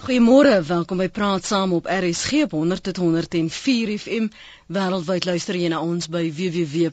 Goeiemôre, 0.00 0.62
welkom 0.64 0.96
by 0.96 1.08
Praat 1.12 1.44
Saam 1.44 1.72
op 1.76 1.84
RSG 1.84 2.32
op 2.46 2.52
100.104 2.56 3.90
FM. 4.00 4.28
Wêreldwyd 4.72 5.26
luister 5.28 5.58
jy 5.60 5.68
na 5.68 5.80
ons 5.84 6.08
by 6.08 6.22
www.rsg.co.za. 6.38 6.86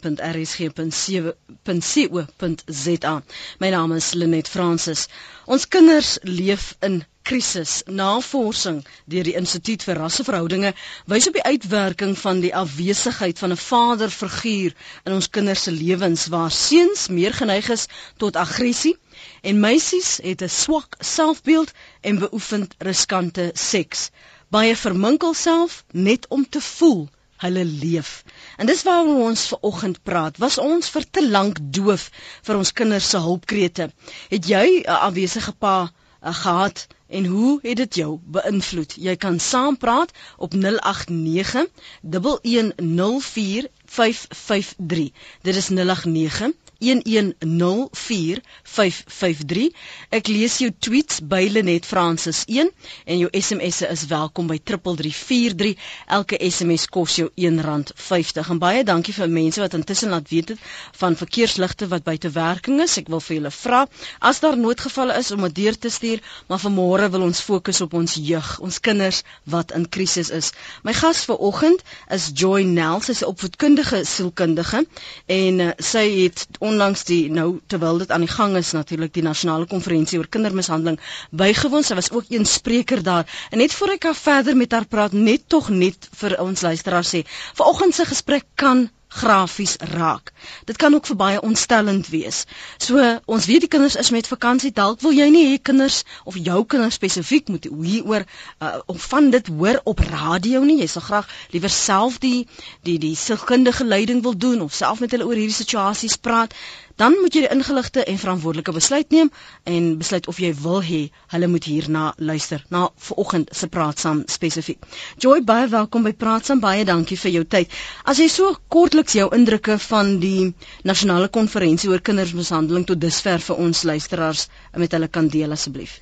My 3.63 3.69
naam 3.71 3.95
is 3.95 4.09
Lenet 4.19 4.51
Fransis. 4.51 5.05
Ons 5.47 5.67
kinders 5.71 6.17
leef 6.27 6.73
in 6.83 6.99
krisis. 7.27 7.71
Navorsing 7.91 8.77
deur 9.11 9.25
die 9.27 9.35
Instituut 9.39 9.83
vir 9.87 9.99
Rasseverhoudinge 9.99 10.71
wys 11.11 11.27
op 11.27 11.35
die 11.35 11.43
uitwerking 11.43 12.13
van 12.19 12.39
die 12.43 12.53
afwesigheid 12.55 13.39
van 13.43 13.51
'n 13.55 13.59
vaderfiguur 13.63 14.75
in 15.03 15.13
ons 15.17 15.29
kinders 15.37 15.63
se 15.67 15.71
lewens 15.71 16.27
waar 16.35 16.51
seuns 16.51 17.07
meer 17.17 17.33
geneig 17.33 17.69
is 17.75 17.87
tot 18.17 18.39
aggressie 18.45 18.95
en 19.41 19.59
meisies 19.59 20.09
het 20.23 20.41
'n 20.41 20.49
swak 20.49 20.95
selfbeeld 20.99 21.71
en 22.01 22.19
beoefen 22.23 22.67
riskante 22.77 23.51
seks. 23.53 24.09
Baie 24.49 24.75
verminkel 24.75 25.33
self 25.33 25.83
net 25.91 26.27
om 26.29 26.49
te 26.49 26.61
voel 26.61 27.09
hulle 27.43 27.65
leef. 27.65 28.23
En 28.57 28.65
dis 28.65 28.83
waaroor 28.83 29.27
ons 29.29 29.47
ver 29.47 29.59
oggend 29.61 30.03
praat. 30.03 30.37
Was 30.37 30.57
ons 30.57 30.89
vir 30.89 31.05
te 31.11 31.29
lank 31.29 31.59
doof 31.61 32.09
vir 32.41 32.57
ons 32.57 32.73
kinders 32.73 33.09
se 33.09 33.17
hulpkrete? 33.17 33.91
Het 34.29 34.47
jy 34.47 34.67
'n 34.85 35.01
afwesige 35.09 35.51
pa 35.51 35.75
uh, 35.83 36.33
gehad 36.33 36.87
en 37.07 37.25
hoe 37.25 37.59
het 37.61 37.77
dit 37.77 37.95
jou 37.95 38.19
beïnvloed? 38.25 38.95
Jy 38.99 39.15
kan 39.15 39.39
saampraat 39.39 40.11
op 40.37 40.53
089 40.53 41.65
1104 42.01 43.69
553. 43.85 45.09
Dit 45.41 45.55
is 45.55 45.69
089 45.69 46.51
11045535. 46.79 49.75
Ek 50.09 50.27
lees 50.27 50.57
jou 50.61 50.71
tweets 50.79 51.19
by 51.21 51.47
Lenet 51.51 51.85
Francis 51.85 52.43
1 52.47 52.71
en 53.05 53.17
jou 53.23 53.29
SMS'e 53.31 53.87
is 53.91 54.05
welkom 54.11 54.47
by 54.47 54.59
3343. 54.63 55.75
Elke 56.19 56.35
SMS 56.49 56.87
kos 56.87 57.15
jou 57.21 57.29
R1.50. 57.35 58.49
En 58.53 58.59
baie 58.61 58.83
dankie 58.87 59.13
vir 59.13 59.29
mense 59.29 59.61
wat 59.61 59.73
intussen 59.77 60.09
laat 60.13 60.29
weet 60.29 60.49
het 60.55 60.59
van 61.01 61.15
verkeersligte 61.15 61.87
wat 61.91 62.05
buite 62.07 62.29
werking 62.35 62.81
is. 62.83 62.97
Ek 63.01 63.09
wil 63.11 63.21
vir 63.23 63.39
julle 63.39 63.51
vra 63.53 63.83
as 64.19 64.41
daar 64.43 64.57
noodgevalle 64.57 65.17
is 65.19 65.31
om 65.35 65.45
dit 65.47 65.55
deur 65.63 65.77
te 65.77 65.89
stuur, 65.93 66.21
maar 66.47 66.61
vanmôre 66.61 67.09
wil 67.13 67.25
ons 67.27 67.41
fokus 67.41 67.81
op 67.85 67.93
ons 67.97 68.17
jeug, 68.19 68.49
ons 68.63 68.79
kinders 68.83 69.23
wat 69.49 69.73
in 69.77 69.87
krisis 69.89 70.29
is. 70.33 70.51
My 70.83 70.93
gas 70.97 71.23
vanoggend 71.29 71.83
is 72.13 72.29
Joy 72.33 72.63
Nel, 72.67 73.01
sy 73.01 73.11
is 73.15 73.23
'n 73.23 73.31
opvoedkundige 73.31 74.03
sielkundige 74.05 74.85
en 75.25 75.59
uh, 75.59 75.71
sy 75.77 76.05
het 76.23 76.47
onlangs 76.67 77.03
die 77.09 77.29
nou 77.31 77.47
terwyl 77.71 78.01
dit 78.03 78.11
aan 78.11 78.25
die 78.25 78.31
gang 78.31 78.55
is 78.59 78.71
natuurlik 78.75 79.13
die 79.15 79.23
nasionale 79.25 79.67
konferensie 79.71 80.19
oor 80.21 80.29
kindermishandeling 80.35 80.99
bygewoon. 81.31 81.83
Sy 81.87 81.97
was 81.99 82.11
ook 82.11 82.29
een 82.33 82.45
spreker 82.45 83.03
daar. 83.03 83.25
En 83.51 83.57
net 83.63 83.73
voor 83.73 83.95
ek 83.97 84.09
haar 84.09 84.19
verder 84.21 84.57
met 84.57 84.71
haar 84.75 84.85
praat, 84.85 85.13
net 85.15 85.47
tog 85.47 85.69
net 85.69 86.09
vir 86.21 86.37
ons 86.43 86.61
luisteraars 86.67 87.15
sê, 87.15 87.23
vanoggend 87.59 87.95
se 87.95 88.05
gesprek 88.05 88.45
kan 88.55 88.87
grafies 89.17 89.75
raak. 89.93 90.31
Dit 90.69 90.77
kan 90.81 90.93
ook 90.93 91.07
vir 91.09 91.17
baie 91.19 91.41
ontstellend 91.41 92.09
wees. 92.13 92.43
So 92.77 93.01
ons 93.25 93.47
weet 93.49 93.65
die 93.65 93.71
kinders 93.71 93.97
is 93.99 94.11
met 94.15 94.29
vakansie, 94.29 94.71
dalk 94.71 95.01
wil 95.05 95.15
jy 95.15 95.29
nie 95.33 95.45
hê 95.49 95.59
kinders 95.61 96.03
of 96.25 96.37
jou 96.49 96.63
kinders 96.65 96.99
spesifiek 96.99 97.49
moet 97.53 97.69
hieroor 97.69 98.25
uh, 98.25 98.77
of 98.85 99.09
van 99.11 99.29
dit 99.33 99.47
hoor 99.47 99.81
op 99.83 100.03
radio 100.05 100.63
nie. 100.63 100.79
Jy 100.83 100.89
sal 100.95 101.05
graag 101.09 101.31
liewer 101.55 101.73
self 101.73 102.19
die 102.23 102.47
die 102.87 102.97
die 103.01 103.15
sielkundige 103.15 103.85
leiding 103.87 104.23
wil 104.23 104.37
doen 104.37 104.61
of 104.61 104.75
self 104.75 105.01
met 105.03 105.15
hulle 105.15 105.25
oor 105.27 105.39
hierdie 105.39 105.61
situasies 105.61 106.17
praat 106.17 106.55
dan 106.97 107.13
moet 107.21 107.35
jy 107.35 107.43
die 107.45 107.51
ingeligte 107.53 108.03
en 108.03 108.17
verantwoordelike 108.17 108.73
besluit 108.73 109.11
neem 109.13 109.29
en 109.69 109.89
besluit 110.01 110.27
of 110.31 110.39
jy 110.41 110.49
wil 110.63 110.79
hê 110.85 111.01
hulle 111.33 111.49
moet 111.51 111.67
hierna 111.69 112.05
luister 112.17 112.63
na 112.73 112.87
vanoggend 113.09 113.53
se 113.59 113.69
praat 113.73 114.01
saam 114.01 114.23
spesifiek. 114.33 114.81
Joy 115.21 115.43
baie 115.51 115.67
welkom 115.69 116.07
by 116.07 116.13
praat 116.23 116.49
saam 116.49 116.63
baie 116.63 116.85
dankie 116.89 117.19
vir 117.21 117.35
jou 117.35 117.43
tyd. 117.57 117.77
As 118.03 118.21
jy 118.21 118.27
so 118.33 118.55
kortliks 118.73 119.17
jou 119.19 119.27
indrukke 119.37 119.77
van 119.89 120.17
die 120.23 120.49
nasionale 120.89 121.29
konferensie 121.29 121.91
oor 121.93 122.01
kindersmishandeling 122.01 122.87
tot 122.89 123.01
dusver 123.01 123.45
vir 123.49 123.61
ons 123.67 123.83
luisteraars 123.91 124.47
met 124.81 124.97
hulle 124.97 125.07
kan 125.07 125.29
deel 125.29 125.53
asseblief. 125.53 125.99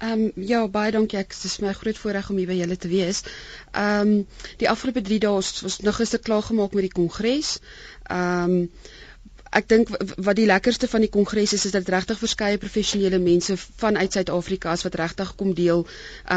Ehm 0.00 0.22
um, 0.24 0.44
ja 0.48 0.62
baie 0.72 0.92
dankie 0.96 1.18
ek 1.20 1.34
dis 1.36 1.58
my 1.60 1.74
groot 1.76 1.98
voorreg 2.00 2.30
om 2.32 2.38
hier 2.40 2.48
by 2.48 2.56
julle 2.56 2.76
te 2.80 2.88
wees. 2.88 3.20
Ehm 3.76 4.14
um, 4.14 4.14
die 4.62 4.70
afgelope 4.72 5.04
3 5.04 5.18
dae 5.26 5.34
was 5.36 5.80
nog 5.84 6.00
gister 6.00 6.22
klaar 6.24 6.46
gemaak 6.48 6.72
met 6.78 6.88
die 6.88 6.96
kongres. 6.96 7.58
Ehm 8.08 8.56
um, 8.56 8.70
ek 9.50 9.66
dink 9.70 9.88
wat 10.22 10.36
die 10.38 10.46
lekkerste 10.46 10.86
van 10.90 11.02
die 11.02 11.10
kongres 11.10 11.52
is 11.56 11.64
is 11.66 11.72
dat 11.74 11.88
regtig 11.90 12.18
verskeie 12.20 12.58
professionele 12.62 13.18
mense 13.22 13.56
vanuit 13.82 14.12
Suid-Afrika 14.14 14.70
as 14.76 14.84
wat 14.86 14.94
regtig 15.00 15.32
kom 15.40 15.54
deel 15.58 15.80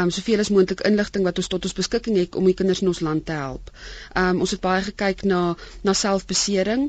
um 0.00 0.10
soveel 0.16 0.42
as 0.42 0.50
moontlik 0.50 0.82
inligting 0.88 1.22
wat 1.28 1.38
ons 1.38 1.50
tot 1.52 1.68
ons 1.68 1.76
beskikking 1.78 2.18
het 2.18 2.34
om 2.40 2.48
die 2.50 2.56
kinders 2.58 2.82
in 2.82 2.90
ons 2.90 3.02
land 3.06 3.22
te 3.28 3.36
help. 3.38 3.70
Um 4.18 4.40
ons 4.42 4.54
het 4.56 4.62
baie 4.64 4.82
gekyk 4.88 5.22
na 5.30 5.42
na 5.86 5.94
selfbesering 6.00 6.88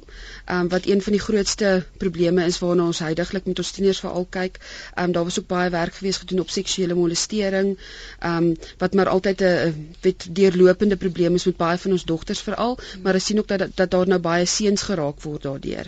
um 0.56 0.72
wat 0.74 0.90
een 0.90 1.03
van 1.06 1.14
die 1.18 1.22
grootste 1.28 1.75
probleme 2.02 2.47
is 2.50 2.58
waarna 2.64 2.90
ons 2.90 3.03
heidaglik 3.06 3.46
met 3.52 3.62
ons 3.62 3.72
tieners 3.78 4.02
veral 4.08 4.25
kyk. 4.40 4.58
Um 4.97 5.14
daar 5.14 5.30
was 5.30 5.38
ook 5.40 5.47
baie 5.53 5.69
werk 5.78 6.00
gewees 6.02 6.18
gedoen 6.24 6.41
op 6.41 6.50
seksuele 6.58 6.97
molestering 6.97 7.75
um 8.31 8.50
wat 8.81 8.97
maar 8.97 9.14
altyd 9.14 9.46
'n 9.46 9.94
wet 10.02 10.28
deurlopende 10.41 10.97
probleem 10.97 11.35
is 11.38 11.46
met 11.46 11.58
baie 11.62 11.78
van 11.78 11.91
ons 11.91 12.03
dogters 12.06 12.41
veral, 12.41 12.80
maar 13.03 13.14
ons 13.14 13.25
sien 13.25 13.40
ook 13.40 13.47
dat 13.47 13.69
dat 13.75 13.91
daar 13.91 14.08
nou 14.08 14.19
baie 14.19 14.46
seuns 14.46 14.81
geraak 14.81 15.22
word 15.22 15.41
daardeur. 15.44 15.85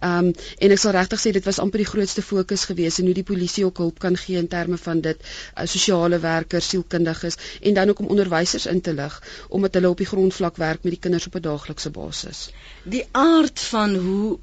Ehm 0.00 0.30
um, 0.30 0.32
en 0.58 0.74
ek 0.76 0.82
sal 0.82 0.96
regtig 0.96 1.22
sê 1.22 1.32
dit 1.36 1.44
was 1.44 1.60
amper 1.62 1.82
die 1.82 1.90
grootste 1.92 2.22
fokus 2.22 2.64
gewees 2.70 2.98
en 2.98 3.08
hoe 3.10 3.14
die 3.14 3.26
polisie 3.32 3.64
ook 3.64 3.82
hulp 3.84 3.98
kan 3.98 4.16
gee 4.16 4.38
in 4.38 4.48
terme 4.48 4.78
van 4.78 5.00
dit 5.00 5.18
uh, 5.22 5.66
sosiale 5.66 6.18
werkers, 6.18 6.68
sielkundiges 6.68 7.38
en 7.60 7.74
dan 7.74 7.88
ook 7.88 8.04
om 8.04 8.12
onderwysers 8.16 8.66
in 8.66 8.80
te 8.80 8.94
lig 8.94 9.22
omdat 9.48 9.74
hulle 9.74 9.90
op 9.90 10.04
die 10.04 10.10
grondvlak 10.12 10.56
werk 10.56 10.84
met 10.84 10.96
die 10.96 11.02
kinders 11.08 11.26
op 11.26 11.34
'n 11.36 11.46
daaglikse 11.48 11.90
basis. 11.90 12.50
Die 12.84 13.06
aard 13.12 13.60
van 13.60 13.94
hoe 13.94 14.38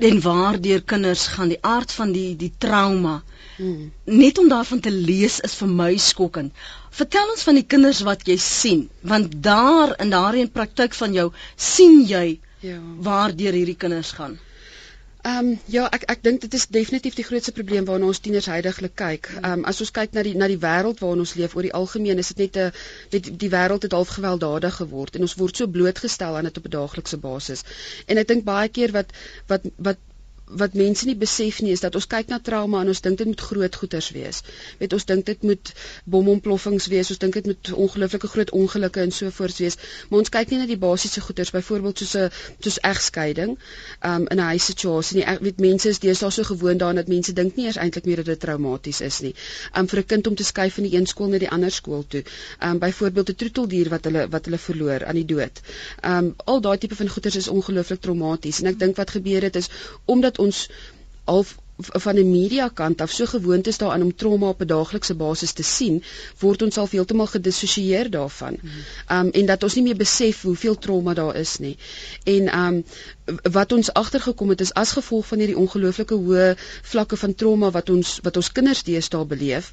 en 0.00 0.20
waardeur 0.20 0.82
kinders 0.82 1.26
gaan, 1.26 1.48
die 1.52 1.60
aard 1.60 1.92
van 1.92 2.12
die 2.12 2.36
die 2.36 2.52
trauma. 2.58 3.22
Hmm. 3.56 3.90
Net 4.04 4.38
om 4.38 4.48
daarvan 4.48 4.80
te 4.80 4.90
lees 4.90 5.40
is 5.44 5.54
vir 5.60 5.68
my 5.80 5.96
skokkend. 5.96 6.52
Vertel 6.90 7.32
ons 7.34 7.42
van 7.48 7.58
die 7.58 7.66
kinders 7.74 8.00
wat 8.08 8.24
jy 8.28 8.36
sien, 8.40 8.86
want 9.00 9.36
daar 9.44 9.94
in 10.00 10.12
daardie 10.14 10.46
praktyk 10.48 10.96
van 10.96 11.12
jou 11.16 11.28
sien 11.56 12.00
jy 12.08 12.40
Ja. 12.60 12.78
Waar 13.00 13.36
deur 13.36 13.56
hierdie 13.56 13.76
kinders 13.76 14.12
gaan. 14.12 14.38
Ehm 15.22 15.48
um, 15.48 15.58
ja, 15.68 15.82
ek 15.92 16.04
ek 16.12 16.22
dink 16.24 16.40
dit 16.40 16.54
is 16.56 16.64
definitief 16.72 17.16
die 17.16 17.24
grootste 17.28 17.52
probleem 17.52 17.84
waarna 17.88 18.06
ons 18.08 18.20
tieners 18.24 18.46
heidaglik 18.48 18.94
kyk. 19.00 19.26
Hmm. 19.28 19.44
Ehm 19.44 19.58
um, 19.58 19.64
as 19.72 19.80
ons 19.84 19.90
kyk 19.98 20.14
na 20.16 20.22
die 20.24 20.32
na 20.42 20.48
die 20.48 20.60
wêreld 20.62 21.02
waarin 21.04 21.24
ons 21.24 21.34
leef 21.40 21.56
oor 21.56 21.66
die 21.68 21.74
algemeen 21.80 22.22
is 22.22 22.30
dit 22.32 22.40
net 22.44 22.56
'n 22.62 22.70
die, 23.14 23.36
die 23.42 23.50
wêreld 23.52 23.84
het 23.84 23.96
half 23.98 24.14
gewelddadig 24.16 24.78
geword 24.80 25.16
en 25.16 25.26
ons 25.28 25.36
word 25.42 25.60
so 25.60 25.68
blootgestel 25.76 26.38
aan 26.38 26.48
dit 26.48 26.62
op 26.62 26.70
'n 26.70 26.76
daaglikse 26.76 27.20
basis. 27.26 27.64
En 28.06 28.22
ek 28.22 28.28
dink 28.32 28.44
baie 28.48 28.68
keer 28.78 28.96
wat 28.96 29.12
wat 29.52 29.68
wat 29.76 30.00
wat 30.58 30.74
mense 30.74 31.06
nie 31.06 31.16
besef 31.16 31.60
nie 31.62 31.72
is 31.72 31.82
dat 31.84 31.94
ons 31.94 32.06
kyk 32.10 32.30
na 32.32 32.38
trauma 32.42 32.80
en 32.82 32.90
ons 32.90 33.00
dink 33.00 33.18
dit 33.18 33.28
moet 33.28 33.40
groot 33.40 33.76
goeters 33.82 34.10
wees. 34.16 34.42
Weet 34.80 34.92
ons 34.96 35.06
dink 35.06 35.26
dit 35.26 35.42
moet 35.46 35.72
bomontploffings 36.10 36.88
wees, 36.90 37.10
ons 37.10 37.20
dink 37.22 37.34
dit 37.38 37.46
moet 37.46 37.72
ongelooflike 37.72 38.30
groot 38.32 38.50
ongelukke 38.50 39.00
en 39.04 39.12
so 39.14 39.30
voort 39.30 39.58
wees. 39.62 39.78
Maar 40.08 40.24
ons 40.24 40.32
kyk 40.34 40.50
nie 40.50 40.60
na 40.62 40.66
die 40.70 40.78
basiese 40.80 41.22
goeters, 41.24 41.52
byvoorbeeld 41.54 42.02
soos 42.02 42.14
'n 42.16 42.30
soos 42.60 42.78
egskeiding, 42.90 43.56
um 44.02 44.26
in 44.26 44.38
'n 44.38 44.48
huissituasie 44.50 45.16
nie. 45.18 45.24
Ek 45.24 45.40
weet 45.40 45.60
mense 45.60 45.88
is 45.88 45.98
deesdae 45.98 46.30
so 46.30 46.42
gewoond 46.42 46.78
daaraan 46.78 46.96
dat 47.02 47.08
mense 47.08 47.32
dink 47.32 47.56
nie 47.56 47.66
eers 47.66 47.76
eintlik 47.76 48.04
meer 48.04 48.16
dat 48.16 48.26
dit 48.26 48.40
traumaties 48.40 49.00
is 49.00 49.20
nie. 49.20 49.34
Um 49.76 49.86
vir 49.86 50.00
'n 50.00 50.06
kind 50.06 50.26
om 50.26 50.34
te 50.34 50.44
skuif 50.44 50.74
van 50.74 50.84
die 50.84 50.96
een 50.96 51.06
skool 51.06 51.28
na 51.28 51.38
die 51.38 51.50
ander 51.50 51.70
skool 51.70 52.04
toe. 52.08 52.24
Um 52.60 52.78
byvoorbeeld 52.78 53.30
'n 53.30 53.34
troeteldier 53.34 53.88
wat 53.88 54.04
hulle 54.04 54.28
wat 54.28 54.44
hulle 54.44 54.58
verloor 54.58 55.04
aan 55.04 55.14
die 55.14 55.24
dood. 55.24 55.60
Um 56.02 56.34
al 56.44 56.60
daai 56.60 56.78
tipe 56.78 56.96
van 56.96 57.08
goeters 57.08 57.36
is 57.36 57.48
ongelooflik 57.48 58.00
traumaties 58.00 58.60
en 58.60 58.66
ek 58.66 58.78
dink 58.78 58.96
wat 58.96 59.10
gebeur 59.10 59.42
het 59.42 59.56
is 59.56 59.68
omdat 60.04 60.38
ons 60.46 60.64
half 61.30 61.56
van 62.04 62.14
die 62.18 62.24
media 62.24 62.68
kant 62.68 63.00
af 63.00 63.10
so 63.10 63.26
gewoond 63.26 63.66
is 63.66 63.78
daaraan 63.80 64.02
om 64.02 64.14
trauma 64.14 64.48
op 64.48 64.60
'n 64.62 64.66
daaglikse 64.66 65.14
basis 65.14 65.52
te 65.52 65.62
sien, 65.62 66.02
word 66.38 66.62
ons 66.62 66.78
al 66.78 66.88
heeltemal 66.90 67.26
gedissosieer 67.26 68.10
daarvan. 68.10 68.58
Um 69.08 69.30
en 69.30 69.46
dat 69.46 69.62
ons 69.62 69.74
nie 69.74 69.84
meer 69.84 69.96
besef 69.96 70.42
hoeveel 70.42 70.78
trauma 70.78 71.14
daar 71.14 71.36
is 71.36 71.58
nie. 71.58 71.76
En 72.24 72.58
um 72.58 72.84
wat 73.52 73.72
ons 73.72 73.92
agtergekom 73.92 74.48
het 74.54 74.60
is 74.60 74.72
as 74.74 74.92
gevolg 74.96 75.26
van 75.26 75.42
hierdie 75.42 75.58
ongelooflike 75.58 76.14
hoë 76.14 76.46
vlakke 76.92 77.16
van 77.20 77.34
trauma 77.34 77.70
wat 77.74 77.90
ons 77.90 78.18
wat 78.26 78.36
ons 78.40 78.52
kinders 78.52 78.82
deesdae 78.86 79.24
beleef, 79.32 79.70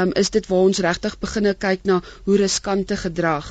um 0.00 0.12
is 0.22 0.30
dit 0.34 0.46
waar 0.50 0.68
ons 0.70 0.82
regtig 0.88 1.18
begine 1.22 1.54
kyk 1.66 1.84
na 1.88 2.00
hoe 2.26 2.38
riskante 2.40 2.96
gedrag 2.96 3.50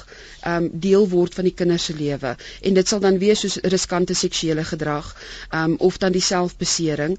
um 0.53 0.69
deel 0.87 1.07
word 1.11 1.33
van 1.37 1.47
die 1.49 1.55
kinders 1.61 1.89
se 1.89 1.95
lewe. 1.97 2.35
En 2.61 2.73
dit 2.77 2.87
sal 2.87 3.03
dan 3.03 3.19
wees 3.21 3.43
soos 3.43 3.59
riskante 3.63 4.15
seksuele 4.15 4.63
gedrag, 4.63 5.13
um 5.51 5.77
of 5.89 5.97
dan 5.97 6.15
die 6.15 6.23
selfbesering 6.23 7.17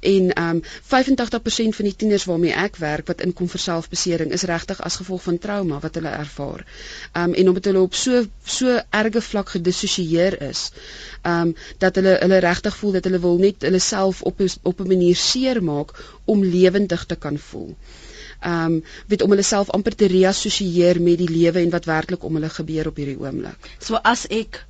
en 0.00 0.30
um 0.42 0.62
85% 0.64 1.76
van 1.76 1.88
die 1.88 1.96
tieners 1.96 2.24
waarmee 2.24 2.54
ek 2.56 2.78
werk 2.80 3.10
wat 3.12 3.20
inkom 3.24 3.48
vir 3.52 3.60
selfbesering 3.60 4.32
is 4.32 4.46
regtig 4.48 4.80
as 4.80 4.96
gevolg 5.00 5.22
van 5.26 5.38
trauma 5.38 5.80
wat 5.80 5.98
hulle 6.00 6.12
ervaar. 6.22 6.64
Um 7.12 7.34
en 7.34 7.48
omdat 7.52 7.70
hulle 7.70 7.84
op 7.84 7.94
so 7.94 8.24
so 8.44 8.78
erge 8.90 9.20
vlak 9.20 9.52
gedissosieer 9.56 10.40
is, 10.48 10.70
um 11.22 11.54
dat 11.80 11.98
hulle 11.98 12.16
hulle 12.20 12.38
regtig 12.44 12.76
voel 12.76 12.92
dat 12.98 13.08
hulle 13.08 13.20
wil 13.24 13.38
net 13.42 13.66
hulle 13.68 13.82
self 13.86 14.22
op 14.30 14.40
op 14.62 14.80
'n 14.80 14.92
manier 14.94 15.16
seermaak 15.16 15.92
om 16.24 16.44
lewendig 16.44 17.04
te 17.06 17.16
kan 17.16 17.38
voel. 17.38 17.76
Um, 18.46 18.82
weet 19.06 19.22
om 19.22 19.30
hulle 19.30 19.44
self 19.44 19.70
amper 19.76 19.94
te 19.94 20.06
reassosieer 20.08 21.00
met 21.00 21.18
die 21.20 21.28
lewe 21.28 21.60
en 21.60 21.70
wat 21.70 21.84
werklik 21.84 22.24
om 22.24 22.34
hulle 22.38 22.48
gebeur 22.48 22.88
op 22.88 22.96
hierdie 22.96 23.20
oomblik. 23.20 23.70
So 23.78 24.00
as 24.02 24.26
ek 24.26 24.64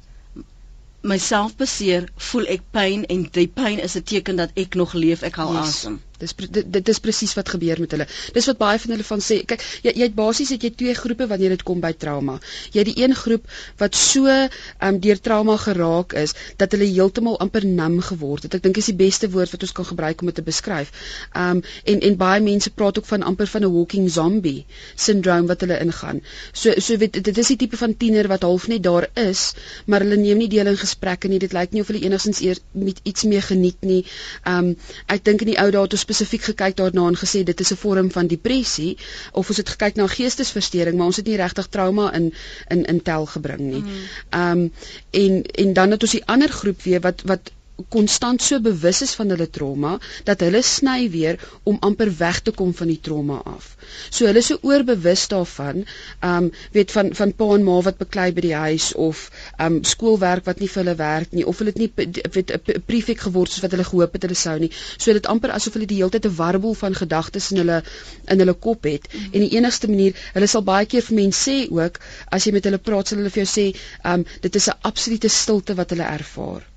myself 1.00 1.56
beseer, 1.56 2.08
voel 2.30 2.46
ek 2.46 2.66
pyn 2.74 3.06
en 3.06 3.22
die 3.32 3.48
pyn 3.48 3.78
is 3.78 3.96
'n 3.96 4.02
teken 4.02 4.36
dat 4.36 4.50
ek 4.54 4.74
nog 4.74 4.92
leef, 4.92 5.22
ek 5.22 5.34
haal 5.34 5.54
yes. 5.54 5.68
asem. 5.68 6.00
Dis 6.20 6.36
dit, 6.36 6.72
dit 6.72 6.88
is 6.88 6.98
presies 6.98 7.34
wat 7.38 7.48
gebeur 7.48 7.80
met 7.80 7.96
hulle. 7.96 8.06
Dis 8.36 8.46
wat 8.50 8.58
baie 8.60 8.78
van 8.78 8.94
hulle 8.96 9.06
van 9.08 9.24
sê. 9.24 9.40
Kyk, 9.44 9.64
jy 9.82 9.94
jy 9.96 10.08
het 10.08 10.14
basies 10.14 10.52
het 10.54 10.62
jy 10.62 10.70
twee 10.76 10.94
groepe 10.94 11.26
wanneer 11.30 11.56
dit 11.56 11.62
kom 11.66 11.80
by 11.80 11.92
trauma. 11.92 12.38
Jy 12.72 12.84
het 12.84 12.90
die 12.92 13.02
een 13.02 13.14
groep 13.14 13.46
wat 13.80 13.96
so 13.96 14.28
um, 14.28 15.00
deur 15.00 15.20
trauma 15.20 15.56
geraak 15.60 16.14
is 16.20 16.34
dat 16.60 16.72
hulle 16.76 16.88
heeltemal 16.88 17.38
amper 17.40 17.66
nam 17.66 18.00
geword 18.04 18.46
het. 18.46 18.54
Ek 18.58 18.64
dink 18.64 18.80
is 18.80 18.90
die 18.90 18.96
beste 18.98 19.30
woord 19.32 19.52
wat 19.54 19.64
ons 19.66 19.74
kan 19.76 19.88
gebruik 19.88 20.20
om 20.20 20.30
dit 20.30 20.38
te 20.40 20.46
beskryf. 20.46 20.92
Um 21.36 21.62
en 21.84 22.02
en 22.08 22.16
baie 22.20 22.40
mense 22.44 22.70
praat 22.70 22.98
ook 22.98 23.08
van 23.08 23.24
amper 23.30 23.48
van 23.54 23.64
'n 23.64 23.72
walking 23.72 24.10
zombie 24.10 24.66
syndroom 24.94 25.46
wat 25.46 25.60
hulle 25.64 25.78
ingaan. 25.80 26.22
So 26.52 26.74
so 26.78 26.96
weet 26.96 27.24
dit 27.24 27.38
is 27.38 27.52
die 27.52 27.56
tipe 27.56 27.76
van 27.76 27.96
tiener 27.96 28.28
wat 28.28 28.42
half 28.42 28.68
net 28.68 28.82
daar 28.82 29.08
is, 29.14 29.52
maar 29.86 30.00
hulle 30.00 30.16
neem 30.16 30.38
nie 30.38 30.48
deel 30.48 30.66
in 30.66 30.76
gesprekke 30.76 31.28
nie. 31.28 31.38
Dit 31.38 31.52
lyk 31.52 31.72
nie 31.72 31.80
of 31.80 31.86
hulle 31.92 32.02
enigstens 32.04 32.40
eers 32.40 32.60
met 32.72 33.00
iets 33.02 33.24
meer 33.24 33.42
geniet 33.42 33.80
nie. 33.80 34.04
Um 34.46 34.76
ek 35.06 35.24
dink 35.24 35.40
in 35.40 35.52
die 35.52 35.58
ou 35.58 35.70
dae 35.70 35.82
het 35.82 35.92
ons 35.92 36.04
spesifiek 36.10 36.42
gekyk 36.50 36.76
daarna 36.76 37.06
en 37.10 37.18
gesê 37.22 37.42
dit 37.46 37.60
is 37.60 37.70
'n 37.72 37.76
vorm 37.82 38.10
van 38.10 38.26
depressie 38.26 38.96
of 39.32 39.48
ons 39.48 39.56
het 39.62 39.68
gekyk 39.68 39.94
na 39.96 40.06
geestesversteuring 40.06 40.96
maar 40.96 41.06
ons 41.06 41.16
het 41.16 41.26
nie 41.26 41.36
regtig 41.36 41.66
trauma 41.68 42.12
in 42.12 42.32
in 42.68 42.84
in 42.84 43.02
tel 43.02 43.26
gebring 43.26 43.60
nie. 43.60 43.82
Mm. 43.82 43.88
Ehm 44.30 44.58
mm. 44.58 44.62
um, 44.62 44.72
en 45.10 45.42
en 45.64 45.72
dan 45.72 45.90
het 45.90 46.02
ons 46.02 46.12
die 46.18 46.26
ander 46.26 46.48
groep 46.48 46.82
weer 46.82 47.00
wat 47.00 47.22
wat 47.24 47.50
konstant 47.88 48.42
so 48.42 48.60
bewus 48.60 49.02
is 49.02 49.14
van 49.14 49.30
hulle 49.30 49.50
trauma 49.50 49.98
dat 50.24 50.40
hulle 50.40 50.62
sny 50.62 51.10
weer 51.10 51.38
om 51.62 51.76
amper 51.80 52.10
weg 52.18 52.40
te 52.40 52.52
kom 52.52 52.74
van 52.74 52.88
die 52.92 53.00
trauma 53.00 53.40
af. 53.44 53.76
So 54.10 54.26
hulle 54.26 54.38
is 54.38 54.50
so 54.52 54.58
oorbewus 54.62 55.26
daarvan, 55.28 55.84
ehm 56.20 56.44
um, 56.44 56.50
weet 56.72 56.92
van 56.92 57.14
van 57.14 57.32
pa 57.34 57.48
en 57.54 57.64
ma 57.64 57.80
wat 57.86 57.98
beklei 57.98 58.30
by 58.32 58.44
die 58.46 58.54
huis 58.54 58.92
of 58.94 59.30
ehm 59.58 59.80
um, 59.80 59.84
skoolwerk 59.84 60.44
wat 60.44 60.60
nie 60.60 60.68
vir 60.68 60.82
hulle 60.82 60.96
werk 60.96 61.32
nie 61.32 61.46
of 61.46 61.58
hulle 61.58 61.74
het 61.74 61.78
nie 61.82 61.90
weet 62.36 62.52
'n 62.56 62.82
prefek 62.86 63.20
geword 63.26 63.50
soos 63.50 63.62
wat 63.66 63.76
hulle 63.76 63.88
gehoop 63.90 64.12
het 64.12 64.22
hulle 64.28 64.40
sou 64.42 64.58
nie. 64.58 64.70
So 64.96 65.12
dit 65.12 65.26
amper 65.26 65.50
asof 65.50 65.74
hulle 65.74 65.86
die 65.86 66.00
hele 66.00 66.10
tyd 66.10 66.26
'n 66.26 66.36
warboel 66.36 66.74
van 66.74 66.94
gedagtes 66.94 67.50
in 67.50 67.62
hulle 67.62 67.82
in 68.28 68.38
hulle 68.38 68.54
kop 68.54 68.84
het 68.84 69.08
mm 69.12 69.20
-hmm. 69.20 69.32
en 69.34 69.40
die 69.40 69.56
enigste 69.56 69.88
manier, 69.88 70.14
hulle 70.32 70.46
sal 70.46 70.62
baie 70.62 70.86
keer 70.86 71.02
vir 71.02 71.16
mense 71.16 71.50
sê 71.50 71.56
ook 71.70 72.00
as 72.30 72.44
jy 72.44 72.52
met 72.52 72.64
hulle 72.68 72.78
praat, 72.78 73.08
sal 73.08 73.18
hulle 73.18 73.34
vir 73.34 73.44
jou 73.44 73.50
sê, 73.52 73.66
ehm 74.02 74.20
um, 74.20 74.26
dit 74.40 74.54
is 74.60 74.68
'n 74.68 74.78
absolute 74.92 75.28
stilte 75.28 75.74
wat 75.74 75.90
hulle 75.90 76.08
ervaar 76.18 76.69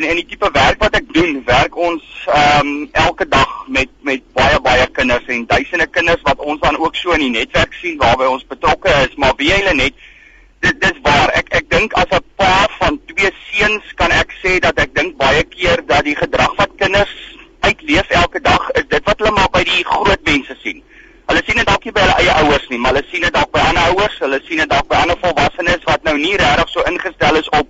en, 0.00 0.08
en 0.08 0.20
die 0.20 0.26
tipe 0.32 0.48
werk 0.52 0.80
wat 0.82 0.96
ek 0.96 1.08
doen, 1.14 1.40
werk 1.46 1.76
ons 1.76 2.04
ehm 2.30 2.68
um, 2.68 2.88
elke 3.04 3.26
dag 3.28 3.50
met 3.68 3.90
met 4.06 4.22
baie 4.36 4.60
baie 4.64 4.86
kinders 4.96 5.26
en 5.28 5.46
duisende 5.50 5.86
kinders 5.96 6.22
wat 6.28 6.40
ons 6.40 6.60
dan 6.60 6.78
ook 6.78 6.96
so 6.96 7.12
in 7.16 7.26
die 7.26 7.34
netwerk 7.36 7.74
sien 7.80 7.98
waarby 8.00 8.28
ons 8.28 8.46
betrokke 8.48 8.92
is, 9.04 9.16
maar 9.16 9.36
wie 9.40 9.52
hulle 9.52 9.74
net 9.76 10.06
dit 10.64 10.80
dis 10.80 11.00
waar. 11.04 11.32
Ek 11.36 11.52
ek 11.60 11.68
dink 11.72 11.96
as 12.00 12.08
'n 12.16 12.24
pa 12.36 12.66
van 12.78 13.00
twee 13.12 13.32
seuns 13.50 13.92
kan 14.00 14.12
ek 14.12 14.32
sê 14.42 14.58
dat 14.60 14.78
ek 14.80 14.94
dink 14.94 15.16
baie 15.16 15.44
keer 15.56 15.84
dat 15.86 16.04
die 16.04 16.16
gedrag 16.16 16.56
wat 16.56 16.76
kinders 16.76 17.14
uitleef 17.60 18.08
elke 18.08 18.40
dag 18.40 18.70
is 18.80 18.88
dit 18.88 19.04
wat 19.04 19.18
hulle 19.18 19.36
maar 19.36 19.52
by 19.52 19.64
die 19.64 19.84
groot 19.84 20.22
mense 20.24 20.56
sien. 20.62 20.82
Hulle 21.28 21.42
sien 21.46 21.56
dit 21.56 21.66
dalk 21.66 21.84
nie 21.84 21.92
by 21.92 22.00
hulle 22.00 22.18
eie 22.18 22.34
ouers 22.42 22.66
nie, 22.68 22.78
maar 22.78 22.94
hulle 22.94 23.06
sien 23.10 23.22
dit 23.22 23.32
dalk 23.32 23.52
by 23.52 23.60
ander 23.60 23.92
ouers, 23.92 24.16
hulle 24.18 24.40
sien 24.48 24.58
dit 24.58 24.70
dalk 24.70 24.88
by 24.88 24.96
ander 24.96 25.18
volwassenes 25.20 25.84
wat 25.84 26.02
nou 26.02 26.16
nie 26.16 26.36
regtig 26.36 26.68
so 26.68 26.82
ingestel 26.88 27.36
is 27.36 27.48
op 27.60 27.68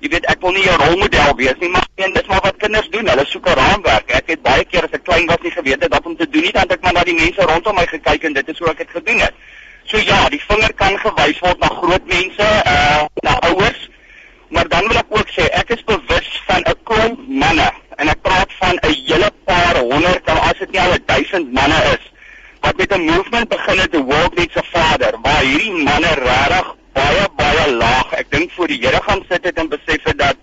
jy 0.00 0.08
weet 0.08 0.26
ek 0.32 0.40
wil 0.40 0.52
nie 0.52 0.64
'n 0.64 0.80
rolmodel 0.80 1.34
wees 1.36 1.58
nie, 1.60 1.68
maar 1.68 1.86
en 1.96 2.12
dis 2.12 2.26
maar 2.26 2.40
wat 2.42 2.56
kinders 2.56 2.88
doen. 2.90 3.08
Hulle 3.08 3.24
soek 3.26 3.46
'n 3.46 3.58
raamwerk. 3.60 4.10
Ek 4.10 4.26
het 4.26 4.42
baie 4.42 4.64
keer 4.64 4.84
as 4.84 4.96
ek 4.96 5.04
klein 5.04 5.26
was 5.26 5.42
nie 5.42 5.50
geweet 5.50 5.88
wat 5.88 6.06
om 6.06 6.16
te 6.16 6.28
doen 6.28 6.42
nie, 6.42 6.52
dan 6.52 6.62
het 6.62 6.72
ek 6.72 6.82
maar 6.82 6.92
na 6.92 7.04
die 7.04 7.14
mense 7.14 7.42
rondom 7.42 7.74
my 7.74 7.86
gekyk 7.86 8.24
en 8.24 8.32
dit 8.32 8.48
is 8.48 8.58
hoe 8.58 8.70
ek 8.70 8.78
dit 8.78 8.90
gedoen 8.90 9.20
het. 9.20 9.34
So 9.84 9.98
ja, 9.98 10.28
die 10.28 10.42
vinger 10.48 10.72
kan 10.74 10.98
gewys 10.98 11.38
word 11.40 11.58
na 11.58 11.68
groot 11.68 12.06
mense, 12.06 12.46
uh 12.66 13.04
na 13.22 13.38
ouers. 13.50 13.88
Maar 14.48 14.68
dan 14.68 14.88
wil 14.88 14.96
ek 14.96 15.10
ook 15.10 15.28
sê 15.28 15.44
ek 15.50 15.70
is 15.70 15.84
bewus 15.84 16.42
van 16.46 16.62
'n 16.66 16.74
klomp 16.84 17.18
manne 17.28 17.70
en 17.96 18.08
ek 18.08 18.22
praat 18.22 18.52
van 18.58 18.74
'n 18.82 18.94
hele 19.06 19.30
paar 19.44 19.76
honderd 19.78 20.30
of 20.30 20.40
as 20.50 20.58
dit 20.58 20.70
nie 20.70 20.80
al 20.80 20.96
1000 21.06 21.52
manne 21.52 21.80
is 21.94 22.04
wat 22.60 22.76
met 22.76 22.92
'n 22.92 23.04
movement 23.04 23.48
begin 23.48 23.78
het 23.78 23.92
te 23.92 24.02
work 24.02 24.34
needs 24.34 24.56
a 24.56 24.62
father 24.62 25.14
waar 25.22 25.42
hierdie 25.42 25.72
manne 25.72 26.12
regtig 26.14 26.74
baie 26.92 27.26
baie 27.50 27.74
laag. 27.74 28.12
Ek 28.18 28.30
dink 28.30 28.52
voor 28.54 28.70
die 28.70 28.78
Here 28.82 29.00
gaan 29.06 29.22
sit 29.28 29.44
het 29.44 29.58
en 29.58 29.70
besef 29.70 30.06
het 30.08 30.18
dat 30.18 30.36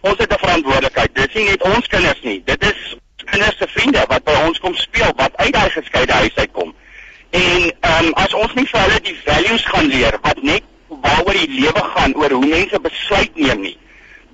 ons 0.00 0.18
het 0.18 0.32
'n 0.32 0.44
verantwoordelikheid. 0.44 1.14
Dit 1.14 1.34
nie 1.34 1.44
net 1.44 1.62
ons 1.62 1.86
kinders 1.86 2.20
nie. 2.22 2.42
Dit 2.44 2.62
is 2.64 2.96
kinders 3.24 3.56
se 3.58 3.66
vriende 3.68 4.04
wat 4.08 4.24
by 4.24 4.36
ons 4.46 4.58
kom 4.58 4.74
speel 4.74 5.12
wat 5.16 5.36
uit 5.36 5.52
daai 5.52 5.70
geskeide 5.70 6.12
huis 6.12 6.34
uitkom. 6.34 6.74
En 7.30 7.72
ehm 7.80 8.04
um, 8.04 8.12
as 8.14 8.34
ons 8.34 8.54
nie 8.54 8.66
vir 8.66 8.80
hulle 8.80 9.00
die 9.00 9.18
values 9.24 9.64
gaan 9.64 9.86
leer 9.86 10.18
wat 10.22 10.42
net 10.42 10.62
waaroor 10.88 11.32
die 11.32 11.60
lewe 11.60 11.82
gaan 11.94 12.14
oor 12.14 12.30
hoe 12.30 12.46
mense 12.46 12.80
besluit 12.80 13.34
neem 13.34 13.60
nie, 13.60 13.78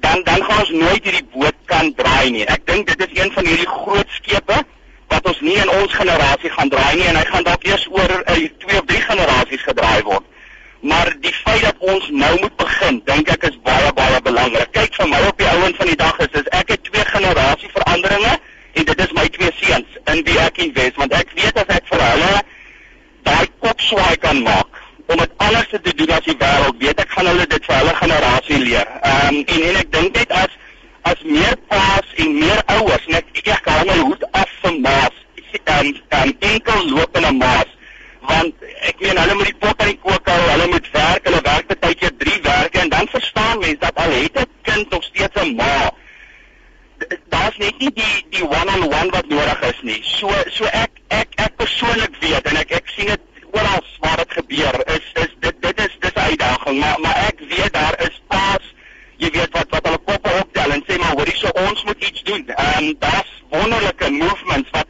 dan 0.00 0.22
dan 0.22 0.44
gaan 0.44 0.60
ons 0.60 0.70
nooit 0.70 1.04
hierdie 1.04 1.28
boot 1.32 1.56
kan 1.64 1.94
draai 1.94 2.30
nie. 2.30 2.44
Ek 2.46 2.66
dink 2.66 2.86
dit 2.86 3.10
is 3.10 3.22
een 3.22 3.32
van 3.32 3.46
hierdie 3.46 3.66
groot 3.66 4.08
skepe 4.08 4.62
wat 5.08 5.26
ons 5.26 5.40
nie 5.40 5.56
in 5.56 5.70
ons 5.70 5.92
generasie 5.92 6.50
gaan 6.50 6.68
draai 6.68 6.94
nie 6.94 7.06
en 7.06 7.16
hy 7.16 7.24
gaan 7.24 7.44
dalk 7.44 7.64
eers 7.64 7.88
oor 7.90 8.10
uh, 8.26 8.34
twee 8.58 8.78
of 8.78 8.86
drie 8.86 9.00
generasies 9.00 9.62
gedraai 9.62 10.02
word 10.02 10.24
maar 10.84 11.16
die 11.20 11.32
feit 11.32 11.62
dat 11.62 11.76
ons 11.78 12.08
nou 12.10 12.40
moet 12.40 12.56
begin, 12.56 13.00
dink 13.04 13.28
ek 13.32 13.46
is 13.48 13.56
baie 13.64 13.92
baie 13.96 14.18
belangrik. 14.26 14.68
Kyk 14.76 14.98
vir 15.00 15.08
my 15.08 15.20
op 15.28 15.38
die 15.40 15.48
ouens 15.48 15.78
van 15.80 15.88
die 15.88 16.00
dag 16.00 16.18
is 16.20 16.32
dis 16.34 16.50
ek 16.58 16.74
het 16.74 16.82
twee 16.84 17.04
generasie 17.08 17.70
veranderinge 17.72 18.34
en 18.74 18.88
dit 18.90 19.00
is 19.04 19.14
my 19.16 19.24
twee 19.36 19.52
seuns 19.62 19.96
in 20.12 20.20
wie 20.28 20.36
ek 20.42 20.60
invest 20.66 21.00
want 21.00 21.16
ek 21.16 21.32
weet 21.38 21.60
as 21.62 21.72
ek 21.78 21.88
vir 21.88 22.04
hulle 22.04 22.32
daai 23.24 23.46
kop 23.64 23.80
swaai 23.80 24.16
kan 24.26 24.42
maak 24.44 24.82
om 25.08 25.22
dit 25.22 25.32
alles 25.46 25.72
te 25.72 25.80
doen 25.88 26.12
as 26.18 26.28
die 26.28 26.36
wêreld 26.42 26.80
weet 26.84 27.00
ek 27.00 27.16
gaan 27.16 27.32
hulle 27.32 27.46
dit 27.56 27.68
vir 27.70 27.80
hulle 27.80 27.98
generasie 28.02 28.62
leer. 28.66 28.94
Ehm 29.00 29.40
um, 29.40 29.42
en 29.56 29.68
en 29.70 29.82
ek 29.84 29.92
dink 29.96 30.20
net 30.20 30.38
as 30.44 30.58
as 31.14 31.24
meer 31.24 31.56
paas 31.72 32.16
en 32.20 32.36
meer 32.40 32.60
ouers 32.76 33.08
net 33.08 33.24
ek, 33.40 33.54
ek 33.56 33.72
hou 33.72 33.84
my 33.88 34.00
hoed 34.02 34.28
af 34.32 34.52
vir 34.60 34.80
maas. 34.84 35.16
Ehm 35.64 35.94
um, 36.20 36.36
enkel 36.52 36.90
lopende 36.92 37.32
maas 37.40 37.63
want 38.28 38.54
ek 38.90 39.00
meen 39.00 39.18
hulle 39.18 39.34
moet 39.34 39.50
die 39.52 39.60
pot 39.60 39.80
aan 39.80 39.92
die 39.92 40.00
kook 40.02 40.28
hou, 40.28 40.40
hulle 40.50 40.66
moet 40.66 40.90
werk, 40.92 41.24
hulle 41.28 41.40
werk 41.42 41.80
baie 41.80 41.94
keer 41.94 42.16
3 42.18 42.34
al 44.04 44.12
het 44.12 44.38
'n 44.38 44.48
kind 44.62 44.90
nog 44.90 45.04
steeds 45.04 45.40
'n 45.42 45.54
ma 45.56 45.90
daar's 47.28 47.56
net 47.56 47.78
nie 47.78 47.92
die 47.92 48.26
die 48.30 48.44
one-on-one 48.44 48.84
-on 48.84 48.90
-one 48.90 49.10
wat 49.10 49.26
nodig 49.28 49.60
is 49.60 49.80
nie. 49.82 50.00
So 50.02 50.28
so 50.50 50.64
ek 50.64 50.90
ek 51.08 51.28
ek 51.34 51.56
persoonlik 51.56 52.14
weet 52.20 52.46
en 52.50 52.56
ek 52.56 52.70
ek 52.70 52.88
sien 52.96 53.06
dit 53.06 53.20
oral 53.50 53.84
waar 54.00 54.16
dit 54.16 54.32
gebeur 54.32 54.74
is 54.96 55.06
is 55.24 55.32
dit 55.40 55.62
dit 55.62 55.80
is 55.80 55.96
dis 56.00 56.14
'n 56.14 56.20
uitdaging, 56.30 56.78
maar 56.78 57.00
maar 57.00 57.16
ek 57.30 57.38
weet 57.38 57.72
daar 57.72 57.96
is 57.98 58.20
paas 58.28 58.64
jy 59.16 59.30
weet 59.30 59.52
wat 59.52 59.68
wat 59.70 59.86
hulle 59.86 59.98
koppe 59.98 60.30
optel 60.40 60.72
en 60.72 60.84
sê 60.86 60.98
maar 60.98 61.16
hoorie 61.16 61.36
so 61.36 61.48
ons 61.68 61.84
moet 61.84 62.04
iets 62.04 62.22
doen. 62.22 62.46
Ehm 62.46 62.84
um, 62.84 62.96
daar's 62.98 63.32
wonderlike 63.48 64.10
movements 64.10 64.70
wat 64.70 64.83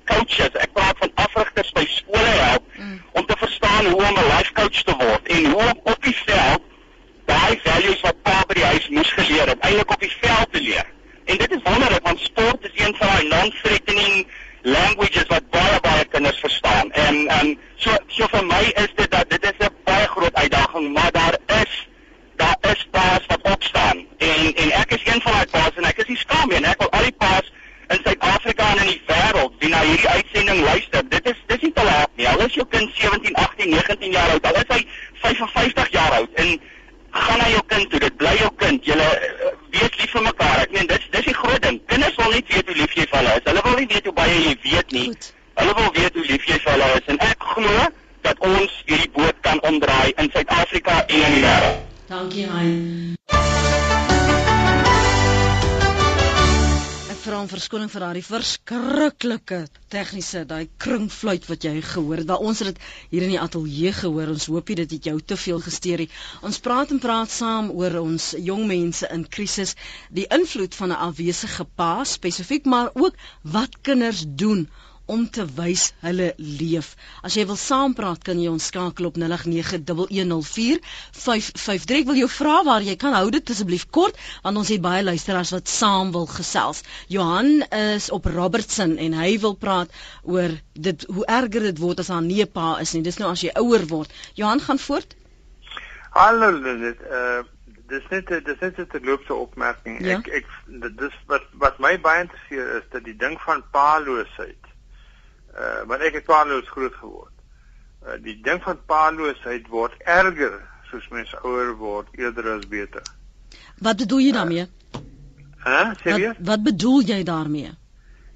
verskriklike 58.35 59.59
tegniese 59.95 60.41
daai 60.51 60.65
kringfluit 60.85 61.45
wat 61.51 61.67
jy 61.67 61.75
gehoor 61.87 62.23
het. 62.23 62.29
Daar 62.31 62.43
ons 62.43 62.63
het 62.65 62.73
dit 62.73 62.81
hier 63.13 63.27
in 63.27 63.35
die 63.35 63.41
ateljee 63.41 63.93
gehoor. 64.01 64.33
Ons 64.33 64.49
hoop 64.51 64.73
dit 64.81 64.95
het 64.97 65.07
jou 65.11 65.17
te 65.33 65.37
veel 65.39 65.61
gesteer 65.67 66.03
nie. 66.03 66.09
Ons 66.49 66.59
praat 66.65 66.91
en 66.95 67.03
praat 67.05 67.31
saam 67.31 67.71
oor 67.71 68.01
ons 68.01 68.33
jong 68.49 68.65
mense 68.71 69.11
in 69.15 69.23
krisis, 69.37 69.77
die 70.11 70.27
invloed 70.39 70.75
van 70.75 70.91
'n 70.91 71.03
afwesige 71.11 71.67
pa 71.79 71.93
spesifiek, 72.17 72.65
maar 72.75 72.91
ook 72.95 73.15
wat 73.57 73.79
kinders 73.87 74.25
doen 74.27 74.67
om 75.07 75.31
te 75.31 75.45
wys 75.57 75.93
hulle 76.05 76.33
leef. 76.39 76.97
As 77.27 77.35
jy 77.37 77.45
wil 77.49 77.57
saampraat, 77.61 78.23
kan 78.25 78.41
jy 78.41 78.49
ons 78.49 78.67
skakel 78.71 79.07
op 79.11 79.17
0891104553. 79.21 82.01
Ek 82.01 82.09
wil 82.09 82.21
jou 82.23 82.31
vra 82.33 82.57
waar 82.67 82.83
jy 82.87 82.97
kan 83.01 83.13
hou 83.17 83.29
dit 83.35 83.51
asseblief 83.53 83.87
kort 83.93 84.17
want 84.45 84.57
ons 84.61 84.71
het 84.73 84.83
baie 84.85 85.03
luisteraars 85.05 85.53
wat 85.57 85.67
saam 85.69 86.09
wil 86.17 86.27
gesels. 86.31 86.79
Johan 87.13 87.51
is 87.69 88.11
op 88.15 88.25
Robertson 88.33 88.93
en 88.99 89.13
hy 89.19 89.31
wil 89.43 89.57
praat 89.61 89.91
oor 90.23 90.51
dit 90.73 91.07
hoe 91.11 91.27
erger 91.29 91.63
dit 91.71 91.79
word 91.83 91.99
as 92.01 92.09
haar 92.09 92.25
nie 92.25 92.43
'n 92.43 92.53
pa 92.53 92.79
is 92.81 92.95
nie. 92.95 93.03
Dis 93.03 93.19
nou 93.19 93.31
as 93.31 93.43
jy 93.43 93.51
ouer 93.61 93.87
word. 93.87 94.11
Johan 94.35 94.61
gaan 94.61 94.79
voort. 94.79 95.17
Hallo 96.11 96.61
dit 96.61 96.97
uh 97.11 97.43
dis 97.89 98.03
net 98.11 98.27
dis 98.29 98.61
net 98.61 98.79
'n 98.79 98.87
terloopse 98.87 99.35
opmerking. 99.35 100.01
Ja? 100.01 100.19
Ek 100.19 100.29
ek 100.29 100.47
dis 100.97 101.13
wat 101.27 101.43
wat 101.53 101.79
my 101.79 102.01
baie 102.01 102.21
interesseer 102.25 102.77
is 102.77 102.83
dat 102.91 103.05
die 103.05 103.17
ding 103.17 103.41
van 103.41 103.63
paaloosheid 103.71 104.64
uh 105.59 105.83
want 105.87 106.03
ek 106.03 106.21
het 106.21 106.25
paaloos 106.25 106.69
groot 106.69 106.95
geword. 106.95 107.33
Uh 108.07 108.19
die 108.23 108.41
ding 108.43 108.63
van 108.63 108.79
paaloosheid 108.87 109.69
word 109.69 109.95
erger 110.05 110.61
soos 110.91 111.09
mense 111.11 111.39
ouer 111.43 111.75
word 111.77 112.09
eerder 112.19 112.57
as 112.57 112.67
beter. 112.69 113.03
Wat 113.79 113.97
bedoel 113.97 114.21
jy 114.27 114.33
daarmee? 114.33 114.67
Hæ? 115.65 115.79
Uh, 116.05 116.05
wat, 116.05 116.41
wat 116.51 116.63
bedoel 116.63 117.03
jy 117.09 117.23
daarmee? 117.25 117.73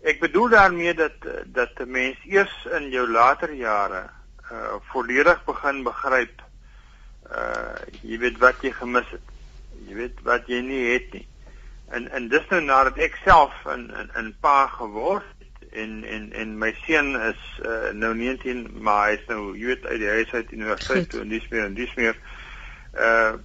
Ek 0.03 0.21
bedoel 0.21 0.49
daarmee 0.49 0.95
dat 0.95 1.27
dat 1.47 1.81
'n 1.85 1.91
mens 1.91 2.19
eers 2.25 2.55
in 2.79 2.91
jou 2.91 3.09
later 3.09 3.53
jare 3.55 4.09
uh 4.53 4.79
volledig 4.93 5.45
begin 5.45 5.83
begryp 5.83 6.43
uh 7.31 7.77
jy 8.03 8.19
weet 8.19 8.39
wat 8.39 8.63
jy 8.63 8.73
gemis 8.73 9.11
het. 9.11 9.27
Jy 9.87 9.95
weet 9.95 10.23
wat 10.23 10.47
jy 10.47 10.61
nie 10.61 10.85
het 10.93 11.13
nie. 11.13 11.27
En 11.91 12.09
en 12.11 12.29
dis 12.29 12.49
nou 12.51 12.61
nadat 12.61 12.97
ek 12.97 13.19
self 13.25 13.53
'n 13.65 13.91
'n 13.91 14.11
'n 14.23 14.35
pa 14.41 14.67
geword 14.67 15.27
en 15.73 16.05
en 16.05 16.33
en 16.33 16.59
my 16.59 16.73
seun 16.85 17.15
is 17.21 17.43
uh, 17.65 17.91
nou 17.93 18.15
19 18.15 18.67
maar 18.81 19.09
hy 19.09 19.19
is 19.19 19.27
nou 19.29 19.43
jy 19.57 19.73
weet 19.73 19.87
uit 19.87 20.01
die 20.01 20.09
huis 20.09 20.33
uit 20.33 20.53
universiteit 20.53 21.11
toe 21.11 21.21
en 21.25 21.33
dis 21.33 21.49
meer 21.53 21.65
en 21.69 21.79
dis 21.79 21.95
meer. 22.01 22.19
Uh 22.95 23.37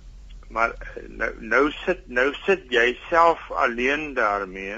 maar 0.54 0.74
nou 1.10 1.32
nou 1.42 1.64
sit 1.82 2.04
nou 2.14 2.28
sit 2.44 2.68
jy 2.70 2.92
self 3.10 3.42
alleen 3.64 4.14
daarmee 4.14 4.76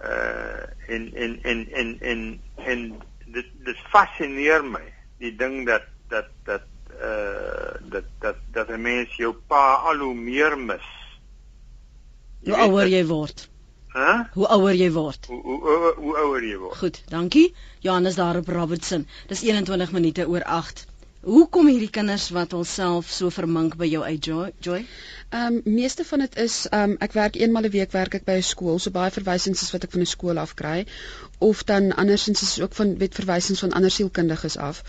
uh 0.00 0.62
en 0.88 1.10
en 1.14 1.34
en 1.42 1.66
en 1.72 1.90
en 2.00 2.22
en 2.64 2.86
dit 3.26 3.50
dit 3.66 3.82
fascineer 3.92 4.64
my 4.64 4.84
die 5.20 5.34
ding 5.36 5.66
dat 5.68 5.84
dat 6.08 6.32
dat 6.48 6.64
uh 6.96 7.76
dat 7.92 8.08
dat 8.24 8.40
dat 8.56 8.72
'n 8.72 8.80
mens 8.82 9.16
jou 9.16 9.34
pa 9.46 9.74
al 9.92 9.98
hoe 10.06 10.14
meer 10.14 10.58
mis. 10.58 10.88
Hoe 12.44 12.56
ouer 12.56 12.86
jy 12.86 13.04
word 13.06 13.48
Hæ? 13.92 14.28
Hoe 14.32 14.46
ouer 14.54 14.74
jy 14.76 14.90
word? 14.92 15.26
Hoe 15.30 15.40
hoe 15.42 15.58
hoe, 15.64 15.92
hoe 15.96 16.16
ouer 16.22 16.44
jy 16.44 16.56
word? 16.60 16.76
Goed, 16.76 17.02
dankie. 17.08 17.54
Johannes 17.80 18.18
daar 18.20 18.36
op 18.36 18.48
Robertson. 18.48 19.06
Dis 19.26 19.42
21 19.42 19.92
minute 19.92 20.28
oor 20.28 20.44
8. 20.44 20.86
Hoe 21.24 21.48
kom 21.48 21.66
hierdie 21.66 21.90
kinders 21.90 22.28
wat 22.36 22.52
hulself 22.52 23.08
so 23.10 23.30
vermink 23.32 23.78
by 23.80 23.88
jou 23.88 24.04
uit 24.04 24.24
Joy? 24.24 24.52
Joy? 24.60 24.84
Ehm 25.30 25.60
um, 25.64 25.74
meeste 25.74 26.04
van 26.04 26.18
dit 26.18 26.36
is 26.36 26.66
ehm 26.68 26.90
um, 26.90 26.96
ek 27.04 27.12
werk 27.12 27.34
eenmal 27.36 27.62
'n 27.62 27.70
week 27.70 27.92
werk 27.92 28.14
ek 28.14 28.24
by 28.24 28.36
'n 28.40 28.42
skool, 28.42 28.78
so 28.78 28.90
baie 28.90 29.10
verwysings 29.10 29.62
is 29.62 29.70
wat 29.70 29.82
ek 29.84 29.90
van 29.90 30.00
'n 30.00 30.06
skool 30.06 30.38
af 30.38 30.54
kry 30.54 30.86
of 31.38 31.64
dan 31.64 31.94
andersins 31.94 32.42
is 32.42 32.60
ook 32.60 32.74
van 32.74 32.98
wet 32.98 33.14
verwysings 33.14 33.60
van 33.60 33.72
ander 33.72 33.90
sielkundiges 33.90 34.56
af 34.56 34.82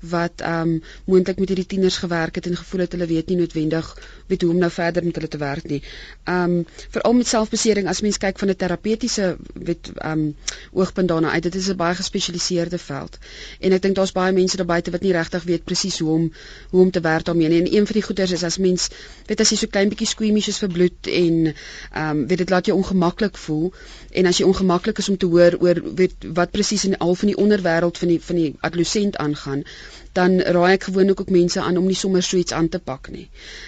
wat 0.00 0.40
ehm 0.40 0.60
um, 0.60 0.82
moontlik 1.04 1.38
met 1.38 1.48
hierdie 1.48 1.66
tieners 1.66 1.96
gewerk 1.96 2.34
het 2.34 2.46
en 2.46 2.56
gevoel 2.56 2.80
het 2.80 2.92
hulle 2.92 3.06
weet 3.06 3.26
nie 3.26 3.36
noodwendig 3.36 3.88
weet 4.26 4.42
hoe 4.42 4.50
om 4.50 4.58
nou 4.58 4.70
verder 4.70 5.04
met 5.04 5.14
hulle 5.14 5.28
te 5.28 5.38
werk 5.38 5.64
nie. 5.68 5.82
Ehm 6.24 6.42
um, 6.42 6.66
veral 6.90 7.12
met 7.12 7.26
selfbesering 7.26 7.88
as 7.88 8.00
mens 8.00 8.18
kyk 8.18 8.38
van 8.38 8.48
'n 8.48 8.56
terapeutiese 8.56 9.36
wet 9.54 9.90
ehm 9.94 10.12
um, 10.12 10.36
oogpunt 10.72 11.08
daarna 11.08 11.30
uit, 11.30 11.42
dit 11.42 11.54
is 11.54 11.68
'n 11.68 11.76
baie 11.76 11.94
gespesialiseerde 11.94 12.78
veld. 12.78 13.18
En 13.60 13.72
ek 13.72 13.82
dink 13.82 13.94
daar's 13.94 14.12
baie 14.12 14.32
mense 14.32 14.56
daar 14.56 14.66
buite 14.66 14.90
wat 14.90 15.00
nie 15.00 15.12
regtig 15.12 15.42
weet 15.42 15.64
presies 15.64 15.98
hoe 15.98 16.10
om 16.10 16.32
hoe 16.70 16.80
om 16.82 16.90
te 16.90 17.00
werk 17.00 17.24
daarmee 17.24 17.48
nie. 17.48 17.60
En 17.60 17.74
een 17.74 17.86
van 17.86 17.92
die 17.92 18.02
goeters 18.02 18.30
is 18.30 18.42
as 18.42 18.58
mens 18.58 18.88
weet 19.26 19.40
as 19.40 19.50
jy 19.50 19.56
so 19.56 19.66
klein 19.66 19.85
bietjie 19.92 20.08
squeamish 20.10 20.48
is 20.52 20.58
vir 20.62 20.72
bloed 20.78 21.10
en 21.20 21.36
ehm 21.46 22.10
um, 22.10 22.26
weet 22.26 22.42
dit 22.44 22.50
laat 22.54 22.66
jou 22.70 22.76
ongemaklik 22.78 23.36
voel. 23.46 23.72
En 24.10 24.26
as 24.26 24.38
jy 24.40 24.46
ongemaklik 24.46 24.98
is 24.98 25.08
om 25.08 25.16
te 25.16 25.26
hoor 25.26 25.58
oor 25.60 25.82
weet 26.00 26.28
wat 26.40 26.50
presies 26.50 26.84
in 26.84 26.98
al 26.98 27.14
van 27.14 27.32
die 27.32 27.38
onderwêreld 27.44 27.98
van 27.98 28.08
die 28.14 28.20
van 28.30 28.42
die 28.42 28.54
adolescent 28.60 29.16
aangaan 29.16 29.64
dan 30.16 30.38
raai 30.56 30.72
ek 30.76 30.88
gewoonlik 30.88 31.20
ook 31.20 31.32
mense 31.34 31.60
aan 31.60 31.76
om 31.80 31.86
nie 31.86 31.98
sommer 31.98 32.22
so 32.22 32.36
iets 32.40 32.54
aan 32.56 32.68
te 32.72 32.78
pak 32.78 33.10
nie. 33.14 33.26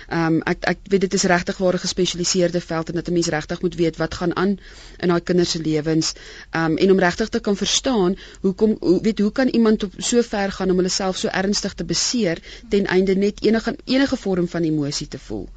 Ehm 0.08 0.38
um, 0.38 0.40
ek 0.52 0.64
ek 0.72 0.78
weet 0.92 1.04
dit 1.06 1.16
is 1.18 1.26
regtig 1.32 1.58
waar 1.62 1.76
'n 1.76 1.84
gespesialiseerde 1.84 2.60
veld 2.60 2.88
en 2.88 2.94
dat 3.00 3.08
'n 3.08 3.16
mens 3.18 3.28
regtig 3.36 3.62
moet 3.62 3.76
weet 3.82 3.96
wat 3.96 4.14
gaan 4.14 4.36
aan 4.36 4.56
in 4.98 5.08
daai 5.08 5.20
kinders 5.20 5.50
se 5.50 5.60
lewens. 5.60 6.12
Ehm 6.50 6.64
um, 6.64 6.76
en 6.76 6.90
om 6.90 7.04
regtig 7.06 7.28
te 7.28 7.40
kan 7.40 7.56
verstaan 7.56 8.16
hoekom 8.40 8.76
hoe 8.80 9.00
weet 9.02 9.18
hoe 9.18 9.32
kan 9.32 9.48
iemand 9.48 9.82
op 9.82 9.92
so 9.98 10.22
ver 10.22 10.52
gaan 10.52 10.70
om 10.70 10.76
hulle 10.76 10.94
self 10.96 11.16
so 11.16 11.28
ernstig 11.28 11.74
te 11.74 11.84
beseer 11.84 12.42
ten 12.68 12.86
einde 12.86 13.14
net 13.14 13.44
enige 13.44 13.76
enige 13.84 14.16
vorm 14.16 14.48
van 14.48 14.62
emosie 14.62 15.08
te 15.08 15.18
voel. 15.18 15.48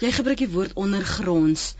Jy 0.00 0.12
gebruik 0.12 0.38
die 0.38 0.48
woord 0.48 0.72
ondergronds. 0.74 1.74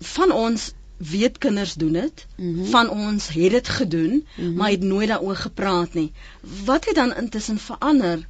Van 0.00 0.32
ons 0.32 0.72
weet 1.00 1.38
kinders 1.38 1.74
doen 1.74 1.92
dit. 1.92 2.26
Mm 2.36 2.54
-hmm. 2.54 2.66
Van 2.66 2.90
ons 2.90 3.28
het 3.28 3.50
dit 3.50 3.68
gedoen, 3.68 4.10
mm 4.10 4.24
-hmm. 4.34 4.54
maar 4.54 4.70
het 4.70 4.82
nooit 4.82 5.08
daaroor 5.08 5.36
gepraat 5.36 5.94
nie. 5.94 6.12
Wat 6.64 6.84
het 6.84 6.94
dan 6.94 7.16
intussen 7.16 7.58
verander? 7.58 8.26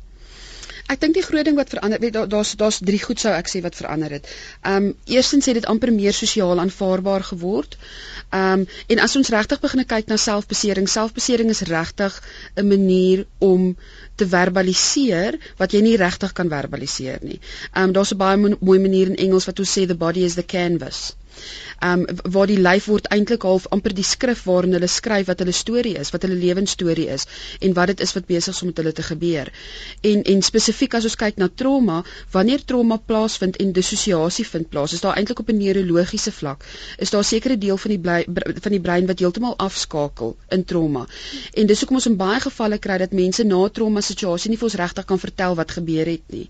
Ek 0.90 0.98
dink 1.00 1.14
die 1.14 1.22
groot 1.22 1.44
ding 1.46 1.56
wat 1.56 1.68
verander, 1.70 2.00
weet 2.02 2.16
daar's 2.30 2.56
daar's 2.58 2.78
drie 2.82 2.98
goed 3.02 3.20
sou 3.22 3.32
ek 3.34 3.48
sê 3.50 3.60
wat 3.62 3.76
verander 3.78 4.10
het. 4.10 4.30
Ehm 4.62 4.76
um, 4.76 4.94
eerstens 5.04 5.46
het 5.46 5.54
dit 5.54 5.66
amper 5.66 5.92
meer 5.92 6.12
sosiaal 6.12 6.58
aanvaarbaar 6.58 7.22
geword. 7.28 7.76
Ehm 8.30 8.60
um, 8.60 8.66
en 8.86 8.98
as 8.98 9.16
ons 9.16 9.28
regtig 9.28 9.60
begin 9.60 9.84
kyk 9.86 10.06
na 10.06 10.16
selfbesering, 10.16 10.88
selfbesering 10.88 11.50
is 11.54 11.60
regtig 11.60 12.22
'n 12.56 12.66
manier 12.66 13.26
om 13.38 13.76
te 14.14 14.28
verbaliseer 14.28 15.38
wat 15.62 15.72
jy 15.72 15.80
nie 15.80 15.96
regtig 15.96 16.32
kan 16.32 16.48
verbaliseer 16.48 17.18
nie. 17.22 17.40
Ehm 17.72 17.84
um, 17.84 17.92
daar's 17.92 18.12
'n 18.12 18.16
baie 18.16 18.56
mooi 18.60 18.78
manier 18.78 19.06
in 19.06 19.16
Engels 19.16 19.46
wat 19.46 19.58
ons 19.58 19.78
sê 19.78 19.86
the 19.86 20.00
body 20.06 20.24
is 20.24 20.34
the 20.34 20.46
canvas. 20.56 21.14
Um 21.80 22.04
waar 22.22 22.46
die 22.46 22.60
lyf 22.60 22.86
word 22.90 23.06
eintlik 23.14 23.42
half 23.48 23.66
amper 23.72 23.94
die 23.96 24.04
skrif 24.04 24.42
waarin 24.44 24.76
hulle 24.76 24.88
skryf 24.90 25.30
wat 25.30 25.40
hulle 25.40 25.54
storie 25.56 25.94
is, 25.96 26.10
wat 26.12 26.26
hulle 26.26 26.36
lewensstorie 26.36 27.08
is 27.08 27.24
en 27.60 27.72
wat 27.78 27.92
dit 27.92 28.02
is 28.04 28.12
wat 28.12 28.26
besig 28.28 28.54
is 28.54 28.60
om 28.62 28.68
met 28.68 28.82
hulle 28.82 28.92
te 28.92 29.04
gebeur. 29.06 29.48
En 30.10 30.22
en 30.34 30.42
spesifiek 30.42 30.94
as 30.98 31.06
ons 31.08 31.16
kyk 31.22 31.40
na 31.40 31.48
trauma, 31.48 32.02
wanneer 32.34 32.64
trauma 32.64 32.98
plaasvind 32.98 33.56
en 33.64 33.72
dissosiasie 33.72 34.44
vind 34.44 34.68
plaas, 34.68 34.92
is 34.92 35.00
daar 35.00 35.16
eintlik 35.16 35.40
op 35.40 35.48
'n 35.48 35.56
neurologiese 35.56 36.32
vlak, 36.32 36.64
is 36.98 37.10
daar 37.10 37.24
sekere 37.24 37.58
deel 37.58 37.76
van 37.76 37.90
die 37.90 37.98
bly, 37.98 38.26
van 38.60 38.72
die 38.72 38.80
brein 38.80 39.06
wat 39.06 39.18
heeltemal 39.18 39.56
afskakel 39.56 40.36
in 40.48 40.64
trauma. 40.64 41.06
En 41.54 41.66
dis 41.66 41.80
hoekom 41.80 41.96
ons 41.96 42.06
in 42.06 42.16
baie 42.16 42.40
gevalle 42.40 42.78
kry 42.78 42.98
dat 42.98 43.12
mense 43.12 43.44
na 43.44 43.68
trauma 43.68 44.00
situasie 44.00 44.50
nie 44.50 44.58
vir 44.58 44.68
ons 44.68 44.78
regtig 44.82 45.04
kan 45.04 45.18
vertel 45.18 45.54
wat 45.54 45.70
gebeur 45.70 46.06
het 46.06 46.26
nie. 46.28 46.48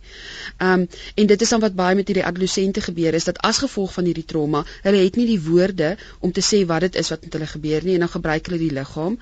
Um 0.59 0.89
en 1.15 1.27
dit 1.27 1.43
is 1.43 1.49
dan 1.49 1.61
wat 1.61 1.75
baie 1.75 1.95
met 1.95 2.09
hierdie 2.09 2.27
adolessente 2.27 2.81
gebeur 2.81 3.15
is 3.15 3.25
dat 3.25 3.39
as 3.39 3.59
gevolg 3.59 3.93
van 3.93 4.05
hierdie 4.05 4.25
trauma, 4.25 4.65
hulle 4.83 5.05
het 5.05 5.17
nie 5.21 5.29
die 5.29 5.41
woorde 5.45 5.93
om 6.25 6.33
te 6.33 6.45
sê 6.45 6.63
wat 6.73 6.87
dit 6.87 6.99
is 7.03 7.13
wat 7.13 7.25
met 7.27 7.39
hulle 7.39 7.51
gebeur 7.53 7.87
nie 7.87 7.97
en 7.99 8.07
dan 8.07 8.13
gebruik 8.17 8.49
hulle 8.49 8.61
die 8.65 8.73
liggaam. 8.81 9.19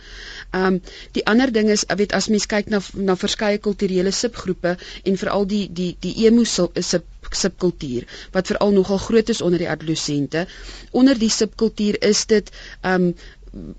Um 0.63 0.81
die 1.19 1.25
ander 1.35 1.53
ding 1.53 1.71
is, 1.75 1.85
weet 2.01 2.15
as 2.17 2.31
mens 2.33 2.49
kyk 2.51 2.71
na 2.73 2.81
na 3.11 3.19
verskeie 3.19 3.61
kulturele 3.69 4.15
subgroepe 4.15 4.77
en 5.05 5.23
veral 5.23 5.49
die 5.55 5.65
die 5.81 5.95
die 6.07 6.15
emo 6.27 6.45
sub 6.49 6.79
subkultuur 7.39 8.07
wat 8.33 8.47
veral 8.53 8.71
nogal 8.73 9.01
groot 9.07 9.29
is 9.29 9.43
onder 9.45 9.61
die 9.61 9.69
adolessente. 9.69 10.47
Onder 10.91 11.19
die 11.19 11.31
subkultuur 11.31 12.01
is 12.13 12.25
dit 12.27 12.51
um 12.93 13.13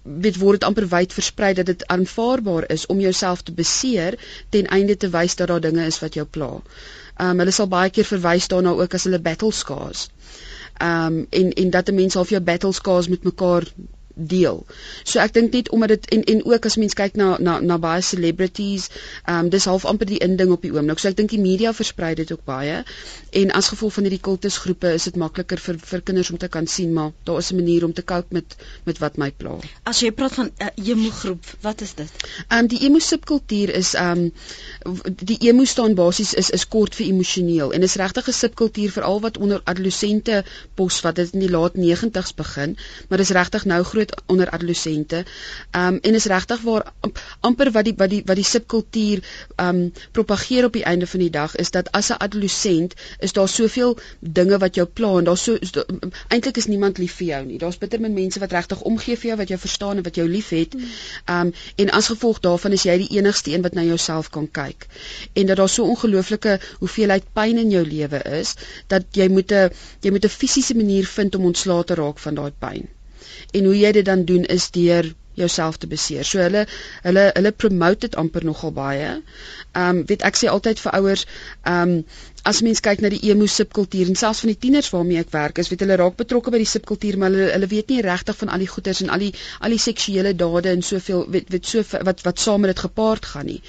weet 0.04 0.40
word 0.42 0.60
dit 0.60 0.68
amper 0.68 0.88
wyd 0.92 1.14
versprei 1.14 1.52
dat 1.54 1.68
dit 1.70 1.86
aanvaarbaar 1.94 2.66
is 2.76 2.86
om 2.94 3.00
jouself 3.00 3.44
te 3.46 3.54
beseer 3.54 4.18
ten 4.50 4.68
einde 4.78 4.98
te 4.98 5.10
wys 5.14 5.36
dat 5.36 5.48
daar 5.48 5.62
dinge 5.62 5.86
is 5.86 6.00
wat 6.04 6.18
jou 6.18 6.26
pla. 6.26 6.52
Um 7.28 7.44
hulle 7.44 7.54
sal 7.56 7.70
baie 7.72 7.92
keer 7.94 8.08
verwys 8.10 8.48
daarna 8.54 8.74
ook 8.80 8.94
as 8.98 9.06
hulle 9.08 9.22
battle 9.30 9.52
scars. 9.52 10.08
Um 10.82 11.26
en 11.30 11.54
en 11.54 11.70
dat 11.70 11.90
'n 11.90 11.96
mens 11.96 12.14
half 12.14 12.30
jou 12.30 12.42
battle 12.42 12.74
scars 12.74 13.08
met 13.08 13.24
mekaar 13.24 13.64
deel. 14.20 14.66
So 15.08 15.20
ek 15.24 15.34
dink 15.34 15.54
net 15.56 15.70
omdat 15.76 15.94
dit 15.96 16.06
en 16.16 16.24
en 16.34 16.42
ook 16.46 16.66
as 16.68 16.76
mens 16.82 16.94
kyk 16.98 17.16
na 17.20 17.38
na 17.40 17.60
na 17.60 17.78
baie 17.80 18.02
celebrities, 18.04 18.90
ehm 19.26 19.46
um, 19.46 19.50
dis 19.54 19.66
half 19.66 19.86
amper 19.86 20.06
die 20.10 20.20
inding 20.26 20.52
op 20.52 20.62
die 20.66 20.74
oomblik. 20.76 21.00
So 21.00 21.08
ek 21.12 21.18
dink 21.20 21.32
die 21.34 21.40
media 21.44 21.74
versprei 21.74 22.14
dit 22.20 22.32
ook 22.36 22.44
baie. 22.46 22.84
En 23.32 23.52
as 23.52 23.68
gevolg 23.68 23.94
van 23.94 24.04
hierdie 24.04 24.22
kultusgroepe 24.26 24.94
is 24.94 25.04
dit 25.04 25.16
makliker 25.16 25.60
vir 25.62 25.78
vir 25.92 26.02
kinders 26.02 26.30
om 26.34 26.38
te 26.42 26.48
kan 26.48 26.68
sien 26.68 26.94
maar 26.94 27.12
daar 27.24 27.38
is 27.38 27.52
'n 27.52 27.56
manier 27.56 27.84
om 27.86 27.94
te 27.94 28.04
cope 28.04 28.34
met 28.34 28.56
met 28.84 28.98
wat 28.98 29.18
my 29.18 29.32
pla. 29.32 29.58
As 29.84 30.00
jy 30.00 30.12
praat 30.12 30.34
van 30.34 30.46
'n 30.46 30.64
uh, 30.64 30.88
emo 30.90 31.10
groep, 31.10 31.46
wat 31.62 31.82
is 31.82 31.94
dit? 31.94 32.12
Ehm 32.48 32.60
um, 32.60 32.68
die 32.68 32.80
emo 32.80 33.00
subkultuur 33.00 33.70
is 33.70 33.94
ehm 33.94 34.32
um, 34.86 35.04
die 35.24 35.38
emo 35.50 35.66
staan 35.66 35.94
basies 35.96 36.34
is 36.34 36.50
is 36.50 36.68
kort 36.68 36.96
vir 36.96 37.06
emosioneel 37.06 37.74
en 37.74 37.82
is 37.84 37.96
regtig 37.96 38.28
'n 38.28 38.34
subkultuur 38.34 38.92
veral 38.92 39.22
wat 39.22 39.38
onder 39.38 39.62
adolessente 39.64 40.44
pos 40.74 41.02
wat 41.02 41.16
dit 41.16 41.34
in 41.34 41.40
die 41.40 41.50
laat 41.50 41.76
90's 41.76 42.34
begin, 42.34 42.78
maar 43.08 43.18
dis 43.18 43.30
regtig 43.30 43.66
nou 43.66 43.84
groot 43.84 44.22
onder 44.26 44.50
adolessente. 44.50 45.26
Um 45.72 46.00
en 46.02 46.14
is 46.14 46.26
regtig 46.26 46.62
waar 46.62 46.94
amper 47.40 47.72
wat 47.72 47.86
die 47.86 47.94
wat 47.98 48.10
die 48.10 48.24
wat 48.26 48.36
die 48.36 48.46
subkultuur 48.46 49.24
um 49.56 49.94
propageer 50.12 50.66
op 50.66 50.74
die 50.74 50.84
einde 50.84 51.08
van 51.08 51.20
die 51.20 51.30
dag 51.30 51.56
is 51.56 51.72
dat 51.72 51.92
as 51.92 52.10
'n 52.10 52.18
adolessent 52.20 52.94
is 53.20 53.34
daar 53.34 53.50
soveel 53.50 53.98
dinge 54.20 54.58
wat 54.64 54.76
jou 54.76 54.86
pla 54.88 55.12
en 55.20 55.28
daar's 55.30 55.44
so 55.44 55.58
eintlik 56.28 56.58
is 56.58 56.68
niemand 56.72 56.98
lief 56.98 57.16
vir 57.20 57.28
jou 57.28 57.42
nie. 57.46 57.58
Daar's 57.62 57.78
bitter 57.78 58.02
min 58.02 58.14
mense 58.14 58.40
wat 58.40 58.52
regtig 58.56 58.82
omgee 58.92 59.18
vir 59.18 59.32
jou 59.32 59.38
wat 59.42 59.54
jou 59.54 59.60
verstaan 59.60 59.98
en 59.98 60.04
wat 60.04 60.20
jou 60.22 60.28
liefhet. 60.30 60.76
Um 61.38 61.54
en 61.76 61.94
as 62.02 62.12
gevolg 62.14 62.40
daarvan 62.46 62.78
is 62.78 62.86
jy 62.88 62.98
die 63.04 63.12
enigste 63.18 63.52
een 63.54 63.66
wat 63.68 63.74
na 63.78 63.84
jouself 63.88 64.30
kan 64.30 64.52
kyk. 64.52 64.88
En 65.34 65.46
dat 65.46 65.58
daar 65.58 65.70
so 65.70 65.88
ongelooflike 65.96 66.60
hoeveelheid 66.80 67.34
pyn 67.34 67.58
in 67.58 67.72
jou 67.76 67.86
lewe 67.86 68.24
is 68.42 68.56
dat 68.88 69.06
jy 69.12 69.28
moet 69.30 69.52
'n 69.52 69.70
jy 70.02 70.12
moet 70.12 70.26
'n 70.26 70.38
fisiese 70.40 70.76
manier 70.76 71.06
vind 71.06 71.36
om 71.36 71.46
ontslae 71.46 71.84
te 71.84 71.96
raak 71.96 72.20
van 72.20 72.36
daai 72.36 72.52
pyn 72.60 72.88
en 73.52 73.66
hoe 73.66 73.78
jy 73.78 73.92
dit 73.92 74.06
dan 74.06 74.26
doen 74.26 74.46
is 74.46 74.70
deur 74.72 75.14
jouself 75.40 75.78
te 75.78 75.88
beseer. 75.88 76.26
So 76.28 76.42
hulle 76.44 76.66
hulle 77.06 77.26
hulle 77.34 77.52
promote 77.64 78.08
dit 78.08 78.18
amper 78.20 78.46
nogal 78.46 78.74
baie. 78.76 79.12
Ehm 79.72 80.00
um, 80.00 80.02
weet 80.12 80.26
ek 80.28 80.40
sê 80.40 80.50
altyd 80.52 80.82
vir 80.84 80.98
ouers, 81.00 81.26
ehm 81.64 81.94
um, 81.96 82.02
as 82.44 82.62
mens 82.66 82.80
kyk 82.84 83.02
na 83.04 83.10
die 83.12 83.22
emo 83.30 83.46
subkultuur 83.50 84.10
en 84.12 84.18
selfs 84.20 84.44
van 84.44 84.52
die 84.52 84.60
tieners 84.60 84.90
waarmee 84.94 85.20
ek 85.22 85.32
werk, 85.34 85.60
is 85.62 85.70
weet 85.72 85.84
hulle 85.86 85.98
raak 86.00 86.18
betrokke 86.20 86.52
by 86.54 86.62
die 86.62 86.70
subkultuur, 86.70 87.18
maar 87.20 87.34
hulle 87.34 87.50
hulle 87.54 87.70
weet 87.72 87.92
nie 87.94 88.02
regtig 88.06 88.38
van 88.40 88.52
al 88.54 88.64
die 88.64 88.70
goeters 88.70 89.02
en 89.04 89.12
al 89.14 89.24
die 89.26 89.32
al 89.60 89.76
die 89.76 89.82
seksuele 89.82 90.34
dade 90.38 90.72
en 90.72 90.84
soveel 90.86 91.26
weet 91.34 91.50
weet 91.54 91.66
so 91.66 91.84
wat 92.08 92.24
wat 92.26 92.40
saam 92.40 92.64
met 92.64 92.74
dit 92.74 92.84
gepaard 92.86 93.26
gaan 93.34 93.50
nie. 93.50 93.60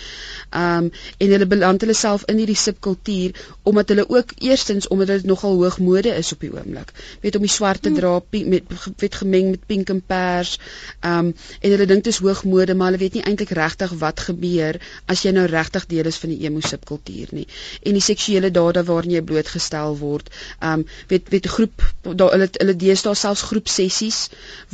Ehm 0.51 0.87
um, 0.87 0.90
en 1.18 1.35
hulle 1.35 1.47
beland 1.47 1.81
hulle 1.85 1.97
self 1.97 2.27
in 2.33 2.40
hierdie 2.42 2.59
subkultuur 2.59 3.37
omdat 3.71 3.92
hulle 3.95 4.07
ook 4.09 4.35
eerstens 4.38 4.88
omdat 4.88 5.12
dit 5.14 5.27
nogal 5.31 5.59
hoog 5.62 5.79
mode 5.79 6.14
is 6.14 6.33
op 6.33 6.40
die 6.40 6.53
oomblik. 6.55 6.92
Weet 7.23 7.37
om 7.37 7.47
die 7.47 7.53
swart 7.53 7.83
te 7.83 7.88
hmm. 7.88 7.99
dra 7.99 8.21
met 8.55 8.75
weet 8.97 9.14
gemeng 9.23 9.51
met 9.51 9.66
pink 9.66 9.90
en 9.90 10.03
pers. 10.07 10.57
Ehm 11.01 11.31
um, 11.31 11.35
en 11.61 11.71
hulle 11.71 11.87
dink 11.87 12.05
dit 12.05 12.12
is 12.12 12.21
hoog 12.25 12.45
mode, 12.45 12.75
maar 12.75 12.92
hulle 12.92 13.03
weet 13.03 13.18
nie 13.18 13.25
eintlik 13.27 13.53
regtig 13.57 13.92
wat 14.03 14.21
gebeur 14.29 14.81
as 15.07 15.25
jy 15.25 15.33
nou 15.37 15.47
regtig 15.51 15.87
deel 15.90 16.09
is 16.11 16.18
van 16.23 16.33
die 16.35 16.40
emo 16.47 16.61
subkultuur 16.64 17.35
nie. 17.37 17.47
En 17.83 17.97
die 17.99 18.05
seksuele 18.05 18.51
dade 18.61 18.85
waarin 18.90 19.16
jy 19.16 19.23
blootgestel 19.31 19.99
word. 20.03 20.31
Um 20.73 20.85
weet 21.12 21.33
weet 21.35 21.49
groep 21.57 21.88
daar 22.03 22.37
hulle 22.37 22.49
hulle 22.53 22.77
deesdae 22.85 23.16
selfs 23.25 23.49
groep 23.51 23.68
sessies 23.79 24.20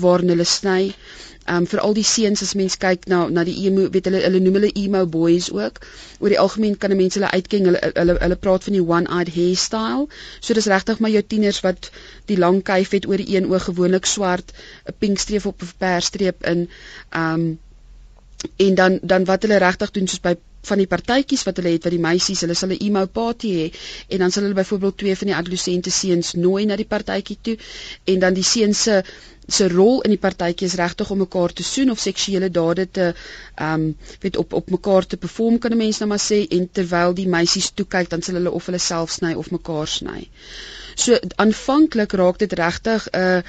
waarin 0.04 0.34
hulle 0.34 0.48
sny. 0.52 0.82
Um 1.54 1.66
vir 1.70 1.80
al 1.86 1.94
die 1.94 2.06
seuns 2.10 2.42
as 2.42 2.54
mens 2.58 2.74
kyk 2.82 3.04
na 3.12 3.18
na 3.34 3.44
die 3.46 3.56
emo 3.68 3.84
weet 3.96 4.08
hulle 4.10 4.22
hulle 4.24 4.40
noem 4.46 4.58
hulle 4.58 4.70
emo 4.82 5.02
boys 5.18 5.50
ook. 5.54 5.78
Oor 6.18 6.34
die 6.34 6.40
algemeen 6.44 6.78
kan 6.84 6.94
'n 6.94 7.00
mens 7.02 7.18
hulle 7.18 7.30
uitken 7.38 7.68
hulle 7.70 7.82
hulle 8.00 8.16
hulle 8.24 8.40
praat 8.46 8.66
van 8.68 8.78
die 8.78 8.86
one 8.96 9.12
eyed 9.18 9.30
hairstyle. 9.36 10.08
So 10.40 10.58
dis 10.58 10.70
regtig 10.74 10.98
maar 10.98 11.14
jou 11.14 11.22
tieners 11.34 11.60
wat 11.68 11.90
die 12.32 12.40
lang 12.46 12.62
kuif 12.72 12.96
het 12.98 13.06
oor 13.06 13.22
een 13.22 13.46
oog 13.52 13.68
gewoonlik 13.70 14.10
swart, 14.14 14.52
'n 14.90 14.98
pink 14.98 15.22
streep 15.22 15.46
op 15.52 15.62
'n 15.62 15.72
persstreep 15.84 16.44
in 16.54 16.68
um 17.22 17.46
en 18.56 18.74
dan 18.74 18.98
dan 19.02 19.24
wat 19.24 19.42
hulle 19.42 19.62
regtig 19.62 19.90
doen 19.90 20.08
soos 20.08 20.20
by 20.20 20.34
van 20.70 20.82
die 20.82 20.88
partytjies 20.90 21.44
wat 21.48 21.60
hulle 21.60 21.72
het 21.76 21.86
wat 21.86 21.94
die 21.96 22.02
meisies 22.08 22.42
hulle 22.44 22.54
sal 22.58 22.72
'n 22.74 22.80
emo 22.88 23.06
party 23.20 23.50
hê 23.60 23.66
en 24.14 24.18
dan 24.24 24.30
sal 24.34 24.42
hulle 24.46 24.58
byvoorbeeld 24.60 24.98
twee 25.02 25.16
van 25.22 25.30
die 25.32 25.36
adolessente 25.40 25.90
seuns 25.90 26.32
nooi 26.34 26.66
na 26.66 26.76
die 26.76 26.90
partytjie 26.94 27.38
toe 27.42 27.56
en 28.12 28.18
dan 28.26 28.34
die 28.34 28.44
seuns 28.54 28.82
se 28.88 29.02
se 29.48 29.68
rol 29.70 30.00
in 30.02 30.10
die 30.10 30.18
partytjie 30.22 30.66
is 30.66 30.74
regtig 30.78 31.10
om 31.14 31.18
mekaar 31.22 31.52
te 31.54 31.62
soen 31.66 31.90
of 31.94 32.00
seksuele 32.02 32.48
dade 32.50 32.86
te 32.90 33.04
ehm 33.12 33.74
um, 33.74 33.84
weet 34.24 34.36
op 34.42 34.52
op 34.58 34.70
mekaar 34.74 35.06
te 35.06 35.16
perform 35.16 35.58
kan 35.58 35.72
'n 35.72 35.76
mens 35.84 35.98
nou 35.98 36.08
maar 36.08 36.24
sê 36.24 36.38
en 36.58 36.68
terwyl 36.72 37.14
die 37.14 37.28
meisies 37.28 37.70
toe 37.74 37.86
kyk 37.86 38.10
dan 38.10 38.22
sal 38.22 38.34
hulle 38.34 38.50
of 38.50 38.66
hulle 38.66 38.78
self 38.78 39.10
sny 39.10 39.34
of 39.34 39.50
mekaar 39.50 39.86
sny. 39.88 40.28
So 40.94 41.18
aanvanklik 41.36 42.12
raak 42.12 42.38
dit 42.38 42.52
regtig 42.52 43.08
'n 43.12 43.18
uh, 43.20 43.42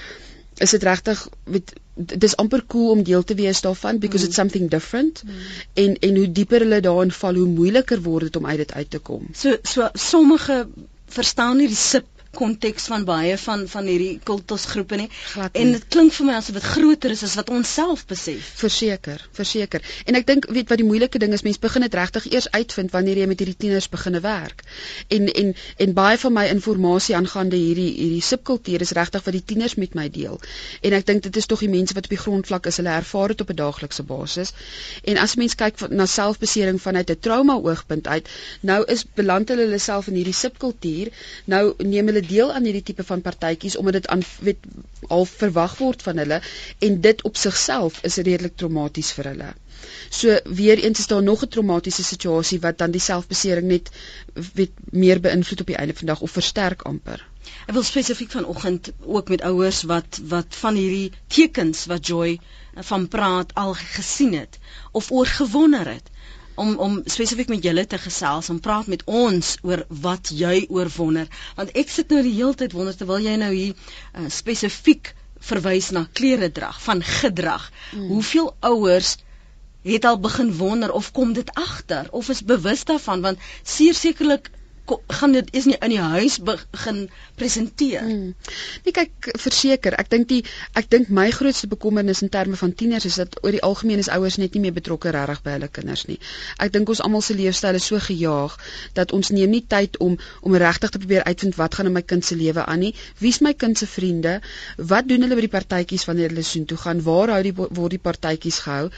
is 0.59 0.69
dit 0.71 0.83
regtig 0.83 1.27
weet 1.43 1.73
dis 1.97 2.35
amper 2.35 2.63
cool 2.67 2.89
om 2.89 3.03
deel 3.03 3.23
te 3.23 3.35
wees 3.35 3.61
daarvan 3.61 3.99
because 3.99 4.23
mm. 4.23 4.27
it's 4.27 4.35
something 4.35 4.69
different 4.69 5.23
mm. 5.25 5.31
en 5.73 5.97
en 5.99 6.15
hoe 6.15 6.31
dieper 6.31 6.65
hulle 6.65 6.79
daarin 6.81 7.11
val 7.11 7.35
hoe 7.35 7.47
moeiliker 7.47 8.01
word 8.01 8.29
dit 8.29 8.35
om 8.35 8.45
uit 8.45 8.57
dit 8.57 8.73
uit 8.73 8.89
te 8.89 8.99
kom. 8.99 9.27
So 9.33 9.57
so 9.63 9.89
sommige 9.93 10.67
verstaan 11.05 11.57
nie 11.57 11.67
die 11.67 11.81
sip 11.81 12.05
konteks 12.37 12.87
van 12.91 13.05
baie 13.07 13.37
van 13.41 13.65
van 13.67 13.89
hierdie 13.89 14.19
kultusgroepe 14.23 15.01
nie. 15.01 15.09
En 15.51 15.73
dit 15.75 15.87
klink 15.95 16.13
vir 16.17 16.29
my 16.29 16.37
asof 16.39 16.59
dit 16.59 16.69
groter 16.75 17.15
is 17.15 17.23
as 17.27 17.35
wat 17.39 17.49
ons 17.49 17.73
self 17.73 18.05
besef. 18.09 18.53
Verseker, 18.61 19.23
verseker. 19.39 19.85
En 20.05 20.15
ek 20.19 20.27
dink 20.27 20.49
weet 20.49 20.69
wat 20.69 20.81
die 20.81 20.87
moeilike 20.87 21.19
ding 21.19 21.33
is, 21.33 21.43
mense 21.47 21.59
begin 21.63 21.85
dit 21.87 21.93
regtig 21.93 22.29
eers 22.31 22.49
uitvind 22.51 22.91
wanneer 22.91 23.23
jy 23.23 23.27
met 23.27 23.39
hierdie 23.43 23.57
tieners 23.65 23.89
begine 23.89 24.21
werk. 24.23 24.63
En 25.07 25.27
en 25.33 25.53
en 25.87 25.93
baie 25.93 26.17
van 26.17 26.33
my 26.33 26.47
inligting 26.47 26.65
aangaande 27.17 27.57
hierdie 27.59 27.89
hierdie 27.97 28.21
subkultuur 28.21 28.83
is 28.85 28.93
regtig 28.97 29.23
wat 29.25 29.35
die 29.35 29.43
tieners 29.51 29.75
met 29.81 29.95
my 29.97 30.07
deel. 30.13 30.39
En 30.81 30.95
ek 30.97 31.05
dink 31.09 31.23
dit 31.23 31.39
is 31.41 31.45
tog 31.49 31.63
die 31.63 31.71
mense 31.71 31.95
wat 31.97 32.07
op 32.07 32.13
die 32.13 32.19
grondvlak 32.21 32.67
is, 32.71 32.79
hulle 32.81 32.93
ervaar 32.93 33.33
dit 33.33 33.41
op 33.41 33.49
'n 33.53 33.59
daaglikse 33.61 34.03
basis. 34.03 34.53
En 35.03 35.17
as 35.17 35.35
mens 35.35 35.55
kyk 35.55 35.89
na 35.89 36.05
selfbesering 36.05 36.81
vanuit 36.81 37.09
'n 37.09 37.19
trauma 37.19 37.55
oogpunt 37.55 38.07
uit, 38.07 38.29
nou 38.61 38.83
is 38.85 39.05
beland 39.15 39.49
hulle 39.49 39.65
hulle 39.67 39.79
self 39.79 40.07
in 40.07 40.15
hierdie 40.19 40.33
subkultuur, 40.33 41.11
nou 41.45 41.73
neem 41.77 42.05
hulle 42.07 42.26
deel 42.27 42.51
aan 42.53 42.67
hierdie 42.67 42.83
tipe 42.89 43.03
van 43.07 43.21
partytjies 43.21 43.77
omdat 43.81 43.93
dit 43.99 44.07
aan 44.13 44.23
weet 44.47 44.65
al 45.07 45.25
verwag 45.25 45.77
word 45.77 46.03
van 46.07 46.17
hulle 46.23 46.41
en 46.87 46.99
dit 47.01 47.23
op 47.29 47.37
sigself 47.37 48.01
is 48.09 48.19
redelik 48.27 48.57
traumaties 48.57 49.11
vir 49.17 49.31
hulle. 49.31 49.49
So 50.09 50.37
weer 50.59 50.79
eens 50.83 50.99
is 50.99 51.07
daar 51.07 51.23
nog 51.23 51.43
'n 51.43 51.47
traumatiese 51.55 52.03
situasie 52.03 52.59
wat 52.59 52.77
dan 52.77 52.91
die 52.91 53.01
selfbesering 53.01 53.67
net 53.67 53.89
weet 54.53 54.71
meer 54.91 55.19
beïnvloed 55.19 55.61
op 55.61 55.67
die 55.67 55.79
einde 55.83 55.95
van 55.95 56.07
dag 56.07 56.21
of 56.21 56.31
versterk 56.31 56.81
amper. 56.81 57.25
Ek 57.67 57.73
wil 57.73 57.83
spesifiek 57.83 58.31
vanoggend 58.31 58.91
ook 59.03 59.29
met 59.29 59.41
ouers 59.41 59.81
wat 59.91 60.19
wat 60.33 60.55
van 60.63 60.75
hierdie 60.75 61.11
tekens 61.27 61.85
wat 61.85 62.07
Joy 62.07 62.39
van 62.89 63.07
praat 63.07 63.53
al 63.53 63.73
gesien 63.73 64.33
het 64.33 64.59
of 64.91 65.11
oor 65.11 65.25
gewonder 65.25 65.87
het 65.87 66.09
om 66.57 66.73
om 66.87 66.97
spesifiek 67.05 67.51
met 67.53 67.63
julle 67.63 67.85
te 67.85 67.99
gesels 68.01 68.49
en 68.53 68.59
praat 68.67 68.89
met 68.93 69.03
ons 69.05 69.53
oor 69.67 69.85
wat 70.05 70.33
jy 70.41 70.65
oorwonder 70.73 71.29
want 71.59 71.73
ek 71.83 71.93
sit 71.93 72.11
nou 72.13 72.23
die 72.25 72.35
hele 72.39 72.57
tyd 72.57 72.75
wonder 72.77 72.97
terwyl 72.97 73.23
jy 73.29 73.37
nou 73.41 73.53
hier 73.53 73.73
uh, 73.73 74.27
spesifiek 74.41 75.13
verwys 75.47 75.91
na 75.93 76.07
klere 76.17 76.49
drag 76.51 76.81
van 76.81 77.03
gedrag. 77.03 77.71
Hmm. 77.91 78.07
hoeveel 78.07 78.55
ouers 78.59 79.15
het 79.87 80.05
al 80.05 80.19
begin 80.19 80.51
wonder 80.57 80.91
of 80.91 81.11
kom 81.11 81.33
dit 81.33 81.49
agter 81.53 82.07
of 82.11 82.29
is 82.29 82.43
bewus 82.43 82.83
daarvan? 82.83 83.21
Want 83.21 83.39
seker 83.63 83.99
sekerlik 84.01 84.49
gaan 85.07 85.31
dit 85.35 85.49
is 85.51 85.65
nie 85.65 85.75
in 85.83 85.89
die 85.89 85.99
huis 85.99 86.37
begin 86.43 87.09
presenteer. 87.35 88.01
Hmm. 88.01 88.33
Nee 88.85 88.93
kyk 88.95 89.29
verseker, 89.39 89.95
ek 89.99 90.09
dink 90.13 90.27
die 90.31 90.41
ek 90.79 90.89
dink 90.93 91.11
my 91.13 91.27
grootste 91.35 91.67
bekommernis 91.71 92.23
in 92.25 92.31
terme 92.33 92.55
van 92.59 92.73
tieners 92.73 93.05
is 93.09 93.17
dat 93.19 93.37
oor 93.43 93.53
die 93.55 93.63
algemeen 93.65 94.01
is 94.03 94.09
ouers 94.13 94.37
net 94.41 94.55
nie 94.55 94.63
meer 94.65 94.75
betrokke 94.75 95.11
regtig 95.15 95.43
by 95.45 95.57
hulle 95.57 95.69
kinders 95.71 96.05
nie. 96.09 96.17
Ek 96.63 96.71
dink 96.73 96.89
ons 96.89 97.01
almal 97.03 97.25
se 97.25 97.35
leefstyl 97.37 97.79
is 97.79 97.89
so 97.91 97.99
gejaag 97.99 98.55
dat 98.97 99.11
ons 99.17 99.31
neem 99.35 99.51
nie 99.53 99.63
tyd 99.67 99.99
om 100.03 100.17
om 100.41 100.55
regtig 100.55 100.93
te 100.93 101.01
probeer 101.03 101.27
uitvind 101.27 101.59
wat 101.59 101.75
gaan 101.75 101.91
in 101.91 101.97
my 101.97 102.03
kind 102.13 102.25
se 102.25 102.37
lewe 102.39 102.65
aan 102.65 102.83
nie. 102.85 102.93
Wie's 103.19 103.41
my 103.43 103.53
kind 103.53 103.77
se 103.77 103.87
vriende? 103.87 104.39
Wat 104.77 105.07
doen 105.09 105.25
hulle 105.25 105.37
by 105.37 105.45
die 105.47 105.53
partytjies 105.57 106.07
wanneer 106.09 106.31
hulle 106.33 106.45
soontoe 106.47 106.79
gaan? 106.85 107.03
Waar 107.03 107.35
hou 107.35 107.41
die 107.43 107.55
word 107.57 107.97
die 107.97 108.03
partytjies 108.09 108.61
gehou? 108.65 108.89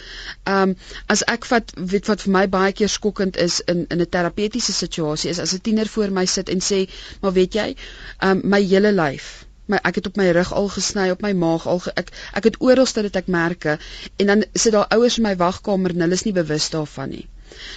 Ehm 0.45 0.69
um, 0.69 0.78
as 1.10 1.23
ek 1.32 1.45
vat 1.49 1.71
weet 1.75 2.08
wat 2.12 2.23
vir 2.25 2.34
my 2.36 2.45
baie 2.52 2.73
keer 2.78 2.91
skokkend 2.91 3.38
is 3.41 3.60
in 3.73 3.86
in 3.89 4.02
'n 4.02 4.10
terapeutiese 4.10 4.73
situasie 4.73 5.30
is 5.30 5.39
as 5.39 5.54
'n 5.54 5.62
tiener 5.62 5.79
voor 5.88 6.12
my 6.12 6.26
sit 6.26 6.50
en 6.50 6.60
sê, 6.62 6.89
"Maar 7.22 7.34
weet 7.34 7.54
jy, 7.54 7.76
um, 8.24 8.42
my 8.44 8.62
hele 8.62 8.92
lyf 8.92 9.46
my 9.70 9.78
ek 9.86 10.00
het 10.00 10.08
op 10.10 10.18
my 10.18 10.30
rug 10.34 10.52
al 10.54 10.70
gesny 10.74 11.10
op 11.13 11.22
my 11.22 11.32
maag 11.38 11.68
al 11.68 11.80
ge, 11.80 11.92
ek 12.02 12.10
ek 12.39 12.44
het 12.44 12.56
oral 12.60 12.88
dit 12.94 13.15
ek 13.15 13.28
merke 13.28 13.78
en 14.18 14.26
dan 14.26 14.46
sit 14.54 14.74
daar 14.74 14.88
ouers 14.96 15.18
in 15.18 15.24
my 15.24 15.36
wagkamer 15.36 15.94
en 15.94 16.02
hulle 16.02 16.13
is 16.13 16.26
nie 16.26 16.34
bewus 16.34 16.70
daarvan 16.70 17.10
nie 17.10 17.28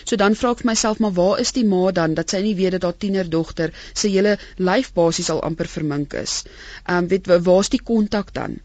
So 0.04 0.16
dan 0.16 0.36
vra 0.38 0.52
ek 0.54 0.62
vir 0.62 0.70
myself 0.72 0.98
maar 1.02 1.14
waar 1.16 1.40
is 1.40 1.52
die 1.52 1.64
ma 1.64 1.90
dan 1.90 2.14
dat 2.14 2.30
sy 2.30 2.42
nie 2.44 2.54
weet 2.58 2.76
dat 2.76 2.86
haar 2.88 2.98
tienerdogter 2.98 3.72
se 3.92 4.08
hele 4.08 4.36
lyf 4.56 4.92
basies 4.94 5.30
al 5.30 5.42
amper 5.42 5.68
vermink 5.68 6.14
is. 6.14 6.42
Ehm 6.86 7.04
um, 7.04 7.08
weet 7.08 7.30
waar's 7.46 7.70
die 7.72 7.82
kontak 7.82 8.32
dan? 8.34 8.58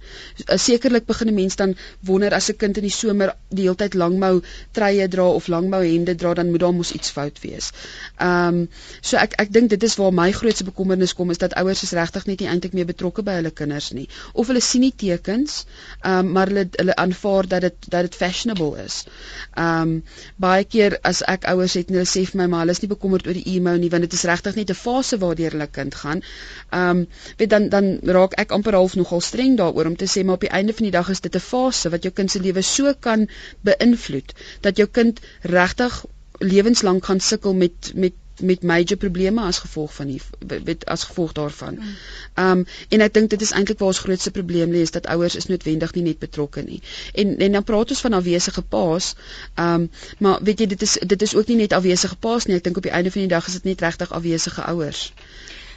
Uh, 0.48 0.58
Sekerlik 0.58 1.06
begin 1.06 1.28
'n 1.28 1.34
mens 1.34 1.56
dan 1.56 1.76
wonder 2.02 2.34
as 2.34 2.50
'n 2.50 2.58
kind 2.58 2.78
in 2.78 2.84
die 2.84 2.94
somer 2.94 3.34
die 3.50 3.64
hele 3.64 3.76
tyd 3.76 3.94
langmou 3.94 4.42
treie 4.72 5.08
dra 5.08 5.28
of 5.28 5.48
langmou 5.48 5.84
hemde 5.84 6.16
dra 6.16 6.34
dan 6.34 6.50
moet 6.52 6.60
daar 6.60 6.74
mos 6.74 6.92
iets 6.92 7.10
fout 7.10 7.42
wees. 7.42 7.72
Ehm 8.20 8.48
um, 8.48 8.70
so 9.02 9.18
ek 9.18 9.34
ek 9.38 9.54
dink 9.54 9.70
dit 9.70 9.84
is 9.84 9.96
waar 9.96 10.14
my 10.14 10.32
grootste 10.32 10.64
bekommernis 10.64 11.14
kom 11.14 11.32
is 11.32 11.38
dat 11.38 11.54
ouers 11.54 11.84
is 11.84 11.92
regtig 11.92 12.26
net 12.26 12.40
nie 12.40 12.50
eintlik 12.50 12.74
meer 12.74 12.86
betrokke 12.86 13.24
by 13.24 13.38
hulle 13.40 13.52
kinders 13.52 13.92
nie 13.92 14.08
of 14.34 14.48
hulle 14.48 14.62
sien 14.62 14.82
nie 14.82 14.94
tekens 14.96 15.66
ehm 16.02 16.20
um, 16.20 16.32
maar 16.32 16.48
hulle 16.52 16.68
hulle 16.72 16.96
aanvaar 16.96 17.48
dat 17.48 17.62
dit 17.62 17.90
dat 17.90 18.02
dit 18.08 18.16
fashionable 18.16 18.84
is. 18.84 19.04
Ehm 19.56 19.82
um, 19.82 20.04
baie 20.36 20.64
keer 20.64 21.00
as 21.12 21.22
ek 21.34 21.48
ouers 21.52 21.76
het 21.80 21.92
en 21.92 21.98
hulle 22.00 22.10
sê 22.12 22.24
vir 22.30 22.40
my 22.42 22.48
maar 22.52 22.66
hulle 22.66 22.76
is 22.78 22.82
nie 22.84 22.90
bekommerd 22.92 23.28
oor 23.30 23.38
die 23.38 23.46
emo 23.56 23.74
nie 23.82 23.90
want 23.94 24.06
dit 24.08 24.18
is 24.18 24.26
regtig 24.30 24.60
net 24.60 24.74
'n 24.74 24.80
fase 24.82 25.20
waardeur 25.24 25.56
hulle 25.56 25.70
kind 25.80 25.96
gaan. 26.04 26.24
Ehm 26.80 26.90
um, 26.90 27.08
weet 27.42 27.50
dan 27.56 27.70
dan 27.76 27.88
raak 28.18 28.38
ek 28.44 28.52
amper 28.58 28.78
half 28.80 28.96
nogal 29.00 29.22
streng 29.30 29.58
daaroor 29.62 29.92
om 29.92 29.98
te 30.04 30.10
sê 30.14 30.24
maar 30.24 30.40
op 30.40 30.46
die 30.48 30.54
einde 30.60 30.78
van 30.80 30.90
die 30.90 30.96
dag 30.98 31.10
is 31.16 31.22
dit 31.22 31.36
'n 31.36 31.46
fase 31.48 31.90
wat 31.96 32.04
jou 32.04 32.14
kind 32.14 32.32
se 32.32 32.44
lewe 32.48 32.62
so 32.62 32.94
kan 33.08 33.28
beïnvloed 33.72 34.34
dat 34.62 34.78
jou 34.78 34.88
kind 35.00 35.20
regtig 35.42 36.06
lewenslank 36.40 37.06
gaan 37.06 37.20
sukkel 37.20 37.54
met 37.54 37.92
met 37.96 38.14
met 38.42 38.64
major 38.64 38.98
probleme 38.98 39.42
as 39.42 39.60
gevolg 39.60 39.94
van 39.94 40.08
die 40.08 40.22
weet 40.64 40.86
as 40.86 41.04
gevolg 41.04 41.32
daarvan. 41.32 41.74
Mm. 41.74 41.96
Ehm 42.34 42.58
um, 42.58 42.66
en 42.90 43.02
ek 43.02 43.14
dink 43.14 43.30
dit 43.30 43.42
is 43.42 43.52
eintlik 43.52 43.80
waar 43.80 43.94
ons 43.94 44.04
grootste 44.06 44.32
probleem 44.32 44.72
lê 44.72 44.82
is 44.86 44.92
dat 44.92 45.08
ouers 45.08 45.36
is 45.36 45.48
noodwendig 45.48 45.94
nie 45.94 46.04
net 46.04 46.20
betrokke 46.20 46.62
nie. 46.62 46.82
En 47.14 47.38
en 47.38 47.52
dan 47.52 47.64
praat 47.64 47.90
ons 47.90 48.02
van 48.02 48.14
afwesige 48.14 48.62
paas. 48.62 49.16
Ehm 49.56 49.74
um, 49.74 49.90
maar 50.18 50.44
weet 50.44 50.60
jy 50.60 50.68
dit 50.76 50.82
is 50.82 50.98
dit 51.02 51.22
is 51.22 51.36
ook 51.36 51.48
nie 51.48 51.62
net 51.64 51.74
afwesige 51.74 52.16
paas 52.16 52.46
nie. 52.46 52.56
Ek 52.56 52.64
dink 52.64 52.78
op 52.78 52.84
die 52.84 52.92
einde 52.92 53.12
van 53.12 53.22
die 53.22 53.36
dag 53.36 53.48
is 53.48 53.54
dit 53.54 53.64
net 53.64 53.82
regtig 53.82 54.12
afwesige 54.12 54.62
ouers. 54.62 55.14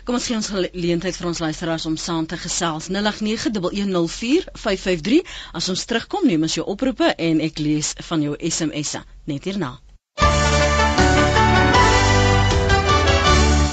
Kom 0.05 0.15
ons 0.17 0.27
gee 0.27 0.37
ons 0.37 0.51
geleentheid 0.51 1.17
vir 1.17 1.27
ons 1.29 1.41
luisteraars 1.45 1.87
om 1.91 1.97
saam 2.05 2.27
te 2.27 2.39
gesels. 2.45 2.85
0891104553. 2.97 5.21
As 5.53 5.69
ons 5.75 5.85
terugkom, 5.93 6.23
neem 6.27 6.43
ons 6.49 6.57
jou 6.59 6.67
oproepe 6.75 7.09
en 7.31 7.37
ek 7.47 7.63
lees 7.63 7.89
van 8.09 8.21
jou 8.29 8.35
SMS'e 8.51 9.01
net 9.31 9.43
hierna. 9.45 9.73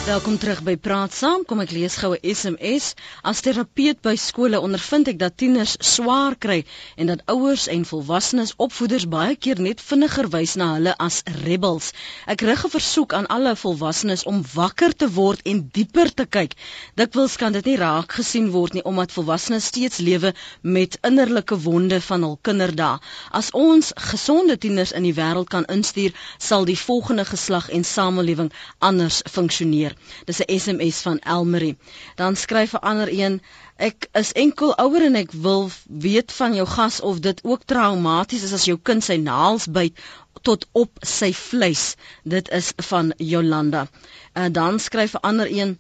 Welkom 0.08 0.38
terug 0.40 0.62
by 0.64 0.78
Praat 0.80 1.12
Saam. 1.12 1.42
Kom 1.44 1.60
ek 1.60 1.74
lees 1.76 1.98
gou 2.00 2.14
'n 2.16 2.24
SMS. 2.24 2.94
As 3.28 3.42
terapeut 3.44 3.98
by 4.02 4.16
skole 4.16 4.60
ondervind 4.60 5.10
ek 5.12 5.18
dat 5.20 5.34
tieners 5.36 5.76
swaar 5.84 6.38
kry 6.40 6.64
en 6.96 7.08
dat 7.12 7.24
ouers 7.28 7.68
en 7.68 7.84
volwassenes 7.84 8.54
opvoeders 8.56 9.08
baie 9.12 9.36
keer 9.36 9.60
net 9.60 9.82
vinniger 9.84 10.30
wys 10.32 10.56
na 10.56 10.68
hulle 10.76 10.94
as 10.98 11.24
rebels. 11.44 11.92
Ek 12.26 12.42
rig 12.42 12.64
'n 12.66 12.70
versoek 12.70 13.14
aan 13.14 13.28
alle 13.28 13.56
volwassenes 13.56 14.24
om 14.24 14.46
wakker 14.54 14.96
te 14.96 15.10
word 15.12 15.42
en 15.44 15.70
dieper 15.74 16.14
te 16.14 16.26
kyk. 16.26 16.56
Dikwels 16.96 17.36
kan 17.36 17.52
dit 17.52 17.66
nie 17.66 17.76
raak 17.76 18.12
gesien 18.12 18.50
word 18.52 18.74
nie 18.74 18.84
omdat 18.84 19.12
volwassenes 19.12 19.66
steeds 19.66 19.98
lewe 19.98 20.34
met 20.62 20.98
innerlike 21.04 21.60
wonde 21.60 22.02
van 22.02 22.24
hul 22.24 22.40
kinderdae. 22.42 23.00
As 23.32 23.52
ons 23.52 23.92
gesonde 23.96 24.58
tieners 24.58 24.92
in 24.92 25.04
die 25.04 25.14
wêreld 25.20 25.50
kan 25.50 25.66
instuur, 25.66 26.14
sal 26.38 26.64
die 26.64 26.80
volgende 26.80 27.26
geslag 27.26 27.70
en 27.70 27.84
samelewing 27.84 28.52
anders 28.80 29.22
funksioneer. 29.28 29.97
Dis 30.26 30.40
'n 30.40 30.60
SMS 30.60 31.02
van 31.02 31.20
Elmarie. 31.20 31.78
Dan 32.16 32.36
skryf 32.36 32.74
'n 32.74 32.86
ander 32.92 33.10
een: 33.12 33.42
Ek 33.76 34.08
is 34.14 34.32
enkel 34.32 34.76
ouer 34.78 35.06
en 35.06 35.16
ek 35.16 35.32
wil 35.32 35.70
weet 35.86 36.32
van 36.32 36.56
jou 36.56 36.68
gas 36.68 37.02
of 37.02 37.20
dit 37.20 37.40
ook 37.44 37.64
traumaties 37.66 38.44
is 38.44 38.54
as 38.54 38.66
jou 38.66 38.78
kind 38.84 39.04
sy 39.04 39.16
naels 39.16 39.68
byt 39.68 39.98
tot 40.42 40.68
op 40.72 40.92
sy 41.02 41.34
vleis. 41.34 41.96
Dit 42.24 42.50
is 42.50 42.74
van 42.76 43.14
Jolanda. 43.18 43.88
En 44.34 44.52
dan 44.52 44.80
skryf 44.80 45.14
'n 45.14 45.26
ander 45.30 45.52
een: 45.52 45.80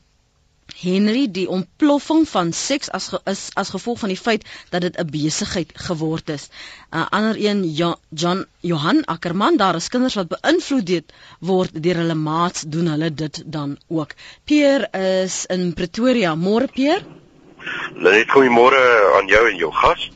Henry 0.77 1.25
die 1.33 1.47
ontploffing 1.49 2.27
van 2.29 2.51
seks 2.53 2.89
as 2.93 3.07
ge, 3.09 3.19
is 3.25 3.49
as 3.57 3.73
gevolg 3.73 3.99
van 4.03 4.11
die 4.13 4.19
feit 4.19 4.45
dat 4.69 4.81
dit 4.81 4.97
'n 4.97 5.09
besigheid 5.09 5.71
geword 5.87 6.29
is. 6.29 6.49
'n 6.91 6.97
uh, 6.97 7.05
Ander 7.09 7.35
een 7.39 7.63
jo, 7.73 7.95
John 8.09 8.45
Johan 8.61 9.05
Ackerman 9.05 9.57
daar 9.57 9.75
is 9.75 9.89
kinders 9.89 10.15
wat 10.15 10.27
beïnvloed 10.27 11.13
word 11.39 11.83
deur 11.83 11.95
hulle 11.95 12.15
maats 12.15 12.61
doen 12.61 12.87
hulle 12.87 13.13
dit 13.13 13.43
dan 13.45 13.77
ook. 13.87 14.13
Pierre 14.43 14.87
is 15.23 15.45
in 15.45 15.73
Pretoria. 15.73 16.35
Môre 16.35 16.67
Pierre. 16.67 17.05
Net 17.95 18.29
goeiemôre 18.29 18.83
aan 19.17 19.27
jou 19.27 19.49
en 19.49 19.57
jou 19.57 19.71
gas. 19.73 20.11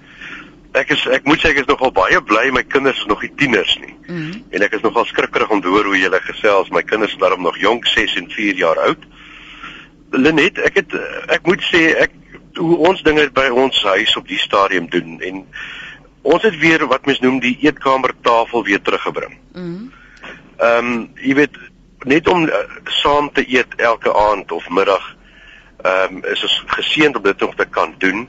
Ek 0.71 0.89
is 0.89 1.08
ek 1.08 1.26
moet 1.28 1.39
sê 1.39 1.50
ek 1.52 1.63
is 1.63 1.65
nogal 1.67 1.91
baie 1.91 2.21
bly 2.21 2.50
my 2.56 2.63
kinders 2.63 3.00
is 3.00 3.10
nog 3.10 3.21
nie 3.21 3.34
tieners 3.36 3.78
nie. 3.80 3.95
Mm 4.08 4.15
-hmm. 4.15 4.43
En 4.50 4.62
ek 4.62 4.74
is 4.74 4.82
nogal 4.82 5.06
skrikkerig 5.06 5.50
om 5.50 5.62
te 5.62 5.67
hoor 5.67 5.86
hoe 5.86 5.97
julle 5.97 6.21
gesels. 6.21 6.69
My 6.69 6.84
kinders 6.84 7.12
is 7.12 7.19
daarom 7.19 7.41
nog 7.41 7.58
jonk, 7.58 7.86
6 7.88 8.15
en 8.15 8.30
4 8.30 8.56
jaar 8.56 8.80
oud. 8.80 9.04
Lenet, 10.12 10.60
ek 10.60 10.76
het 10.76 10.95
ek 11.28 11.45
moet 11.47 11.63
sê 11.63 11.84
ek 12.04 12.12
hoe 12.60 12.78
ons 12.88 13.02
dinge 13.04 13.30
by 13.32 13.47
ons 13.47 13.84
huis 13.84 14.15
op 14.19 14.28
die 14.28 14.39
stadium 14.39 14.89
doen 14.91 15.19
en 15.24 15.45
ons 16.21 16.43
het 16.43 16.58
weer 16.60 16.84
wat 16.88 17.06
mens 17.06 17.19
noem 17.19 17.39
die 17.39 17.58
eetkamertafel 17.62 18.63
weer 18.63 18.82
teruggebring. 18.82 19.38
Mhm. 19.54 19.89
Ehm 20.58 20.91
um, 20.91 21.10
jy 21.15 21.36
weet 21.36 21.58
net 22.06 22.28
om 22.28 22.43
uh, 22.43 22.62
saam 22.84 23.32
te 23.34 23.45
eet 23.47 23.76
elke 23.78 24.13
aand 24.13 24.52
of 24.52 24.69
middag 24.69 25.15
ehm 25.82 26.15
um, 26.15 26.24
is 26.34 26.43
ons 26.43 26.63
geseënd 26.67 27.15
om 27.15 27.24
dit 27.24 27.39
nog 27.39 27.56
te 27.56 27.65
kan 27.65 27.95
doen 27.97 28.28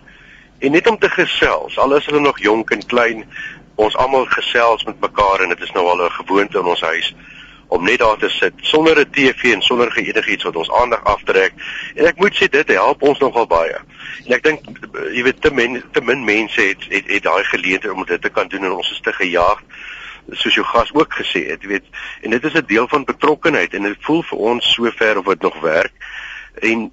en 0.58 0.70
net 0.70 0.86
om 0.88 0.98
te 0.98 1.10
gesels 1.10 1.78
al 1.78 1.96
is 1.96 2.06
hulle 2.06 2.20
nog 2.20 2.40
jonk 2.40 2.70
en 2.70 2.86
klein 2.86 3.24
ons 3.74 3.96
almal 3.96 4.24
gesels 4.24 4.84
met 4.84 5.00
mekaar 5.00 5.40
en 5.40 5.48
dit 5.48 5.60
is 5.60 5.72
nou 5.72 5.86
al 5.88 6.04
'n 6.04 6.10
gewoonte 6.10 6.58
in 6.58 6.70
ons 6.74 6.80
huis 6.80 7.14
om 7.72 7.84
net 7.84 7.98
daar 7.98 8.18
te 8.18 8.28
sit 8.28 8.52
sonder 8.56 8.98
'n 9.00 9.10
TV 9.10 9.52
en 9.52 9.62
sonder 9.62 9.96
enigiets 9.96 10.44
wat 10.44 10.56
ons 10.56 10.70
aandag 10.70 11.04
aftrek. 11.04 11.52
En 11.94 12.06
ek 12.06 12.16
moet 12.16 12.34
sê 12.36 12.48
dit 12.48 12.68
help 12.68 13.02
ons 13.02 13.18
nogal 13.18 13.46
baie. 13.46 13.78
En 14.26 14.32
ek 14.36 14.42
dink 14.42 14.60
jy 15.12 15.22
weet 15.22 15.40
te 15.40 15.50
min 15.50 15.82
te 15.92 16.00
min 16.00 16.24
mense 16.24 16.60
het 16.60 16.84
het, 16.88 17.06
het 17.06 17.22
daai 17.22 17.44
geleentheid 17.44 17.94
om 17.94 18.04
dit 18.04 18.22
te 18.22 18.28
kan 18.28 18.48
doen 18.48 18.64
en 18.64 18.72
ons 18.72 18.90
is 18.90 19.00
te 19.00 19.12
gejaag 19.12 19.62
soos 20.30 20.54
jou 20.54 20.66
gas 20.66 20.92
ook 20.92 21.14
gesê 21.14 21.46
het, 21.48 21.62
jy 21.62 21.68
weet. 21.68 21.84
En 22.20 22.30
dit 22.30 22.44
is 22.44 22.54
'n 22.54 22.66
deel 22.66 22.88
van 22.88 23.04
betrokkenheid 23.04 23.74
en 23.74 23.82
dit 23.82 23.96
voel 24.00 24.22
vir 24.22 24.38
ons 24.38 24.72
sover 24.72 25.18
of 25.18 25.24
dit 25.24 25.42
nog 25.42 25.60
werk. 25.60 25.92
En 26.60 26.92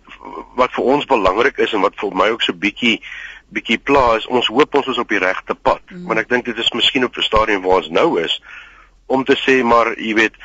wat 0.55 0.71
vir 0.71 0.83
ons 0.83 1.05
belangrik 1.05 1.57
is 1.57 1.73
en 1.73 1.81
wat 1.81 1.93
vir 1.95 2.15
my 2.15 2.29
ook 2.29 2.41
so 2.41 2.53
bietjie 2.53 3.01
bietjie 3.49 3.77
plaas, 3.77 4.27
ons 4.27 4.47
hoop 4.47 4.75
ons 4.75 4.87
is 4.87 4.97
op 4.97 5.09
die 5.09 5.19
regte 5.19 5.55
pad. 5.55 5.81
Mm. 5.89 6.05
Want 6.05 6.19
ek 6.19 6.29
dink 6.29 6.45
dit 6.45 6.57
is 6.57 6.71
miskien 6.71 7.03
op 7.03 7.17
'n 7.17 7.21
stadium 7.21 7.61
waar 7.61 7.77
ons 7.77 7.89
nou 7.89 8.21
is 8.21 8.41
om 9.09 9.23
te 9.25 9.35
sê 9.41 9.59
maar 9.63 9.93
jy 9.97 10.13
weet 10.17 10.35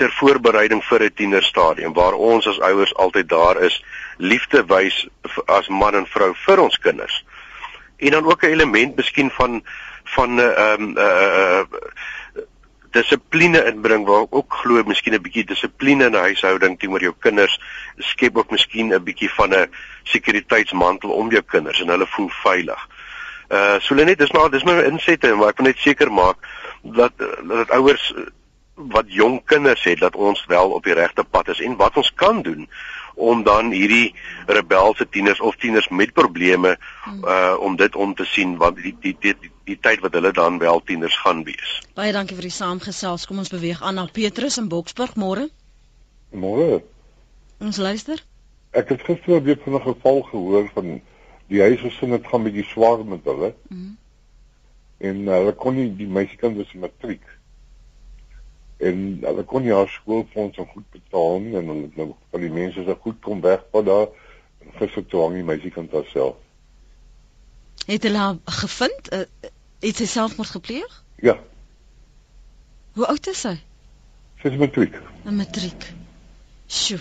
ter 0.00 0.12
voorbereiding 0.20 0.82
vir 0.88 1.04
'n 1.04 1.14
tienerstadium 1.20 1.92
waar 1.92 2.14
ons 2.14 2.46
as 2.46 2.60
ouers 2.60 2.94
altyd 2.94 3.28
daar 3.28 3.62
is 3.62 3.82
liefde 4.18 4.64
wys 4.66 5.06
as 5.46 5.68
man 5.68 5.94
en 5.94 6.06
vrou 6.06 6.32
vir 6.46 6.60
ons 6.60 6.78
kinders 6.78 7.24
en 7.98 8.10
dan 8.10 8.24
ook 8.24 8.42
'n 8.42 8.54
element 8.56 8.96
miskien 8.96 9.30
van 9.30 9.62
van 10.04 10.34
'n 10.34 10.38
uh, 10.38 10.58
ehm 10.58 10.82
um, 10.82 10.98
uh, 10.98 11.58
uh, 11.58 11.64
dissipline 12.94 13.64
inbring 13.64 14.06
waar 14.06 14.26
ook 14.30 14.54
glo 14.62 14.82
miskien 14.86 15.14
'n 15.14 15.22
bietjie 15.22 15.44
dissipline 15.44 16.04
in 16.04 16.12
'n 16.12 16.26
huishouding 16.26 16.78
teenoor 16.78 17.00
jou 17.00 17.14
kinders 17.18 17.60
skep 17.98 18.36
ook 18.36 18.50
miskien 18.50 18.94
'n 18.94 19.04
bietjie 19.04 19.30
van 19.30 19.54
'n 19.54 19.70
sekuriteitsmantel 20.02 21.10
om 21.10 21.30
jou 21.30 21.42
kinders 21.42 21.80
en 21.80 21.88
hulle 21.88 22.06
voel 22.06 22.30
veilig. 22.42 22.88
Uh 23.50 23.80
so 23.80 23.94
net 23.94 24.18
dis 24.18 24.32
maar 24.32 24.50
dis 24.50 24.64
my 24.64 24.72
insette 24.82 25.34
maar 25.34 25.48
ek 25.48 25.58
wil 25.58 25.66
net 25.66 25.78
seker 25.78 26.12
maak 26.12 26.36
dat 26.84 27.12
dat 27.48 27.70
ouers 27.70 28.12
wat 28.74 29.04
jong 29.06 29.44
kinders 29.44 29.84
het 29.84 29.98
dat 29.98 30.16
ons 30.16 30.44
wel 30.46 30.70
op 30.70 30.84
die 30.84 30.94
regte 30.94 31.24
pad 31.24 31.48
is 31.48 31.60
en 31.60 31.76
wat 31.76 31.96
ons 31.96 32.12
kan 32.14 32.42
doen 32.42 32.68
om 33.14 33.42
dan 33.42 33.70
hierdie 33.70 34.14
rebelse 34.46 35.08
tieners 35.08 35.40
of 35.40 35.56
tieners 35.56 35.88
met 35.88 36.12
probleme 36.12 36.76
uh 37.06 37.54
om 37.60 37.76
dit 37.76 37.94
om 37.94 38.14
te 38.14 38.24
sien 38.24 38.56
want 38.56 38.76
die 38.76 38.96
die 39.00 39.16
die 39.20 39.34
die, 39.40 39.50
die 39.64 39.78
tyd 39.80 40.00
wat 40.00 40.12
hulle 40.12 40.32
dan 40.32 40.58
wel 40.58 40.82
tieners 40.84 41.16
gaan 41.22 41.44
wees. 41.44 41.80
Baie 41.94 42.12
dankie 42.12 42.36
vir 42.36 42.50
die 42.50 42.56
saamgesels. 42.56 43.26
Kom 43.26 43.38
ons 43.38 43.52
beweeg 43.54 43.82
aan 43.82 43.94
na 43.94 44.08
Petrus 44.12 44.58
in 44.58 44.68
Boksburg 44.68 45.14
môre. 45.14 45.48
Môre. 46.34 46.82
Ons 47.62 47.78
luister. 47.78 48.20
Ek 48.74 48.90
het 48.90 49.04
gister 49.06 49.42
weer 49.42 49.58
van 49.64 49.74
'n 49.78 49.86
geval 49.86 50.22
gehoor 50.22 50.70
van 50.74 51.00
die 51.46 51.60
huisgesin 51.60 52.10
het 52.10 52.26
gaan 52.26 52.42
bietjie 52.42 52.64
swaar 52.64 53.04
met 53.04 53.24
hulle. 53.24 53.54
Mm. 53.68 53.96
En 55.04 55.24
hulle 55.28 55.54
kon 55.60 55.76
nie 55.76 55.88
die 55.98 56.08
meisiekind 56.08 56.56
was 56.60 56.72
matriek. 56.80 57.24
En 58.84 59.02
hulle 59.24 59.44
kon 59.50 59.64
nie 59.64 59.74
haar 59.74 59.90
skoolfonds 59.92 60.60
goed 60.72 60.86
betaal 60.94 61.42
nie 61.44 61.56
en 61.58 61.72
hulle 61.72 61.90
nou 61.98 62.08
van 62.30 62.44
die 62.44 62.52
mense 62.52 62.84
se 62.86 62.96
goed 63.02 63.20
kom 63.24 63.42
weg 63.44 63.64
van 63.72 63.84
daar 63.88 64.08
en 64.64 64.72
gister 64.80 65.06
toe 65.06 65.24
hang 65.24 65.36
die 65.38 65.46
meisiekind 65.50 65.92
haarself. 65.92 66.40
Het 67.86 68.06
hulle 68.08 68.22
haar 68.22 68.38
gevind? 68.62 69.12
Uh, 69.12 69.50
het 69.84 70.00
sy 70.00 70.06
selfmoord 70.08 70.54
gepleeg? 70.56 71.02
Ja. 71.20 71.36
Hoe 72.96 73.06
oud 73.10 73.26
is 73.28 73.42
sy? 73.44 73.58
Sy 74.40 74.52
is 74.52 74.60
matriek. 74.60 74.96
'n 75.24 75.36
Matriek. 75.36 75.88
Sjoe. 76.68 77.00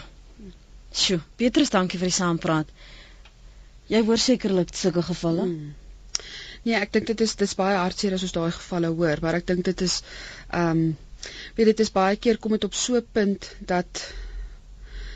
Sjoe. 0.92 1.20
Petrus, 1.36 1.70
dankie 1.70 2.00
vir 2.00 2.12
die 2.12 2.18
saampraat. 2.18 2.70
Jy 3.92 4.04
hoor 4.08 4.18
sekerlik 4.18 4.76
sulke 4.76 5.04
gevalle? 5.04 5.48
Hmm. 5.48 5.74
Nee, 6.64 6.76
ek 6.80 6.92
dink 6.96 7.08
dit 7.12 7.22
is 7.26 7.36
dis 7.40 7.56
baie 7.60 7.76
hartseer 7.80 8.14
as 8.18 8.24
ons 8.28 8.36
daai 8.36 8.52
gevalle 8.58 8.92
hoor, 9.00 9.20
maar 9.22 9.36
ek 9.40 9.48
dink 9.52 9.66
dit 9.72 9.82
is 9.88 10.02
ehm 10.50 10.70
um, 10.84 10.84
weet 11.58 11.70
dit 11.72 11.80
is 11.86 11.92
baie 11.96 12.18
keer 12.20 12.38
kom 12.44 12.52
dit 12.56 12.64
op 12.68 12.74
so 12.76 12.96
'n 13.00 13.08
punt 13.18 13.50
dat 13.74 14.02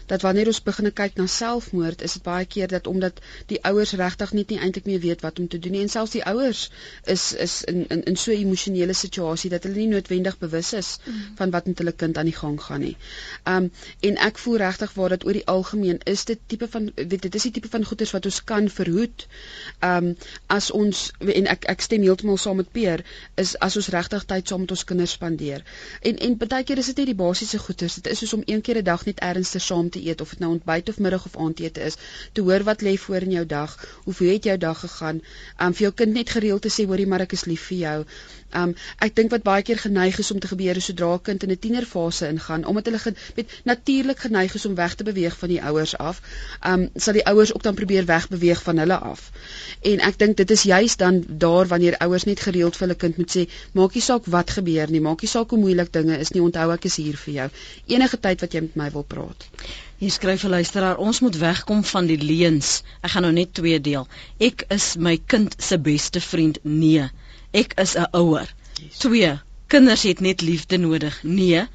dat 0.08 0.22
wanneer 0.22 0.48
ons 0.48 0.62
begin 0.63 0.93
kyk 0.93 1.17
na 1.20 1.26
selfmoord, 1.28 2.02
is 2.02 2.13
dit 2.17 2.24
baie 2.24 2.46
keer 2.46 2.67
dat 2.72 2.88
omdat 2.88 3.20
die 3.52 3.60
ouers 3.67 3.93
regtig 4.00 4.34
net 4.34 4.50
nie 4.50 4.60
eintlik 4.60 4.86
meer 4.86 5.00
weet 5.04 5.22
wat 5.26 5.39
om 5.39 5.48
te 5.48 5.60
doen 5.60 5.76
nie 5.76 5.82
en 5.84 5.91
selfs 5.91 6.15
die 6.15 6.24
ouers 6.24 6.70
is 7.13 7.34
is 7.34 7.63
in 7.72 7.86
in 7.93 8.04
in 8.12 8.17
so 8.17 8.32
'n 8.32 8.39
emosionele 8.46 8.93
situasie 8.93 9.50
dat 9.50 9.63
hulle 9.63 9.76
nie 9.76 9.88
noodwendig 9.88 10.38
bewus 10.38 10.74
is 10.74 10.98
mm. 11.06 11.22
van 11.36 11.52
wat 11.56 11.67
met 11.67 11.78
hulle 11.78 11.91
kind 11.91 12.17
aan 12.17 12.30
die 12.32 12.36
gang 12.39 12.62
gaan 12.62 12.82
nie. 12.82 12.96
Um 13.46 13.72
en 14.10 14.17
ek 14.30 14.38
voel 14.38 14.58
regtig 14.58 14.93
waar 14.93 15.10
dat 15.10 15.26
oor 15.26 15.34
die 15.34 15.46
algemeen 15.46 16.00
is 16.04 16.26
dit 16.26 16.39
tipe 16.48 16.67
van 16.67 16.91
weet 16.96 17.22
dit 17.22 17.36
is 17.36 17.48
die 17.50 17.52
tipe 17.52 17.70
van 17.70 17.84
goeders 17.84 18.12
wat 18.12 18.26
ons 18.26 18.43
kan 18.43 18.70
verhoed. 18.70 19.28
Um 19.82 20.15
as 20.48 20.72
ons 20.72 21.12
en 21.20 21.48
ek 21.48 21.70
ek 21.76 21.82
stem 21.82 22.02
heeltemal 22.02 22.38
saam 22.38 22.58
met 22.63 22.72
Peer 22.72 23.06
is 23.36 23.56
as 23.60 23.76
ons 23.76 23.88
regtig 23.88 24.26
tyd 24.26 24.48
saam 24.48 24.60
met 24.65 24.72
ons 24.72 24.84
kinders 24.84 25.12
spandeer. 25.12 25.63
En 26.02 26.17
en 26.17 26.38
baie 26.38 26.63
keer 26.63 26.78
is 26.78 26.86
dit 26.91 26.98
net 26.98 27.12
die 27.12 27.20
basiese 27.24 27.60
goeders. 27.60 27.96
Dit 27.96 28.08
is 28.08 28.20
soos 28.24 28.34
om 28.34 28.43
een 28.46 28.62
keer 28.62 28.78
'n 28.78 28.84
dag 28.84 29.06
net 29.06 29.20
ernstig 29.20 29.62
saam 29.62 29.89
te 29.89 29.96
eet 29.99 30.21
of 30.21 30.29
dit 30.36 30.39
nou 30.43 30.51
ontbyt 30.55 30.89
of 30.89 30.99
middag 30.99 31.25
of 31.25 31.38
aandete 31.38 31.83
is, 31.89 31.97
te 32.33 32.41
hoor 32.41 32.63
wat 32.63 32.81
lê 32.81 32.95
voor 32.97 33.27
in 33.27 33.31
jou 33.38 33.45
dag, 33.45 33.75
hoe 34.03 34.13
het 34.31 34.43
jou 34.43 34.57
dag 34.57 34.79
gegaan, 34.79 35.21
um 35.60 35.73
vir 35.73 35.88
jou 35.88 35.93
kind 36.03 36.13
net 36.13 36.29
gereeld 36.29 36.62
te 36.62 36.73
sê 36.73 36.88
hoorie 36.88 37.07
maar 37.07 37.25
ek 37.27 37.38
is 37.38 37.45
lief 37.45 37.67
vir 37.71 37.77
jou. 37.77 37.97
Um 38.55 38.75
ek 39.03 39.15
dink 39.15 39.31
wat 39.31 39.43
baie 39.43 39.63
keer 39.63 39.77
geneig 39.77 40.19
is 40.19 40.31
om 40.31 40.39
te 40.39 40.47
gebeur 40.47 40.81
sodra 40.81 41.13
'n 41.13 41.21
kind 41.21 41.43
in 41.43 41.51
'n 41.51 41.60
tienerfase 41.60 42.27
ingaan, 42.27 42.65
omdat 42.65 42.86
hulle 42.86 43.15
met 43.36 43.60
natuurlik 43.63 44.19
geneig 44.19 44.55
is 44.55 44.65
om 44.65 44.75
weg 44.75 44.95
te 44.95 45.03
beweeg 45.03 45.38
van 45.38 45.49
die 45.49 45.62
ouers 45.62 45.97
af, 45.97 46.21
um 46.65 46.89
sal 46.95 47.13
die 47.13 47.25
ouers 47.25 47.53
ook 47.53 47.63
dan 47.63 47.75
probeer 47.75 48.05
wegbeweeg 48.05 48.63
van 48.63 48.77
hulle 48.77 48.97
af. 48.97 49.31
En 49.81 49.99
ek 49.99 50.19
dink 50.19 50.38
dit 50.38 50.51
is 50.51 50.63
juis 50.63 50.95
dan 50.95 51.23
daar 51.27 51.67
wanneer 51.67 51.97
ouers 51.97 52.23
net 52.23 52.39
gereeld 52.39 52.75
vir 52.75 52.88
hulle 52.88 52.99
kind 52.99 53.17
moet 53.17 53.36
sê, 53.38 53.47
maak 53.73 53.93
nie 53.93 54.01
saak 54.01 54.25
wat 54.25 54.49
gebeur 54.49 54.89
nie, 54.89 55.01
maak 55.01 55.21
nie 55.21 55.29
saak 55.29 55.49
hoe 55.49 55.60
moeilik 55.60 55.93
dinge 55.93 56.17
is 56.17 56.31
nie, 56.31 56.41
onthou 56.41 56.71
ek 56.71 56.86
is 56.86 56.95
hier 56.95 57.17
vir 57.17 57.33
jou. 57.33 57.49
Enige 57.88 58.19
tyd 58.19 58.41
wat 58.41 58.53
jy 58.53 58.62
met 58.62 58.75
my 58.75 58.89
wil 58.91 59.03
praat. 59.03 59.47
Hier 59.97 60.12
skryf 60.12 60.43
'n 60.43 60.49
luisteraar, 60.49 60.97
ons 60.97 61.19
moet 61.19 61.38
wegkom 61.38 61.83
van 61.83 62.05
die 62.05 62.17
leuns. 62.21 62.83
Ek 63.01 63.12
gaan 63.12 63.21
nou 63.25 63.33
net 63.33 63.53
twee 63.53 63.81
deel. 63.81 64.07
Ek 64.38 64.65
is 64.69 64.95
my 64.95 65.17
kind 65.25 65.55
se 65.57 65.79
beste 65.79 66.21
vriend. 66.21 66.60
Nee. 66.63 67.10
Ek 67.63 67.74
is 67.84 67.96
'n 67.98 68.08
ouer. 68.22 68.48
2. 69.04 69.39
Kinders 69.67 70.04
het 70.04 70.20
net 70.20 70.41
liefde 70.41 70.78
nodig. 70.78 71.24
Nee. 71.24 71.67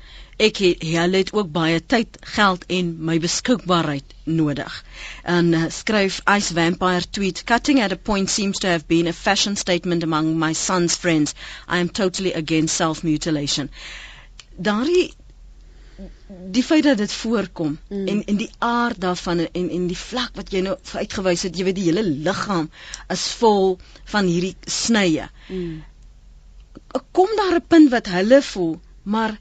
Ek 0.43 0.57
het 0.65 0.83
hulle 0.83 1.17
het 1.21 1.33
ook 1.33 1.51
baie 1.53 1.81
tyd, 1.87 2.19
geld 2.35 2.65
en 2.67 2.93
my 3.09 3.19
beskikbaarheid 3.21 4.15
nodig. 4.25 4.85
En 5.23 5.53
uh, 5.53 5.65
skryf 5.71 6.21
Ice 6.37 6.55
Vampire 6.55 7.11
tweet 7.11 7.45
cutting 7.45 7.83
at 7.83 7.93
a 7.93 7.97
point 7.97 8.31
seems 8.31 8.59
to 8.59 8.69
have 8.69 8.87
been 8.87 9.07
a 9.07 9.13
fashion 9.13 9.57
statement 9.57 10.03
among 10.03 10.39
my 10.39 10.53
son's 10.53 10.97
friends. 10.97 11.35
I 11.69 11.79
am 11.79 11.89
totally 11.91 12.33
against 12.33 12.77
self-mutilation. 12.77 13.71
Daardie 14.57 15.13
die 16.53 16.63
feit 16.65 16.85
dat 16.85 16.99
dit 17.01 17.13
voorkom 17.13 17.79
mm. 17.89 18.09
en 18.09 18.25
en 18.25 18.37
die 18.37 18.51
aard 18.59 19.01
daarvan 19.01 19.39
en 19.45 19.71
en 19.71 19.87
die 19.91 19.99
vlak 19.99 20.37
wat 20.39 20.53
jy 20.53 20.63
nou 20.67 20.77
uitgewys 20.95 21.45
het, 21.47 21.57
jy 21.57 21.65
weet 21.69 21.79
die 21.79 21.89
hele 21.89 22.05
liggaam 22.27 22.69
is 23.13 23.25
vol 23.41 23.79
van 24.15 24.29
hierdie 24.31 24.55
snye. 24.67 25.29
Mm. 25.49 25.83
Kom 27.13 27.33
daar 27.37 27.59
'n 27.59 27.67
punt 27.69 27.91
wat 27.91 28.13
hulle 28.13 28.43
voel, 28.43 28.81
maar 29.03 29.39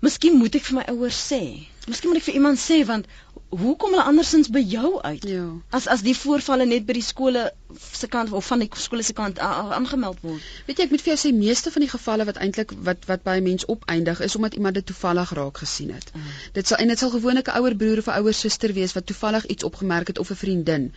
miskien 0.00 0.38
moet 0.38 0.54
ek 0.54 0.68
vir 0.68 0.78
my 0.80 0.84
ouers 0.94 1.20
sê. 1.32 1.42
Miskien 1.86 2.10
moet 2.10 2.20
ek 2.22 2.28
vir 2.28 2.38
iemand 2.40 2.58
sê 2.58 2.82
want 2.86 3.06
hoe 3.48 3.76
kom 3.76 3.90
hulle 3.94 4.02
andersins 4.02 4.48
by 4.50 4.60
jou 4.60 5.00
uit? 5.02 5.24
Ja. 5.28 5.44
As 5.70 5.86
as 5.86 6.02
die 6.02 6.14
voorvalle 6.18 6.66
net 6.66 6.86
by 6.86 6.96
die 6.98 7.04
skole 7.04 7.46
se 7.78 8.08
kant 8.10 8.32
of 8.32 8.46
van 8.50 8.62
die 8.64 8.68
skole 8.74 9.04
se 9.06 9.14
kant 9.16 9.38
aangemeld 9.38 10.18
word. 10.24 10.42
Weet 10.66 10.80
jy 10.80 10.86
ek 10.86 10.94
moet 10.94 11.04
vir 11.04 11.12
jou 11.12 11.18
sê 11.22 11.32
meeste 11.36 11.70
van 11.74 11.84
die 11.84 11.90
gevalle 11.90 12.26
wat 12.28 12.40
eintlik 12.42 12.74
wat 12.88 13.06
wat 13.10 13.22
by 13.26 13.36
'n 13.38 13.46
mens 13.46 13.66
opeindig 13.70 14.20
is 14.26 14.36
omdat 14.36 14.54
iemand 14.54 14.74
dit 14.74 14.86
toevallig 14.86 15.30
raak 15.38 15.58
gesien 15.62 15.92
het. 15.94 16.10
Mm. 16.14 16.22
Dit 16.58 16.66
sal 16.66 16.78
en 16.78 16.88
dit 16.88 16.98
sal 16.98 17.10
gewoonlik 17.10 17.48
'n 17.48 17.58
ouer 17.60 17.76
broer 17.76 17.98
of 17.98 18.08
'n 18.08 18.18
ouer 18.20 18.34
suster 18.34 18.72
wees 18.72 18.92
wat 18.92 19.06
toevallig 19.06 19.46
iets 19.46 19.64
opgemerk 19.64 20.06
het 20.06 20.18
of 20.18 20.30
'n 20.30 20.42
vriendin 20.44 20.92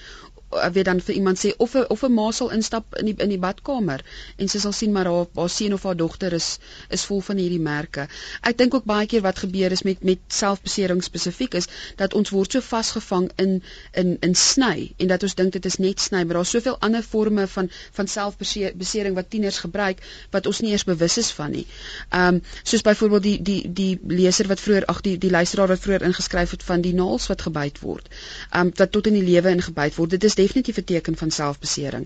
Eh, 0.50 0.70
weet 0.74 0.86
dan 0.86 1.02
vir 1.02 1.16
iemand 1.16 1.38
sê 1.38 1.54
of 1.58 1.76
'n 1.76 1.86
of 1.88 2.04
'n 2.04 2.14
ma 2.14 2.32
sal 2.32 2.50
instap 2.50 2.96
in 2.96 3.06
die 3.06 3.14
in 3.18 3.30
die 3.30 3.38
badkamer 3.38 4.02
en 4.36 4.48
sy 4.48 4.60
sal 4.60 4.72
sien 4.72 4.92
maar 4.92 5.06
haar 5.06 5.26
haar 5.36 5.50
seun 5.50 5.74
of 5.74 5.84
haar 5.84 5.98
dogter 5.98 6.34
is 6.34 6.58
is 6.90 7.04
vol 7.06 7.22
van 7.22 7.38
hierdie 7.38 7.60
merke. 7.60 8.08
Ek 8.42 8.58
dink 8.58 8.74
ook 8.74 8.84
baie 8.84 9.06
keer 9.08 9.22
wat 9.22 9.40
gebeur 9.40 9.72
is 9.72 9.84
met 9.84 10.04
met 10.04 10.20
selfbesering 10.28 11.04
spesifiek 11.04 11.54
is 11.54 11.68
dat 11.96 12.14
ons 12.14 12.30
word 12.30 12.52
so 12.52 12.62
vasgevang 12.62 13.30
in 13.36 13.62
in 13.94 14.18
in 14.22 14.36
sny 14.36 14.94
en 14.98 15.08
dat 15.08 15.24
ons 15.24 15.36
dink 15.36 15.54
dit 15.54 15.66
is 15.66 15.78
net 15.78 16.00
sny, 16.00 16.24
maar 16.24 16.34
daar's 16.34 16.50
soveel 16.50 16.80
ander 16.80 17.04
forme 17.04 17.48
van 17.48 17.70
van 17.92 18.08
selfbesering 18.08 19.16
wat 19.16 19.30
tieners 19.30 19.58
gebruik 19.58 20.02
wat 20.32 20.46
ons 20.46 20.60
nie 20.60 20.72
eers 20.72 20.84
bewus 20.84 21.18
is 21.18 21.32
van 21.32 21.52
nie. 21.52 21.68
Ehm 22.10 22.36
um, 22.36 22.42
soos 22.64 22.82
byvoorbeeld 22.82 23.24
die 23.24 23.42
die 23.42 23.74
die 23.74 24.00
leser 24.08 24.48
wat 24.48 24.60
vroeër 24.60 24.86
ag 24.86 25.02
die 25.02 25.18
die 25.18 25.30
luisteraar 25.30 25.68
wat 25.68 25.80
vroeër 25.80 26.10
ingeskryf 26.10 26.52
het 26.52 26.64
van 26.64 26.82
die 26.82 26.94
naels 26.94 27.28
wat 27.28 27.42
gebyt 27.42 27.80
word. 27.80 28.10
Ehm 28.50 28.68
um, 28.68 28.74
wat 28.76 28.92
tot 28.92 29.08
in 29.08 29.14
die 29.14 29.28
lewe 29.32 29.50
ingebyt 29.50 29.96
word. 29.96 30.10
Dit 30.10 30.24
is 30.24 30.39
definitief 30.40 30.78
'n 30.82 30.84
teken 30.92 31.16
van 31.22 31.32
selfbesering. 31.32 32.06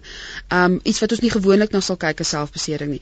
Um 0.59 0.79
iets 0.83 0.99
wat 1.03 1.11
ons 1.15 1.21
nie 1.25 1.31
gewoonlik 1.33 1.71
na 1.75 1.79
sal 1.87 1.97
kyk 2.03 2.19
as 2.25 2.31
selfbesering 2.35 2.91
nie. 2.95 3.01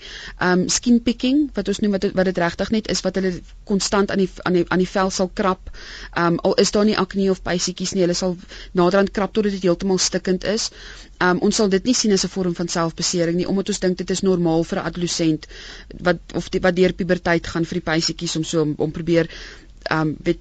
Um 0.50 0.67
skin 0.70 1.02
picking 1.08 1.41
wat 1.58 1.67
ons 1.74 1.80
noem 1.84 1.96
wat 1.98 2.08
wat 2.20 2.30
dit 2.30 2.41
regtig 2.44 2.72
net 2.76 2.89
is 2.96 3.02
wat 3.06 3.15
hulle 3.20 3.34
konstant 3.72 4.12
aan 4.12 4.24
die 4.24 4.30
aan 4.50 4.58
die 4.60 4.65
aan 4.67 4.84
die 4.84 4.89
vel 4.96 5.10
sal 5.17 5.30
krap. 5.41 5.72
Um 6.24 6.39
al 6.50 6.54
is 6.65 6.72
daar 6.72 6.86
nie 6.86 6.98
akne 7.04 7.30
of 7.36 7.41
pysietjies 7.48 7.94
nie, 7.96 8.04
hulle 8.06 8.17
sal 8.24 8.38
naderhand 8.82 9.12
krap 9.12 9.34
tot 9.34 9.44
dit 9.50 9.62
heeltemal 9.63 9.98
stikkend 9.98 10.44
is. 10.56 10.70
Um 11.22 11.39
ons 11.48 11.56
sal 11.62 11.70
dit 11.70 11.86
nie 11.86 11.94
sien 11.96 12.12
as 12.17 12.26
'n 12.26 12.34
vorm 12.36 12.56
van 12.56 12.67
selfbesering 12.67 13.38
nie 13.38 13.48
omdat 13.48 13.70
ons 13.70 13.80
dink 13.80 13.98
dit 13.98 14.10
is 14.17 14.22
normaal 14.22 14.63
vir 14.63 14.80
'n 14.80 14.86
adolescent 14.91 15.48
wat 16.10 16.20
of 16.36 16.50
die, 16.50 16.60
wat 16.62 16.76
deur 16.76 16.94
puberteit 16.94 17.48
gaan 17.48 17.65
vir 17.65 17.80
die 17.82 17.88
pysietjies 17.91 18.36
om 18.36 18.44
so 18.44 18.62
om, 18.62 18.74
om 18.78 18.91
probeer 18.91 19.30
um 19.91 20.15
weet 20.24 20.39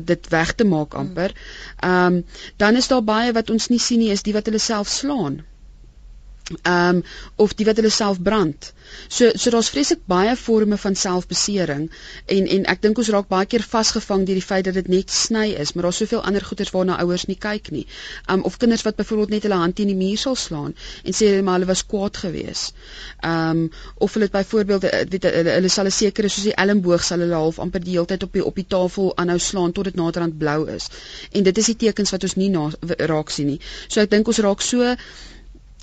dit 0.00 0.28
weg 0.28 0.52
te 0.54 0.64
maak 0.64 0.94
amper. 0.94 1.34
Ehm 1.78 2.14
um, 2.14 2.24
dan 2.56 2.76
is 2.76 2.88
daar 2.88 3.04
baie 3.04 3.32
wat 3.32 3.50
ons 3.50 3.68
nie 3.68 3.80
sien 3.80 3.98
nie 3.98 4.10
is 4.10 4.22
die 4.22 4.36
wat 4.36 4.46
hulle 4.46 4.58
self 4.58 4.88
slaan 4.88 5.40
ehm 6.62 6.96
um, 6.96 7.02
of 7.36 7.54
die 7.54 7.66
wat 7.66 7.76
hulle 7.76 7.90
self 7.90 8.20
brand. 8.22 8.72
So 9.08 9.30
so 9.34 9.50
daar's 9.50 9.70
vreeslik 9.70 10.00
baie 10.10 10.36
forme 10.36 10.76
van 10.76 10.96
selfbesering 10.96 11.90
en 12.26 12.46
en 12.56 12.64
ek 12.72 12.82
dink 12.82 12.98
ons 12.98 13.10
raak 13.14 13.28
baie 13.30 13.46
keer 13.46 13.62
vasgevang 13.62 14.24
deur 14.26 14.38
die 14.40 14.46
feit 14.46 14.64
dat 14.66 14.74
dit 14.74 14.88
net 14.88 15.14
sny 15.14 15.46
is, 15.64 15.72
maar 15.74 15.86
daar's 15.88 16.00
soveel 16.02 16.24
ander 16.26 16.44
goeters 16.44 16.72
waarna 16.74 16.98
ouers 17.04 17.26
nie 17.30 17.38
kyk 17.38 17.70
nie. 17.70 17.86
Ehm 18.26 18.40
um, 18.40 18.44
of 18.50 18.56
kinders 18.56 18.82
wat 18.88 18.98
byvoorbeeld 18.98 19.36
net 19.36 19.46
hulle 19.46 19.60
hand 19.62 19.76
teen 19.76 19.92
die 19.92 19.98
muur 20.02 20.18
sal 20.18 20.36
slaan 20.44 20.74
en 21.04 21.18
sê 21.20 21.30
maar 21.42 21.60
hulle 21.60 21.70
was 21.70 21.84
kwaad 21.86 22.22
geweest. 22.24 22.74
Ehm 23.22 23.62
um, 23.62 23.70
of 23.94 24.14
hulle 24.14 24.30
byvoorbeeld 24.30 24.84
eh, 24.90 25.06
weet 25.14 25.30
hulle, 25.30 25.56
hulle 25.58 25.68
sal 25.68 25.86
'n 25.86 25.96
sekere 26.00 26.28
soos 26.28 26.50
die 26.50 26.58
elmboog 26.66 27.04
sal 27.04 27.22
hulle 27.26 27.34
half 27.44 27.58
amper 27.58 27.84
die 27.84 27.96
hele 27.96 28.06
tyd 28.06 28.22
op 28.26 28.32
die 28.32 28.44
op 28.44 28.54
die 28.54 28.66
tafel 28.76 29.16
aanhou 29.16 29.38
slaan 29.38 29.72
tot 29.72 29.84
dit 29.84 29.94
naderhand 29.94 30.38
blou 30.38 30.68
is. 30.68 30.90
En 31.32 31.42
dit 31.42 31.58
is 31.58 31.66
die 31.72 31.80
tekens 31.86 32.10
wat 32.10 32.22
ons 32.22 32.34
nie 32.34 32.50
na, 32.50 32.70
raak 33.14 33.30
sien 33.30 33.46
nie. 33.54 33.60
So 33.88 34.00
ek 34.00 34.10
dink 34.10 34.28
ons 34.28 34.38
raak 34.38 34.62
so 34.62 34.96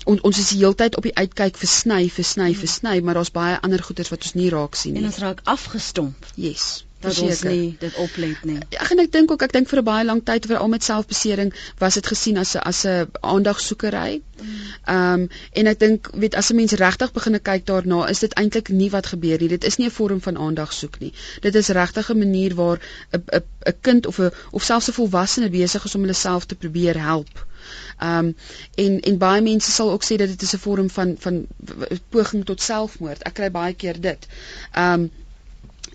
on, 0.04 0.22
ons 0.22 0.38
is 0.38 0.48
die 0.48 0.58
hele 0.58 0.74
tyd 0.74 0.96
op 0.96 1.02
die 1.02 1.14
uitkyk 1.14 1.56
vir 1.56 1.68
sny, 1.68 2.02
vir 2.08 2.24
sny, 2.24 2.52
vir 2.54 2.68
sny, 2.68 3.00
maar 3.00 3.14
daar's 3.14 3.34
baie 3.34 3.60
ander 3.60 3.82
goeders 3.82 4.12
wat 4.14 4.22
ons 4.22 4.34
nie 4.34 4.50
raak 4.54 4.74
sien 4.74 4.94
nie. 4.94 5.02
En 5.02 5.10
ons 5.12 5.22
raak 5.24 5.40
afgestomp. 5.44 6.28
Yes. 6.34 6.84
Dat 7.00 7.18
ons 7.22 7.42
nie 7.46 7.76
dit 7.78 7.94
oplet 8.02 8.40
nie. 8.42 8.56
Ja, 8.74 8.82
ek 8.82 8.98
ek 8.98 9.12
dink 9.14 9.30
ook 9.30 9.42
ek 9.46 9.52
dink 9.54 9.68
vir 9.70 9.78
'n 9.78 9.86
baie 9.86 10.04
lang 10.04 10.22
tyd 10.26 10.48
vir 10.50 10.58
al 10.58 10.68
met 10.68 10.82
selfbesering 10.82 11.52
was 11.78 11.94
dit 11.94 12.06
gesien 12.06 12.38
as 12.42 12.56
'n 12.56 12.62
as 12.70 12.80
'n 12.86 13.06
aandagsoekery. 13.20 14.18
Mm. 14.18 14.48
Ehm 14.94 15.20
um, 15.20 15.28
en 15.52 15.66
ek 15.66 15.78
dink 15.78 16.10
weet 16.12 16.34
as 16.34 16.50
'n 16.50 16.56
mens 16.56 16.72
regtig 16.72 17.12
begin 17.12 17.40
kyk 17.40 17.66
daarna, 17.66 18.08
is 18.08 18.18
dit 18.18 18.34
eintlik 18.34 18.68
nie 18.68 18.90
wat 18.90 19.06
gebeur 19.06 19.38
nie. 19.38 19.48
Dit 19.48 19.64
is 19.64 19.76
nie 19.76 19.86
'n 19.86 19.94
vorm 19.94 20.20
van 20.20 20.38
aandag 20.38 20.72
soek 20.72 20.98
nie. 20.98 21.12
Dit 21.40 21.54
is 21.54 21.68
regtig 21.68 22.10
'n 22.10 22.18
manier 22.18 22.54
waar 22.54 22.80
'n 23.12 23.22
'n 23.30 23.42
'n 23.66 23.78
kind 23.80 24.06
of 24.06 24.18
'n 24.18 24.32
of 24.50 24.62
selfs 24.62 24.88
'n 24.88 24.98
volwassene 24.98 25.50
besig 25.50 25.84
is 25.84 25.94
om 25.94 26.00
hulle 26.00 26.12
self 26.12 26.46
te 26.46 26.54
probeer 26.54 26.98
help. 27.00 27.46
Ehm 27.98 28.26
um, 28.26 28.34
en 28.74 29.00
en 29.00 29.18
baie 29.18 29.42
mense 29.42 29.70
sal 29.70 29.90
ook 29.90 30.04
sê 30.04 30.16
dat 30.16 30.28
dit 30.28 30.42
is 30.42 30.54
'n 30.54 30.64
vorm 30.66 30.90
van 30.90 31.16
van 31.18 31.46
poging 32.08 32.44
tot 32.44 32.62
selfmoord. 32.62 33.22
Ek 33.22 33.34
kry 33.34 33.50
baie 33.50 33.74
keer 33.74 34.00
dit. 34.00 34.28
Ehm 34.72 35.00
um, 35.00 35.10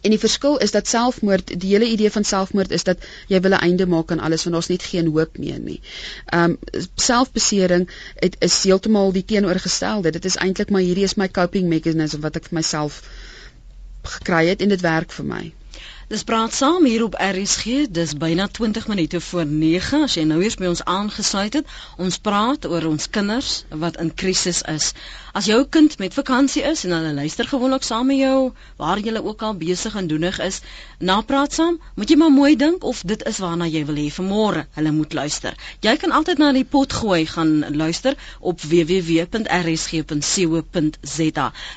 En 0.03 0.12
die 0.12 0.19
verskil 0.19 0.57
is 0.57 0.71
dat 0.71 0.88
selfmoord, 0.88 1.59
die 1.59 1.69
hele 1.69 1.88
idee 1.88 2.12
van 2.12 2.25
selfmoord 2.27 2.71
is 2.75 2.83
dat 2.83 3.05
jy 3.31 3.39
wil 3.45 3.55
'n 3.55 3.63
einde 3.67 3.86
maak 3.88 4.12
aan 4.12 4.19
alles 4.19 4.43
want 4.43 4.55
daar's 4.55 4.67
net 4.71 4.83
geen 4.83 5.12
hoop 5.15 5.38
meer 5.38 5.59
nie. 5.59 5.79
Um 6.39 6.57
selfbesering 6.95 7.89
het 8.15 8.36
is 8.39 8.63
heeltemal 8.63 9.12
die 9.12 9.25
teenoorgestelde. 9.25 10.12
Dit 10.12 10.25
is 10.25 10.36
eintlik 10.36 10.69
maar 10.69 10.81
hierdie 10.81 11.07
is 11.07 11.15
my 11.15 11.29
coping 11.31 11.69
mechanism 11.69 12.19
wat 12.19 12.36
ek 12.36 12.49
vir 12.49 12.59
myself 12.59 12.99
gekry 14.17 14.47
het 14.47 14.62
en 14.62 14.75
dit 14.75 14.81
werk 14.81 15.12
vir 15.12 15.25
my. 15.25 15.43
Dis 16.11 16.23
praat 16.27 16.53
saam 16.53 16.83
hier 16.85 17.03
op 17.03 17.15
RSG. 17.15 17.87
Dis 17.89 18.13
byna 18.19 18.47
20 18.47 18.87
minute 18.87 19.21
voor 19.21 19.45
9 19.45 20.01
as 20.03 20.13
jy 20.17 20.23
nou 20.27 20.41
eers 20.43 20.57
by 20.59 20.65
ons 20.67 20.83
aangesluit 20.83 21.53
het. 21.55 21.65
Ons 21.97 22.17
praat 22.19 22.65
oor 22.67 22.85
ons 22.89 23.09
kinders 23.09 23.63
wat 23.69 23.95
in 24.03 24.11
krisis 24.13 24.61
is. 24.67 24.91
As 25.33 25.45
jou 25.47 25.63
kind 25.65 25.97
met 25.97 26.13
vakansie 26.13 26.61
is 26.67 26.83
en 26.83 26.91
hulle 26.97 27.13
luister 27.15 27.47
gewoonlik 27.47 27.83
saam 27.87 28.05
met 28.11 28.17
jou 28.19 28.51
waar 28.77 28.99
jy 28.99 29.15
ook 29.17 29.41
al 29.47 29.55
besig 29.57 29.95
en 29.95 30.07
doenig 30.11 30.39
is, 30.43 30.61
na 30.99 31.21
praat 31.21 31.53
saam, 31.55 31.79
moet 31.95 32.09
jy 32.11 32.17
maar 32.19 32.35
mooi 32.35 32.55
dink 32.59 32.83
of 32.83 33.01
dit 33.07 33.23
is 33.31 33.39
waarna 33.39 33.65
jy 33.65 33.85
wil 33.87 33.95
hê 34.03 34.11
vir 34.11 34.25
môre 34.27 34.67
hulle 34.75 34.91
moet 34.91 35.13
luister. 35.13 35.53
Jy 35.81 35.97
kan 36.03 36.11
altyd 36.11 36.37
na 36.37 36.51
die 36.51 36.65
pot 36.67 36.93
gooi 36.93 37.25
gaan 37.25 37.63
luister 37.71 38.13
op 38.39 38.61
www.rsg.co.za. 38.61 39.31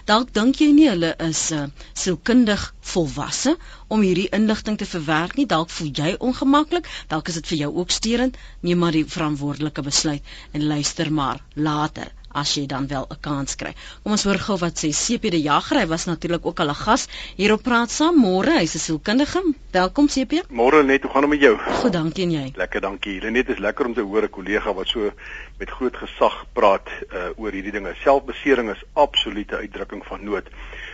Dalk 0.04 0.34
dink 0.34 0.60
jy 0.60 0.72
nie 0.74 0.90
hulle 0.90 1.14
is 1.30 1.50
uh, 1.54 1.66
sielkundig 1.94 2.75
volwasse 2.92 3.56
om 3.88 4.04
hierdie 4.06 4.28
inligting 4.38 4.78
te 4.78 4.86
verwerk 4.86 5.36
nie. 5.36 5.46
Dalk 5.46 5.70
voel 5.70 5.90
jy 6.02 6.14
ongemaklik, 6.18 6.90
dalk 7.08 7.28
is 7.28 7.40
dit 7.40 7.54
vir 7.54 7.62
jou 7.64 7.72
ook 7.80 7.90
steurend. 7.90 8.38
Neem 8.60 8.78
maar 8.84 8.96
die 8.96 9.06
verantwoordelike 9.16 9.82
besluit 9.82 10.36
en 10.52 10.66
luister 10.66 11.12
maar 11.12 11.42
later 11.54 12.12
as 12.36 12.52
jy 12.56 12.66
dan 12.68 12.86
wel 12.86 13.06
'n 13.08 13.20
kans 13.20 13.56
kry. 13.56 13.72
Kom 14.02 14.12
ons 14.12 14.24
hoor 14.24 14.38
gou 14.38 14.56
wat 14.60 14.76
sê 14.82 14.90
CP 14.92 15.30
die 15.30 15.42
Jager. 15.42 15.78
Hy 15.80 15.86
was 15.86 16.04
natuurlik 16.04 16.46
ook 16.46 16.60
al 16.60 16.68
'n 16.68 16.74
gas 16.74 17.08
hier 17.36 17.52
op 17.52 17.62
Praat 17.62 17.90
Saam. 17.90 18.16
Môre, 18.20 18.58
hy's 18.58 18.74
'n 18.74 18.78
sielkundige. 18.78 19.54
Welkom 19.70 20.06
CP. 20.06 20.42
Môre 20.50 20.84
net, 20.84 21.02
hoe 21.02 21.10
gaan 21.10 21.20
dit 21.22 21.30
met 21.30 21.40
jou? 21.40 21.56
Goed, 21.58 21.92
dankie 21.92 22.24
en 22.24 22.30
jy? 22.30 22.52
Lekker, 22.56 22.80
dankie. 22.80 23.20
Lenet 23.20 23.48
is 23.48 23.58
lekker 23.58 23.86
om 23.86 23.94
te 23.94 24.00
hoor 24.00 24.22
'n 24.22 24.30
kollega 24.30 24.74
wat 24.74 24.88
so 24.88 25.12
met 25.58 25.70
groot 25.70 25.96
gesag 25.96 26.44
praat 26.52 26.88
uh, 27.12 27.28
oor 27.36 27.52
hierdie 27.52 27.72
dinge. 27.72 27.94
Selfbesering 28.02 28.70
is 28.70 28.84
absolute 28.92 29.56
uitdrukking 29.56 30.04
van 30.04 30.24
nood. 30.24 30.44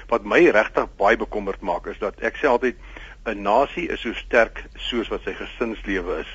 Wat 0.08 0.24
my 0.24 0.40
regtig 0.50 0.88
baie 0.96 1.16
bekommerd 1.16 1.60
maak 1.60 1.86
is 1.86 1.98
dat 1.98 2.20
ek 2.20 2.36
sê 2.36 2.48
altyd 2.48 2.76
'n 3.24 3.42
nasie 3.42 3.88
is 3.88 4.00
so 4.00 4.12
sterk 4.12 4.64
soos 4.76 5.08
wat 5.08 5.22
sy 5.24 5.34
gesinslewe 5.34 6.18
is. 6.20 6.32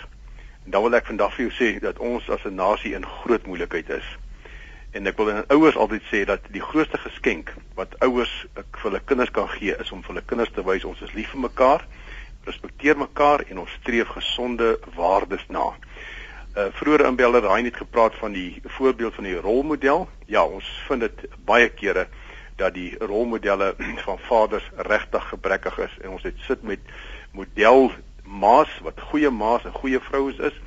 En 0.65 0.71
dan 0.71 0.81
wil 0.83 0.95
ek 0.95 1.05
vandag 1.05 1.33
vir 1.35 1.45
jou 1.47 1.53
sê 1.55 1.79
dat 1.79 1.99
ons 1.99 2.29
as 2.29 2.45
'n 2.45 2.55
nasie 2.55 2.93
in 2.95 3.05
groot 3.05 3.45
moeilikheid 3.45 3.89
is. 3.89 4.07
En 4.91 5.07
ek 5.07 5.17
wil 5.17 5.31
aan 5.31 5.47
ouers 5.47 5.75
altyd 5.75 6.03
sê 6.11 6.25
dat 6.25 6.39
die 6.51 6.61
grootste 6.61 6.97
geskenk 6.97 7.53
wat 7.75 7.99
ouers 7.99 8.45
vir 8.53 8.87
hulle 8.87 9.01
kinders 9.05 9.31
kan 9.31 9.49
gee 9.49 9.75
is 9.79 9.91
om 9.91 10.01
vir 10.01 10.13
hulle 10.13 10.25
kinders 10.25 10.51
te 10.55 10.63
wys 10.63 10.85
ons 10.87 11.01
is 11.01 11.13
lief 11.13 11.29
vir 11.35 11.43
mekaar, 11.43 11.83
respekteer 12.47 12.97
mekaar 12.97 13.43
en 13.49 13.59
ons 13.65 13.75
streef 13.81 14.07
gesonde 14.07 14.79
waardes 14.95 15.43
na. 15.49 15.73
Uh 16.55 16.69
vroeër 16.79 17.05
in 17.05 17.15
Beller 17.15 17.41
daai 17.41 17.61
net 17.61 17.75
gepraat 17.75 18.15
van 18.15 18.31
die 18.31 18.61
voorbeeld 18.63 19.13
van 19.13 19.23
die 19.23 19.39
rolmodel. 19.39 20.07
Ja, 20.25 20.45
ons 20.45 20.65
vind 20.87 21.01
dit 21.01 21.27
baie 21.45 21.69
kere 21.69 22.07
dat 22.57 22.73
die 22.73 22.91
rolmodelle 22.99 23.73
van 24.07 24.19
vaders 24.29 24.67
regtig 24.89 25.29
gebrekkig 25.29 25.77
is 25.87 25.97
en 26.03 26.17
ons 26.17 26.25
het 26.27 26.37
sit 26.47 26.63
met 26.63 26.79
model 27.31 27.91
maas 28.23 28.71
wat 28.83 28.99
goeie 29.11 29.29
maas 29.29 29.65
en 29.65 29.75
goeie 29.75 29.99
vrouens 30.09 30.39
is 30.49 30.57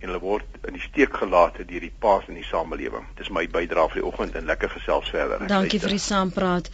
en 0.00 0.10
hulle 0.10 0.20
word 0.20 0.66
in 0.68 0.76
die 0.76 0.84
steek 0.84 1.14
gelaat 1.16 1.56
deur 1.60 1.86
die 1.86 1.92
paas 2.00 2.26
in 2.28 2.36
die 2.36 2.44
samelewing. 2.44 3.06
Dis 3.16 3.30
my 3.32 3.46
bydrae 3.48 3.88
vir 3.92 4.02
die 4.02 4.08
oggend 4.08 4.34
en 4.36 4.50
lekker 4.50 4.72
gesels 4.74 5.08
verder. 5.12 5.46
Dankie 5.48 5.80
vir 5.80 5.94
die 5.96 6.02
saampraat. 6.02 6.68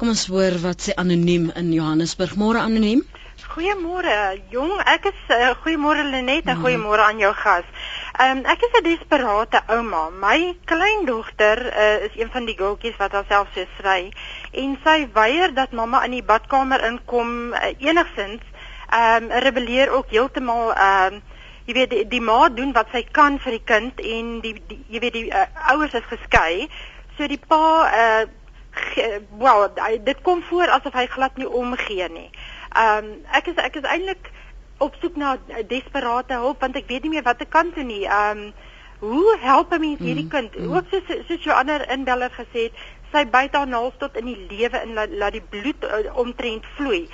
Kom 0.00 0.12
ons 0.14 0.24
hoor 0.32 0.56
wat 0.62 0.86
sê 0.86 0.94
anoniem 0.96 1.50
in 1.58 1.68
Johannesburg. 1.76 2.32
Môre 2.40 2.62
anoniem. 2.64 3.04
Goeiemôre, 3.52 4.14
jong. 4.54 4.72
Ek 4.88 5.10
is 5.10 5.20
uh, 5.34 5.52
goeiemôre 5.60 6.06
Lenet 6.08 6.48
en 6.48 6.62
goeiemôre 6.62 7.04
aan 7.04 7.20
jou 7.20 7.32
gas. 7.36 7.68
Ehm 8.12 8.38
um, 8.38 8.44
ek 8.44 8.60
is 8.66 8.72
'n 8.78 8.84
desperate 8.84 9.60
ouma. 9.66 10.10
My 10.10 10.56
kleindogter 10.64 11.58
uh, 11.66 12.04
is 12.04 12.14
een 12.16 12.30
van 12.30 12.44
die 12.44 12.56
gultjies 12.56 12.96
wat 12.96 13.12
haarself 13.12 13.48
so 13.54 13.64
stry 13.78 14.12
en 14.52 14.78
sy 14.84 15.08
weier 15.12 15.54
dat 15.54 15.72
mamma 15.72 16.02
in 16.04 16.10
die 16.10 16.22
badkamer 16.22 16.84
inkom 16.84 17.52
uh, 17.52 17.72
enigsins. 17.78 18.44
Ehm 18.90 19.30
um, 19.30 19.30
rebelleer 19.46 19.90
ook 19.90 20.10
heeltemal 20.10 20.74
ehm 20.74 21.14
um, 21.14 21.22
jy 21.64 21.74
weet 21.74 21.90
die, 21.90 22.04
die 22.08 22.20
ma 22.20 22.48
doen 22.48 22.72
wat 22.72 22.92
sy 22.92 23.02
kan 23.12 23.38
vir 23.38 23.56
die 23.56 23.64
kind 23.64 24.00
en 24.00 24.40
die, 24.44 24.54
die 24.68 24.84
jy 24.88 25.00
weet 25.00 25.16
die 25.16 25.26
uh, 25.30 25.46
ouers 25.72 25.94
is 25.94 26.08
geskei 26.12 26.68
so 27.16 27.26
die 27.26 27.40
pa 27.48 27.64
uh 28.04 28.24
wel 29.38 29.68
dit 30.04 30.20
kom 30.22 30.42
voor 30.42 30.68
asof 30.68 30.92
hy 30.96 31.06
glad 31.06 31.36
nie 31.36 31.48
omgee 31.48 32.08
nie. 32.08 32.30
Ehm 32.76 33.04
um, 33.04 33.10
ek 33.32 33.52
is 33.52 33.56
ek 33.56 33.80
is 33.80 33.88
eintlik 33.88 34.32
op 34.86 34.98
soek 35.00 35.16
na 35.16 35.36
desperate 35.68 36.38
hulp 36.44 36.60
want 36.64 36.76
ek 36.80 36.88
weet 36.90 37.06
nie 37.06 37.16
meer 37.16 37.26
wat 37.26 37.42
ek 37.44 37.50
kan 37.50 37.72
doen 37.76 37.90
nie. 37.90 38.04
Ehm 38.06 38.46
um, 38.46 38.52
hoe 39.02 39.36
help 39.42 39.72
'n 39.74 39.80
mens 39.82 39.98
hierdie 39.98 40.24
mm, 40.24 40.30
kind? 40.30 40.58
Mm. 40.58 40.74
Ook 40.76 40.84
so 40.90 41.00
soos 41.28 41.44
jou 41.44 41.54
ander 41.56 41.82
inbeller 41.90 42.30
gesê 42.30 42.68
het, 42.68 42.82
sy 43.12 43.24
byt 43.26 43.56
haar 43.58 43.68
naels 43.68 43.98
tot 43.98 44.16
in 44.16 44.28
die 44.30 44.38
lewe 44.50 44.78
en 44.78 44.94
laat 44.98 45.10
la 45.22 45.30
die 45.34 45.42
bloed 45.54 45.84
uh, 45.84 46.16
omtrent 46.24 46.66
vloei. 46.76 47.08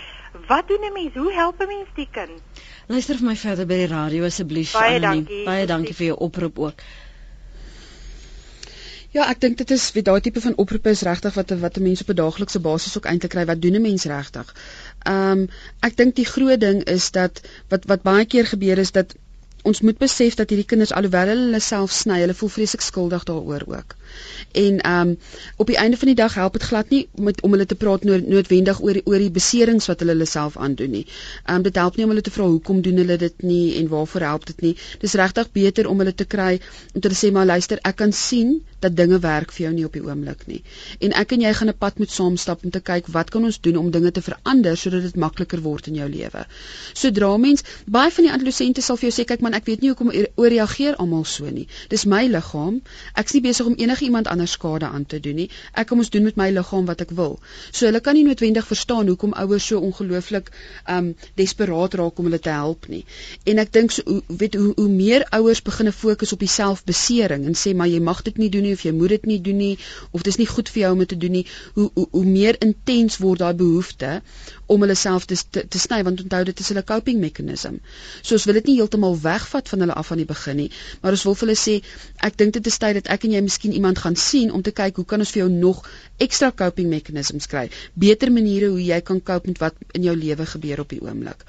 Wat 0.47 0.69
doen 0.69 0.85
'n 0.85 0.93
mens? 0.93 1.15
Hoe 1.15 1.33
help 1.33 1.61
'n 1.61 1.67
mens 1.67 1.89
die 1.95 2.09
kind? 2.11 2.43
Luister 2.87 3.17
vir 3.17 3.27
my 3.27 3.37
verder 3.37 3.67
by 3.67 3.79
die 3.85 3.93
radio 3.95 4.25
asseblief. 4.25 4.73
Baie 4.73 5.01
dankie. 5.01 5.45
Baie 5.45 5.67
dankie 5.67 5.95
vir 5.95 6.07
jou 6.07 6.19
oproep 6.29 6.59
ook. 6.59 6.85
Ja, 9.17 9.25
ek 9.33 9.39
dink 9.41 9.57
dit 9.61 9.71
is 9.75 9.85
wie 9.97 10.03
daai 10.07 10.21
tipe 10.25 10.41
van 10.45 10.57
oproepe 10.63 10.93
is 10.95 11.03
regtig 11.07 11.37
wat 11.39 11.53
wat 11.63 11.79
mense 11.85 12.05
op 12.05 12.11
'n 12.13 12.19
daaglikse 12.21 12.61
basis 12.67 12.97
ook 12.99 13.09
eintlik 13.13 13.33
kry. 13.35 13.45
Wat 13.51 13.63
doen 13.63 13.79
'n 13.79 13.87
mens 13.87 14.05
regtig? 14.05 14.55
Ehm 15.13 15.31
um, 15.31 15.49
ek 15.89 15.97
dink 15.97 16.17
die 16.17 16.29
groot 16.33 16.61
ding 16.61 16.83
is 16.97 17.11
dat 17.11 17.41
wat 17.69 17.89
wat 17.93 18.03
baie 18.03 18.27
keer 18.35 18.47
gebeur 18.47 18.79
is 18.85 18.93
dat 18.93 19.15
ons 19.63 19.81
moet 19.81 19.99
besef 19.99 20.35
dat 20.35 20.51
hierdie 20.51 20.69
kinders 20.73 20.93
alhoewel 20.93 21.33
hulle 21.35 21.61
self 21.61 21.93
sny, 21.93 22.21
hulle 22.21 22.35
voel 22.41 22.53
vreeslik 22.57 22.85
skuldig 22.85 23.25
daaroor 23.25 23.65
ook. 23.67 23.97
En 24.53 24.81
ehm 24.81 25.09
um, 25.09 25.19
op 25.57 25.67
die 25.67 25.77
einde 25.77 25.97
van 25.97 26.07
die 26.07 26.17
dag 26.17 26.35
help 26.35 26.53
dit 26.53 26.63
glad 26.63 26.89
nie 26.89 27.09
met 27.15 27.43
om 27.43 27.51
hulle 27.51 27.67
te 27.67 27.75
praat 27.75 28.05
nood, 28.05 28.27
noodwendig 28.27 28.81
oor 28.83 29.01
oor 29.05 29.19
die 29.19 29.31
beserings 29.31 29.87
wat 29.87 30.01
hulle 30.01 30.13
hulle 30.17 30.27
self 30.27 30.57
aandoen 30.57 30.91
nie. 30.91 31.05
Ehm 31.45 31.57
um, 31.57 31.63
dit 31.63 31.75
help 31.75 31.97
nie 31.97 32.05
om 32.05 32.15
hulle 32.15 32.25
te 32.25 32.31
vra 32.31 32.47
hoekom 32.47 32.83
doen 32.83 32.97
hulle 33.03 33.17
dit 33.17 33.43
nie 33.43 33.77
en 33.81 33.89
waarvoor 33.89 34.21
help 34.21 34.47
dit 34.47 34.61
nie. 34.61 34.75
Dis 35.01 35.13
regtig 35.13 35.53
beter 35.53 35.89
om 35.89 35.99
hulle 35.99 36.15
te 36.15 36.25
kry 36.25 36.61
om 36.95 37.01
te 37.01 37.15
sê 37.15 37.33
maar 37.33 37.47
luister, 37.47 37.79
ek 37.83 37.97
kan 37.97 38.13
sien 38.13 38.61
dat 38.79 38.97
dinge 38.97 39.19
werk 39.19 39.53
vir 39.53 39.65
jou 39.65 39.73
nie 39.75 39.85
op 39.87 39.97
die 39.97 40.03
oomblik 40.05 40.45
nie. 40.47 40.61
En 41.03 41.15
ek 41.21 41.33
en 41.35 41.43
jy 41.43 41.53
gaan 41.61 41.69
'n 41.69 41.79
pad 41.79 41.99
moet 41.99 42.11
saamstap 42.11 42.65
om 42.65 42.71
te 42.71 42.81
kyk 42.81 43.07
wat 43.17 43.31
kan 43.31 43.45
ons 43.45 43.61
doen 43.61 43.77
om 43.77 43.91
dinge 43.91 44.11
te 44.11 44.23
verander 44.23 44.77
sodat 44.77 45.03
dit 45.03 45.17
makliker 45.17 45.61
word 45.61 45.87
in 45.87 45.95
jou 45.95 46.09
lewe. 46.09 46.47
Sodra 46.93 47.37
mens 47.37 47.63
baie 47.87 48.11
van 48.11 48.25
die 48.25 48.33
adolessente 48.33 48.83
sal 48.83 48.97
vir 48.97 49.11
jou 49.11 49.15
sê 49.21 49.27
kyk 49.27 49.41
man 49.41 49.55
ek 49.55 49.67
weet 49.67 49.81
nie 49.81 49.89
hoekom 49.89 50.13
ooreageer 50.37 50.97
almal 50.97 51.25
so 51.25 51.51
nie. 51.51 51.67
Dis 51.89 52.05
my 52.05 52.27
liggaam. 52.27 52.81
Ek's 53.15 53.33
nie 53.33 53.43
besig 53.43 53.67
om 53.67 53.75
enige 53.77 53.98
iemand 54.01 54.29
anders 54.29 54.53
skade 54.53 54.87
aan 54.87 55.07
te 55.07 55.21
doen 55.21 55.35
nie. 55.35 55.49
Ek 55.73 55.89
kom 55.91 55.99
ons 55.99 56.11
doen 56.11 56.23
met 56.23 56.37
my 56.37 56.51
liggaam 56.51 56.87
wat 56.87 57.01
ek 57.05 57.15
wil. 57.19 57.39
So 57.71 57.87
hulle 57.87 58.01
kan 58.01 58.15
nie 58.19 58.25
noodwendig 58.27 58.67
verstaan 58.67 59.09
hoekom 59.11 59.33
ouers 59.33 59.67
so 59.67 59.81
ongelooflik 59.81 60.51
um 60.87 61.15
desperaat 61.41 61.95
raak 62.01 62.19
om 62.19 62.29
hulle 62.31 62.41
te 62.41 62.55
help 62.55 62.89
nie. 62.89 63.05
En 63.45 63.59
ek 63.63 63.73
dink 63.73 63.95
so 63.95 64.21
weet 64.27 64.59
hoe 64.59 64.73
hoe 64.77 64.89
meer 64.89 65.27
ouers 65.39 65.63
begine 65.63 65.93
fokus 65.93 66.33
op 66.33 66.45
die 66.45 66.53
selfbesering 66.53 67.47
en 67.49 67.59
sê 67.59 67.75
maar 67.75 67.91
jy 67.91 68.01
mag 68.01 68.23
dit 68.27 68.39
nie 68.39 68.51
doen 68.53 68.69
nie 68.69 68.77
of 68.79 68.85
jy 68.87 68.93
moet 68.93 69.17
dit 69.17 69.27
nie 69.33 69.41
doen 69.41 69.57
nie 69.57 69.75
of 70.11 70.23
dit 70.23 70.33
is 70.33 70.41
nie 70.41 70.49
goed 70.51 70.69
vir 70.73 70.83
jou 70.85 70.93
om 70.93 71.05
dit 71.05 71.13
te 71.15 71.19
doen 71.19 71.37
nie, 71.41 71.47
hoe 71.75 71.91
hoe, 71.95 72.07
hoe 72.11 72.25
meer 72.25 72.57
intens 72.65 73.19
word 73.23 73.43
daai 73.45 73.55
behoefte 73.55 74.21
om 74.69 74.85
hulle 74.85 74.97
self 74.99 75.27
te 75.29 75.37
te, 75.51 75.65
te 75.67 75.81
sny 75.81 76.03
want 76.07 76.21
onthou 76.25 76.43
dit 76.49 76.61
is 76.61 76.71
hulle 76.73 76.85
coping 76.85 77.21
mechanism. 77.23 77.79
So 78.23 78.37
ons 78.37 78.47
wil 78.49 78.59
dit 78.61 78.71
nie 78.71 78.77
heeltemal 78.81 79.17
wegvat 79.23 79.71
van 79.73 79.85
hulle 79.85 79.97
af 79.97 80.13
aan 80.13 80.23
die 80.23 80.29
begin 80.29 80.61
nie, 80.63 80.69
maar 81.03 81.17
ons 81.17 81.25
wil 81.29 81.37
vir 81.39 81.49
hulle 81.49 81.59
sê 81.61 81.79
ek 82.29 82.39
dink 82.41 82.57
dit 82.59 82.71
is 82.71 82.79
tyd 82.83 82.99
dat 83.01 83.11
ek 83.15 83.25
en 83.29 83.37
jy 83.37 83.43
miskien 83.47 83.75
iemand 83.77 84.03
gaan 84.05 84.17
sien 84.19 84.53
om 84.55 84.65
te 84.67 84.75
kyk 84.77 85.01
hoe 85.01 85.07
kan 85.09 85.25
ons 85.25 85.33
vir 85.35 85.45
jou 85.45 85.51
nog 85.53 85.85
ekstra 86.23 86.51
coping 86.63 86.91
mechanisms 86.91 87.47
kry. 87.51 87.69
Beter 87.95 88.33
maniere 88.35 88.71
hoe 88.75 88.83
jy 88.83 89.01
kan 89.07 89.23
cope 89.23 89.49
met 89.51 89.61
wat 89.63 89.79
in 89.97 90.07
jou 90.09 90.15
lewe 90.19 90.47
gebeur 90.53 90.83
op 90.85 90.93
die 90.95 91.01
oomblik. 91.05 91.45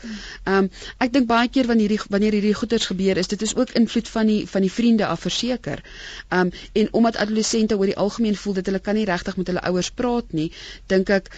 Ehm 0.45 0.65
um, 0.65 0.71
ek 1.03 1.13
dink 1.15 1.27
baie 1.29 1.49
keer 1.51 1.67
wanneer 1.69 1.89
hierdie 1.89 2.13
wanneer 2.13 2.37
hierdie 2.37 2.55
goeters 2.57 2.87
gebeur 2.91 3.17
is 3.17 3.31
dit 3.31 3.41
is 3.45 3.55
ook 3.57 3.73
invloed 3.79 4.07
van 4.13 4.29
die 4.29 4.39
van 4.47 4.65
die 4.65 4.71
vriende 4.71 5.07
af 5.07 5.25
verseker. 5.27 5.83
Ehm 6.29 6.47
um, 6.47 6.51
en 6.73 6.93
omdat 7.01 7.17
adolessente 7.17 7.77
oor 7.77 7.89
die 7.91 7.97
algemeen 7.97 8.35
voel 8.35 8.59
dat 8.59 8.65
hulle 8.69 8.79
kan 8.79 8.95
nie 8.95 9.07
regtig 9.09 9.37
met 9.37 9.47
hulle 9.51 9.65
ouers 9.71 9.91
praat 9.91 10.33
nie, 10.37 10.51
dink 10.87 11.09
ek 11.09 11.31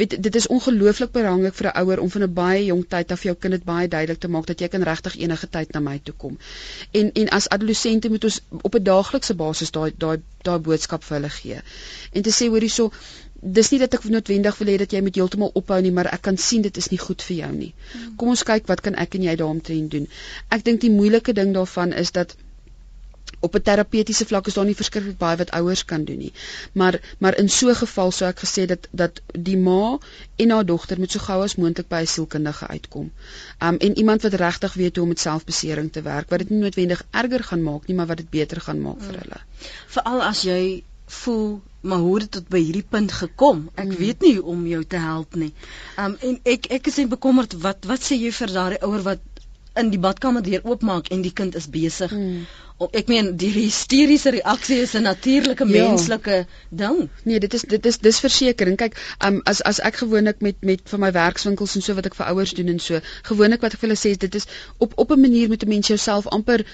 weet 0.00 0.18
dit 0.22 0.40
is 0.40 0.46
ongelooflik 0.46 1.12
belangrik 1.22 1.56
vir 1.58 1.70
'n 1.70 1.82
ouer 1.82 2.00
om 2.04 2.10
van 2.10 2.22
'n 2.26 2.34
baie 2.34 2.64
jong 2.64 2.84
tyd 2.94 3.12
af 3.12 3.22
jou 3.22 3.34
kind 3.34 3.58
dit 3.58 3.64
baie 3.64 3.88
duidelik 3.88 4.20
te 4.20 4.28
maak 4.28 4.46
dat 4.46 4.60
jy 4.60 4.68
kan 4.68 4.82
regtig 4.82 5.18
enige 5.18 5.48
tyd 5.56 5.72
na 5.72 5.80
my 5.80 5.98
toe 6.04 6.14
kom. 6.14 6.38
En 6.92 7.12
en 7.12 7.28
as 7.40 7.48
adolessente 7.48 8.08
moet 8.08 8.24
ons 8.24 8.40
op 8.62 8.74
'n 8.74 8.82
daaglikse 8.82 9.34
basis 9.34 9.70
daai 9.70 9.92
daai 9.96 10.16
daai 10.42 10.58
boodskap 10.58 11.04
vir 11.04 11.16
hulle 11.16 11.30
gee. 11.30 11.60
En 12.12 12.22
te 12.22 12.30
sê 12.30 12.48
hoor 12.48 12.60
hierso 12.60 12.90
dis 13.42 13.70
nie 13.72 13.78
dat 13.82 13.94
ek 13.94 14.04
noodwendig 14.04 14.58
wil 14.58 14.68
hê 14.70 14.76
dat 14.78 14.92
jy 14.94 15.00
moet 15.02 15.16
heeltemal 15.18 15.50
ophou 15.60 15.80
nie, 15.82 15.90
maar 15.90 16.06
ek 16.14 16.22
kan 16.22 16.36
sien 16.38 16.62
dit 16.62 16.76
is 16.76 16.88
nie 16.90 16.98
goed 16.98 17.22
vir 17.22 17.36
jou 17.36 17.52
nie. 17.52 17.74
Kom 18.16 18.28
ons 18.28 18.42
kyk 18.46 18.68
wat 18.70 18.80
kan 18.80 18.94
ek 18.94 19.14
en 19.18 19.22
jy 19.26 19.34
daaromtrent 19.36 19.90
doen. 19.90 20.06
Ek 20.48 20.64
dink 20.64 20.80
die 20.80 20.90
moeilike 20.90 21.32
ding 21.32 21.54
daarvan 21.54 21.92
is 21.92 22.12
dat 22.12 22.36
op 23.40 23.54
'n 23.54 23.62
terapeutiese 23.62 24.26
vlak 24.26 24.46
is 24.46 24.54
daar 24.54 24.64
nie 24.64 24.78
verskriklik 24.78 25.18
baie 25.18 25.36
wat 25.36 25.50
ouers 25.50 25.84
kan 25.84 26.04
doen 26.04 26.18
nie. 26.18 26.32
Maar 26.72 27.00
maar 27.18 27.36
in 27.38 27.48
so 27.48 27.68
'n 27.68 27.74
geval 27.74 28.10
sou 28.10 28.30
ek 28.30 28.44
gesê 28.44 28.66
dat 28.66 28.88
dat 28.90 29.20
die 29.32 29.56
ma 29.56 29.98
en 30.36 30.50
haar 30.50 30.66
dogter 30.66 30.98
moet 30.98 31.10
so 31.10 31.18
gou 31.18 31.42
as 31.42 31.56
moontlik 31.56 31.88
by 31.88 32.00
'n 32.02 32.06
sielkundige 32.06 32.66
uitkom. 32.66 33.12
Um 33.58 33.76
en 33.76 33.96
iemand 33.96 34.22
wat 34.22 34.34
regtig 34.34 34.74
weet 34.74 34.96
hoe 34.96 35.02
om 35.02 35.08
met 35.08 35.20
selfbesering 35.20 35.92
te 35.92 36.02
werk, 36.02 36.30
wat 36.30 36.38
dit 36.38 36.50
nie 36.50 36.58
noodwendig 36.58 37.04
erger 37.10 37.44
gaan 37.44 37.62
maak 37.62 37.86
nie, 37.86 37.96
maar 37.96 38.06
wat 38.06 38.16
dit 38.16 38.30
beter 38.30 38.60
gaan 38.60 38.80
maak 38.80 38.98
hmm. 38.98 39.06
vir 39.06 39.18
hulle. 39.18 39.40
Veral 39.86 40.22
as 40.22 40.42
jy 40.42 40.84
voel 41.06 41.60
maar 41.80 41.98
hoe 41.98 42.14
het 42.14 42.22
dit 42.22 42.32
tot 42.32 42.48
by 42.48 42.60
hierdie 42.62 42.86
punt 42.88 43.12
gekom? 43.12 43.70
Ek 43.74 43.88
hmm. 43.88 43.96
weet 43.96 44.20
nie 44.20 44.36
hoe 44.36 44.44
om 44.44 44.66
jou 44.66 44.84
te 44.84 44.96
help 44.96 45.34
nie. 45.34 45.52
Um 45.98 46.16
en 46.20 46.38
ek 46.44 46.66
ek 46.66 46.86
is 46.86 47.00
bekommerd 47.08 47.52
wat 47.52 47.84
wat 47.90 48.00
sê 48.00 48.14
jy 48.14 48.30
vir 48.32 48.54
daardie 48.54 48.82
ouer 48.86 49.02
wat 49.02 49.18
in 49.76 49.90
die 49.90 49.98
badkamer 49.98 50.42
deur 50.42 50.60
oopmaak 50.64 51.08
en 51.08 51.22
die 51.22 51.32
kind 51.32 51.54
is 51.54 51.70
besig 51.70 52.10
hmm 52.10 52.44
ek 52.90 53.10
meen 53.10 53.28
die 53.38 53.50
hysteriese 53.54 54.32
reaksie 54.34 54.78
is 54.82 54.94
'n 54.98 55.02
natuurlike 55.02 55.66
ja. 55.68 55.88
menslike 55.88 56.46
ding. 56.70 57.08
Nee, 57.22 57.40
dit 57.40 57.54
is 57.54 57.62
dit 57.62 57.86
is 57.86 57.98
dis 57.98 58.20
versekering. 58.20 58.76
Kyk, 58.76 58.96
um, 59.24 59.40
as 59.44 59.62
as 59.62 59.80
ek 59.80 59.96
gewoonlik 60.02 60.40
met 60.40 60.56
met 60.60 60.80
van 60.84 61.00
my 61.00 61.12
werkswinkels 61.12 61.74
en 61.74 61.82
so 61.82 61.94
wat 61.94 62.06
ek 62.06 62.14
vir 62.14 62.26
ouers 62.26 62.54
doen 62.54 62.68
en 62.68 62.80
so, 62.80 63.00
gewoonlik 63.22 63.60
wat 63.60 63.74
ek 63.74 63.80
vir 63.80 63.88
hulle 63.88 64.00
sê 64.00 64.10
is 64.16 64.18
dit 64.18 64.34
is 64.34 64.46
op 64.78 64.92
op 64.96 65.12
'n 65.12 65.20
manier 65.20 65.48
moet 65.48 65.62
'n 65.62 65.68
mens 65.68 65.86
jouself 65.86 66.26
amper 66.26 66.66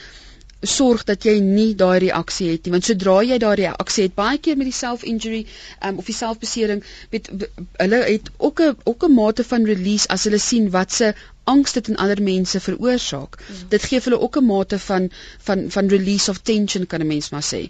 sorg 0.62 1.04
dat 1.04 1.22
jy 1.22 1.38
nie 1.40 1.74
daai 1.74 1.98
reaksie 1.98 2.50
het 2.50 2.64
nie 2.64 2.72
want 2.72 2.84
sodra 2.84 3.22
jy 3.22 3.38
daai 3.38 3.54
reaksie 3.54 4.08
het 4.08 4.14
baie 4.14 4.38
keer 4.38 4.56
met 4.56 4.66
die 4.66 4.74
self 4.74 5.04
injury 5.04 5.46
um, 5.86 5.98
of 5.98 6.06
die 6.06 6.14
selfbesering 6.14 6.82
weet 7.10 7.30
hulle 7.78 8.00
het 8.02 8.30
ook 8.38 8.60
'n 8.60 8.76
ook 8.84 9.04
'n 9.04 9.14
mate 9.14 9.44
van 9.44 9.64
release 9.64 10.08
as 10.08 10.24
hulle 10.24 10.38
sien 10.38 10.70
wat 10.70 10.92
se 10.92 11.14
angs 11.48 11.72
dit 11.72 11.88
in 11.88 11.96
ander 11.96 12.22
mense 12.22 12.60
veroorsaak. 12.60 13.38
Mm. 13.40 13.68
Dit 13.72 13.86
gee 13.88 14.00
hulle 14.04 14.20
ook 14.20 14.36
'n 14.36 14.44
mate 14.44 14.78
van 14.78 15.10
van 15.48 15.64
van 15.70 15.88
release 15.88 16.30
of 16.30 16.38
tension 16.38 16.86
kan 16.86 17.00
'n 17.00 17.06
mens 17.06 17.30
maar 17.30 17.46
sê. 17.52 17.62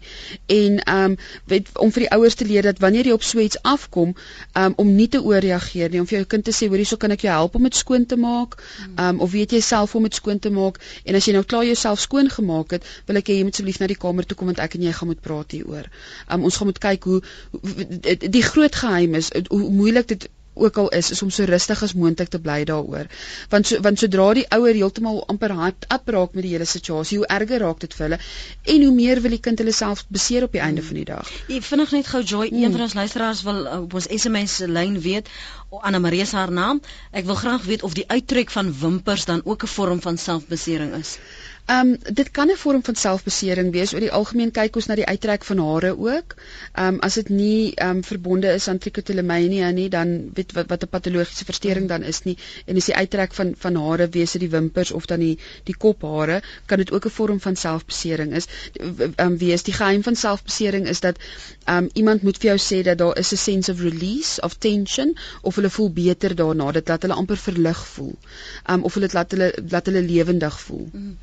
En 0.46 0.82
ehm 0.82 1.04
um, 1.04 1.16
weet 1.44 1.68
om 1.78 1.92
vir 1.92 2.02
die 2.02 2.10
ouers 2.10 2.34
te 2.34 2.44
leer 2.44 2.62
dat 2.62 2.78
wanneer 2.78 3.06
jy 3.06 3.12
op 3.12 3.22
sweets 3.22 3.62
afkom, 3.62 4.14
ehm 4.52 4.64
um, 4.64 4.72
om 4.76 4.94
nie 4.94 5.08
te 5.08 5.22
ooreageer 5.22 5.90
nie, 5.90 6.00
om 6.00 6.06
vir 6.06 6.18
jou 6.18 6.26
kind 6.26 6.44
te 6.44 6.52
sê, 6.52 6.68
hoorie, 6.68 6.84
so 6.84 6.96
kan 6.96 7.10
ek 7.10 7.20
jou 7.20 7.32
help 7.32 7.54
om 7.54 7.62
dit 7.62 7.76
skoon 7.76 8.06
te 8.06 8.16
maak. 8.16 8.56
Mm. 8.56 8.98
Ehm 8.98 9.08
um, 9.08 9.20
of 9.20 9.30
weet 9.30 9.50
jy 9.50 9.60
self 9.60 9.92
hoe 9.92 10.00
om 10.00 10.08
dit 10.08 10.14
skoon 10.14 10.38
te 10.38 10.50
maak 10.50 10.80
en 11.04 11.14
as 11.14 11.24
jy 11.24 11.32
nou 11.32 11.44
klaar 11.44 11.64
jouself 11.64 12.00
skoon 12.00 12.30
gemaak 12.30 12.70
het, 12.70 12.84
wil 13.06 13.16
ek 13.16 13.28
hê 13.28 13.38
jy 13.38 13.44
moet 13.44 13.52
asseblief 13.52 13.78
na 13.78 13.86
die 13.86 14.00
kamer 14.06 14.26
toe 14.26 14.36
kom 14.36 14.46
want 14.46 14.58
ek 14.58 14.74
en 14.74 14.82
jy 14.82 14.92
gaan 14.92 15.08
moet 15.08 15.20
praat 15.20 15.50
hieroor. 15.52 15.86
Ehm 16.28 16.38
um, 16.38 16.44
ons 16.44 16.56
gaan 16.56 16.66
moet 16.66 16.78
kyk 16.78 17.04
hoe, 17.04 17.22
hoe 17.52 18.18
die 18.38 18.42
groot 18.42 18.74
geheim 18.74 19.14
is 19.14 19.30
hoe 19.48 19.70
moeilik 19.70 20.08
dit 20.08 20.28
ook 20.58 20.78
al 20.82 20.88
is 20.98 21.10
is 21.10 21.22
om 21.22 21.30
so 21.30 21.44
rustig 21.44 21.82
as 21.82 21.94
moontlik 21.94 22.28
te 22.28 22.40
bly 22.40 22.64
daaroor. 22.64 23.06
Want 23.52 23.66
so, 23.66 23.80
want 23.80 23.98
sodra 23.98 24.28
die 24.38 24.46
ouer 24.58 24.74
heeltemal 24.74 25.22
amper 25.34 25.54
hard 25.60 25.86
apraak 25.88 26.34
met 26.34 26.46
die 26.46 26.52
hele 26.56 26.68
situasie, 26.68 27.18
hoe 27.18 27.26
erger 27.38 27.64
raak 27.64 27.80
dit 27.84 27.94
vir 27.94 28.06
hulle 28.06 28.18
en 28.74 28.86
hoe 28.86 28.94
meer 28.94 29.22
wil 29.24 29.36
die 29.36 29.42
kind 29.48 29.58
hulle 29.62 29.72
self 29.72 30.04
beseer 30.08 30.48
op 30.48 30.52
die 30.52 30.64
einde 30.64 30.82
van 30.82 31.00
die 31.00 31.06
dag. 31.08 31.30
Ek 31.48 31.66
vinnig 31.70 31.94
net 31.98 32.10
gou 32.12 32.22
Joy, 32.22 32.48
hmm. 32.48 32.64
een 32.64 32.76
van 32.76 32.86
ons 32.88 32.98
luisteraars 32.98 33.42
wil 33.48 33.64
uh, 33.66 33.80
op 33.82 33.94
ons 34.00 34.10
SMS 34.20 34.58
lyn 34.66 35.00
weet 35.00 35.30
Anna 35.70 35.98
Marie 35.98 36.24
se 36.26 36.36
haar 36.36 36.52
naam. 36.52 36.80
Ek 37.12 37.26
wil 37.28 37.36
graag 37.36 37.64
weet 37.68 37.82
of 37.82 37.92
die 37.96 38.06
uittrek 38.08 38.50
van 38.50 38.72
wimpers 38.80 39.24
dan 39.28 39.42
ook 39.44 39.62
'n 39.62 39.72
vorm 39.74 40.00
van 40.00 40.16
selfbesering 40.18 40.94
is. 40.94 41.18
Ehm 41.68 41.88
um, 41.88 42.14
dit 42.16 42.30
kan 42.30 42.48
'n 42.48 42.56
vorm 42.56 42.82
van 42.84 42.94
selfbesering 42.96 43.72
wees. 43.72 43.92
Oor 43.92 44.00
die 44.00 44.12
algemeen 44.18 44.50
kyk 44.56 44.76
ons 44.80 44.86
na 44.88 44.94
die 44.96 45.06
uittrek 45.06 45.42
van 45.44 45.58
hare 45.60 45.90
ook. 45.98 46.34
Ehm 46.72 46.94
um, 46.94 47.00
as 47.08 47.14
dit 47.20 47.28
nie 47.28 47.74
ehm 47.74 47.96
um, 47.96 48.04
verbonde 48.10 48.52
is 48.52 48.68
aan 48.68 48.78
trichotillomania 48.78 49.68
nie, 49.70 49.88
dan 49.92 50.30
weet 50.34 50.52
wat 50.56 50.70
wat 50.72 50.82
'n 50.86 50.88
patologiese 50.88 51.44
verstoring 51.44 51.88
dan 51.88 52.02
is 52.02 52.22
nie 52.24 52.36
en 52.66 52.76
as 52.76 52.88
die 52.88 52.94
uittrek 52.94 53.34
van 53.40 53.52
van 53.64 53.76
hare 53.76 54.08
wees 54.08 54.32
dit 54.32 54.40
die 54.40 54.50
wimpers 54.50 54.92
of 55.00 55.06
dan 55.06 55.20
die 55.20 55.38
die 55.64 55.76
kophare, 55.76 56.40
kan 56.66 56.78
dit 56.78 56.92
ook 56.92 57.04
'n 57.04 57.10
vorm 57.18 57.40
van 57.40 57.56
selfbesering 57.56 58.32
is. 58.40 58.46
Ehm 58.80 59.12
um, 59.26 59.36
wees 59.38 59.62
die 59.62 59.74
geheim 59.74 60.02
van 60.02 60.16
selfbesering 60.16 60.88
is 60.88 61.00
dat 61.00 61.16
ehm 61.64 61.76
um, 61.84 61.90
iemand 61.92 62.22
moet 62.22 62.38
vir 62.38 62.56
jou 62.56 62.58
sê 62.70 62.82
dat 62.82 62.98
daar 62.98 63.18
is 63.18 63.32
'n 63.32 63.36
sense 63.36 63.72
of 63.72 63.80
release 63.80 64.40
of 64.40 64.54
tension 64.54 65.16
of 65.42 65.54
hulle 65.54 65.70
voel 65.70 65.92
beter 65.92 66.34
daarna, 66.34 66.72
dit 66.72 66.88
laat 66.88 67.02
hulle 67.02 67.14
amper 67.14 67.36
verlig 67.36 67.86
voel. 67.86 68.16
Ehm 68.64 68.74
um, 68.78 68.84
of 68.84 68.94
hulle 68.94 69.08
laat 69.12 69.30
hulle 69.30 69.52
laat 69.68 69.86
hulle 69.86 70.02
lewendig 70.02 70.60
voel. 70.60 70.88
Mm. 70.92 71.16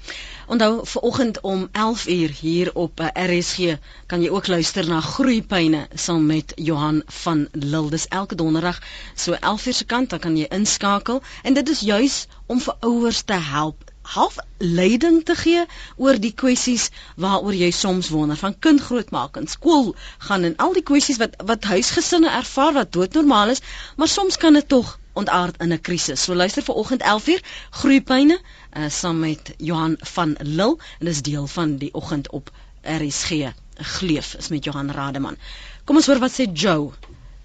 Onthou 0.47 0.85
vanoggend 0.85 1.41
om 1.41 1.69
11 1.71 2.07
uur 2.07 2.29
hier 2.29 2.73
op 2.73 2.99
eh, 2.99 3.37
RSG 3.37 3.77
kan 4.05 4.21
jy 4.21 4.29
ook 4.29 4.47
luister 4.47 4.87
na 4.87 4.99
Groeipyne 5.01 5.87
saam 5.93 6.25
met 6.25 6.53
Johan 6.55 7.01
van 7.05 7.47
Lille. 7.51 7.89
Dis 7.89 8.07
elke 8.07 8.35
donderdag 8.35 8.81
so 9.15 9.33
11 9.33 9.65
uur 9.65 9.73
se 9.73 9.85
kant 9.85 10.09
dan 10.09 10.19
kan 10.19 10.37
jy 10.37 10.45
inskakel 10.49 11.21
en 11.43 11.53
dit 11.53 11.69
is 11.69 11.79
juis 11.79 12.27
om 12.45 12.61
vir 12.61 12.75
ouers 12.79 13.21
te 13.21 13.33
help 13.33 13.91
half 14.05 14.35
leiding 14.57 15.23
te 15.25 15.35
gee 15.35 15.63
oor 15.97 16.19
die 16.21 16.33
kwessies 16.41 16.89
waaroor 17.25 17.57
jy 17.57 17.71
soms 17.71 18.09
wonder 18.13 18.37
van 18.37 18.59
kind 18.67 18.81
grootmaak 18.81 19.39
en 19.41 19.47
skool 19.47 19.95
gaan 20.27 20.45
en 20.49 20.57
al 20.67 20.77
die 20.77 20.85
kwessies 20.91 21.17
wat 21.23 21.41
wat 21.49 21.65
huisgesinne 21.71 22.29
ervaar 22.41 22.77
wat 22.77 22.93
doodnormaal 22.93 23.55
is 23.55 23.63
maar 23.97 24.11
soms 24.17 24.37
kan 24.37 24.53
dit 24.53 24.69
tog 24.75 24.93
ontaard 25.15 25.57
in 25.61 25.73
'n 25.73 25.81
krisis. 25.81 26.23
So 26.23 26.35
luister 26.35 26.63
vir 26.63 26.75
oggend 26.75 27.03
11uur 27.03 27.41
Groeipyne 27.69 28.39
uh, 28.77 28.89
saam 28.89 29.19
met 29.19 29.53
Johan 29.57 29.95
van 29.99 30.35
Lille 30.39 30.77
en 30.99 31.05
dis 31.05 31.21
deel 31.21 31.47
van 31.47 31.77
die 31.77 31.93
oggend 31.93 32.29
op 32.29 32.49
RSG. 32.81 33.51
Gleef 33.75 34.33
is 34.33 34.47
met 34.47 34.63
Johan 34.63 34.91
Rademan. 34.91 35.37
Kom 35.83 35.95
ons 35.95 36.07
hoor 36.07 36.19
wat 36.19 36.31
sê 36.31 36.51
Joe. 36.51 36.91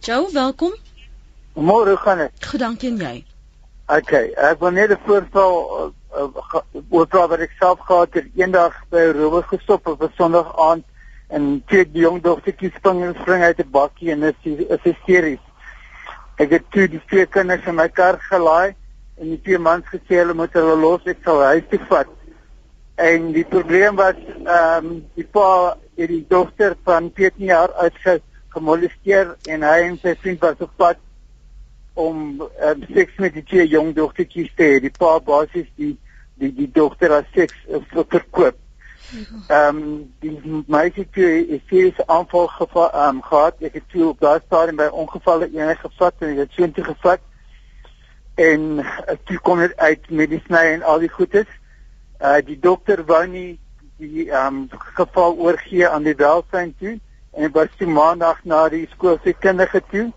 Joe, 0.01 0.33
welkom. 0.33 0.75
Môre 1.55 1.97
gaan 1.97 2.19
dit. 2.19 2.47
Goed, 2.47 2.61
dankie 2.61 2.91
en 2.91 2.97
jy. 2.97 3.25
OK, 3.91 4.13
ek 4.37 4.61
wil 4.61 4.71
net 4.71 4.91
'n 4.91 5.01
voorstel 5.07 5.53
uh, 5.79 6.21
uh, 6.21 6.63
oor 6.91 7.07
praat 7.07 7.29
wat 7.29 7.41
ek 7.41 7.55
self 7.59 7.81
gehad 7.89 8.15
het 8.15 8.29
eendag 8.39 8.77
by 8.91 9.11
Robert 9.17 9.51
gestop 9.51 9.87
op 9.87 10.03
'n 10.03 10.13
Sondag 10.17 10.55
aand 10.69 10.85
en 11.29 11.63
kyk 11.67 11.93
die 11.93 12.03
jong 12.03 12.23
dogtertjie 12.23 12.71
spring 12.77 13.03
en 13.05 13.15
spring 13.21 13.43
uit 13.43 13.59
'n 13.59 13.71
bakkie 13.71 14.11
en 14.11 14.23
is 14.23 14.39
is 14.45 14.83
hysteries. 14.83 15.43
Ek 16.41 16.55
het 16.57 16.71
toe 16.73 16.87
die 16.89 17.03
twee 17.11 17.27
kinders 17.29 17.67
in 17.69 17.77
my 17.77 17.89
kar 17.93 18.17
gelaai 18.31 18.73
en 19.21 19.29
die 19.35 19.41
twee 19.45 19.59
mans 19.61 19.85
gesê 19.93 20.23
hulle 20.23 20.37
moet 20.37 20.55
hulle 20.57 20.77
los 20.81 21.05
ek 21.13 21.21
sal 21.27 21.43
huis 21.51 21.67
toe 21.69 21.81
vat. 21.91 22.09
En 23.01 23.29
die 23.35 23.45
probleem 23.49 23.99
was 24.01 24.17
ehm 24.39 24.87
um, 24.87 24.95
die 25.19 25.27
pa 25.37 25.77
het 26.01 26.09
die 26.09 26.25
dogter 26.29 26.77
van 26.89 27.11
14 27.17 27.45
jaar 27.51 27.75
uitge 27.83 28.21
gemolesteer 28.55 29.35
en 29.53 29.67
hy 29.69 29.77
en 29.91 29.99
sy 30.01 30.15
vriend 30.23 30.41
was 30.47 30.65
op 30.65 30.73
pad 30.81 31.01
om 32.01 32.41
um, 32.41 32.87
seks 32.95 33.21
met 33.21 33.37
die 33.37 33.45
twee 33.53 33.69
jong 33.69 33.93
dogtertjies 33.97 34.53
te 34.57 34.71
hê. 34.73 34.81
Die 34.81 34.95
pa 34.97 35.19
basies 35.21 35.69
die 35.77 35.95
die 36.41 36.55
die 36.57 36.71
dogter 36.73 37.19
as 37.21 37.29
seks 37.37 37.57
uh, 37.69 37.85
verkoop. 38.01 38.57
Ehm 39.11 39.77
um, 39.77 40.13
die 40.21 40.65
meisie 40.67 41.07
toe 41.11 41.31
is 41.47 41.61
serious 41.69 42.07
aanval 42.07 42.47
geval 42.47 42.91
ehm 42.91 43.17
um, 43.17 43.23
gehad. 43.23 43.57
Ek 43.61 43.75
het 43.79 43.89
toe 43.91 44.09
op 44.09 44.21
daai 44.21 44.41
stadium 44.47 44.77
by 44.77 44.87
ongevalle 45.03 45.49
eenheid 45.51 45.79
gevat 45.83 46.15
en 46.27 46.37
dit 46.37 46.53
sien 46.53 46.73
toe 46.73 46.85
gevat. 46.85 47.21
En 48.35 48.61
uh, 48.79 49.17
toe 49.25 49.39
kom 49.39 49.59
dit 49.59 49.77
uit 49.77 50.11
medisyne 50.11 50.63
en 50.77 50.83
al 50.83 51.03
die 51.03 51.11
goedes. 51.11 51.51
Uh 52.21 52.39
die 52.47 52.59
dokter 52.59 53.05
wou 53.05 53.27
nie 53.27 53.59
die 53.99 54.31
ehm 54.31 54.47
um, 54.47 54.81
geval 54.95 55.37
oorgee 55.37 55.89
aan 55.89 56.07
die 56.07 56.17
welsyn 56.17 56.75
toe 56.79 56.99
en 57.31 57.53
was 57.53 57.69
toe 57.79 57.89
maandag 57.89 58.45
na 58.45 58.69
die 58.69 58.87
skool 58.95 59.19
se 59.25 59.33
kinderge 59.33 59.83
toe 59.91 60.09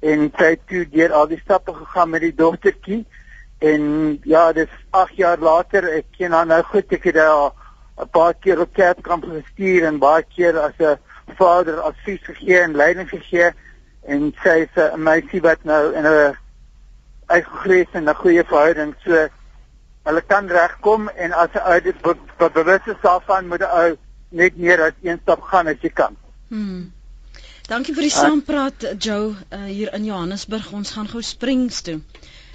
en 0.00 0.28
sy 0.38 0.52
het 0.54 0.66
toe 0.70 0.84
deur 0.90 1.12
al 1.12 1.26
die 1.30 1.40
stappe 1.42 1.74
gegaan 1.74 2.10
met 2.10 2.22
die 2.22 2.34
dogtertjie 2.34 3.04
en 3.58 3.82
ja 4.24 4.52
dis 4.52 4.70
8 4.90 5.16
jaar 5.18 5.38
later 5.38 5.88
ek 5.90 6.12
ken 6.18 6.32
haar 6.32 6.46
nou 6.46 6.62
goed 6.70 6.92
ek 6.94 7.10
het 7.10 7.18
haar 7.18 7.52
'n 8.00 8.08
paar 8.08 8.34
keer 8.34 8.60
op 8.60 8.72
kerkkamp 8.72 9.24
gestuur 9.24 9.86
en 9.86 9.98
baie 9.98 10.24
keer 10.34 10.58
as 10.58 10.76
'n 10.78 10.98
vader 11.38 11.80
advies 11.80 12.22
gegee 12.22 12.60
en 12.60 12.76
leiding 12.76 13.08
gegee 13.08 13.50
en 14.06 14.34
sy 14.42 14.66
is 14.66 14.76
'n 14.76 15.02
meisie 15.02 15.40
wat 15.40 15.64
nou 15.64 15.94
in 15.94 16.06
'n 16.06 16.36
uitgegrees 17.26 17.90
en 17.92 18.08
'n 18.08 18.14
goeie 18.14 18.44
verhouding 18.44 18.94
so 19.04 19.28
hulle 20.08 20.22
kan 20.26 20.48
regkom 20.48 21.08
en 21.08 21.32
as 21.32 21.50
'n 21.54 21.66
ou 21.72 21.80
dit 21.80 22.02
bewus 22.52 22.86
is 22.86 23.02
daarvan 23.02 23.48
moet 23.48 23.60
'n 23.60 23.74
ou 23.82 23.96
net 24.28 24.56
meer 24.56 24.82
as 24.82 24.94
een 25.02 25.18
stap 25.22 25.40
gaan 25.40 25.66
as 25.66 25.80
jy 25.80 25.90
kan. 25.90 26.16
Hmm. 26.48 26.92
Dankie 27.68 27.94
vir 27.94 28.02
die 28.02 28.10
saampraat 28.10 28.86
Joe 28.98 29.34
uh, 29.52 29.64
hier 29.64 29.92
in 29.94 30.04
Johannesburg. 30.04 30.72
Ons 30.72 30.90
gaan 30.90 31.08
gou 31.08 31.22
Springs 31.22 31.80
toe. 31.80 32.00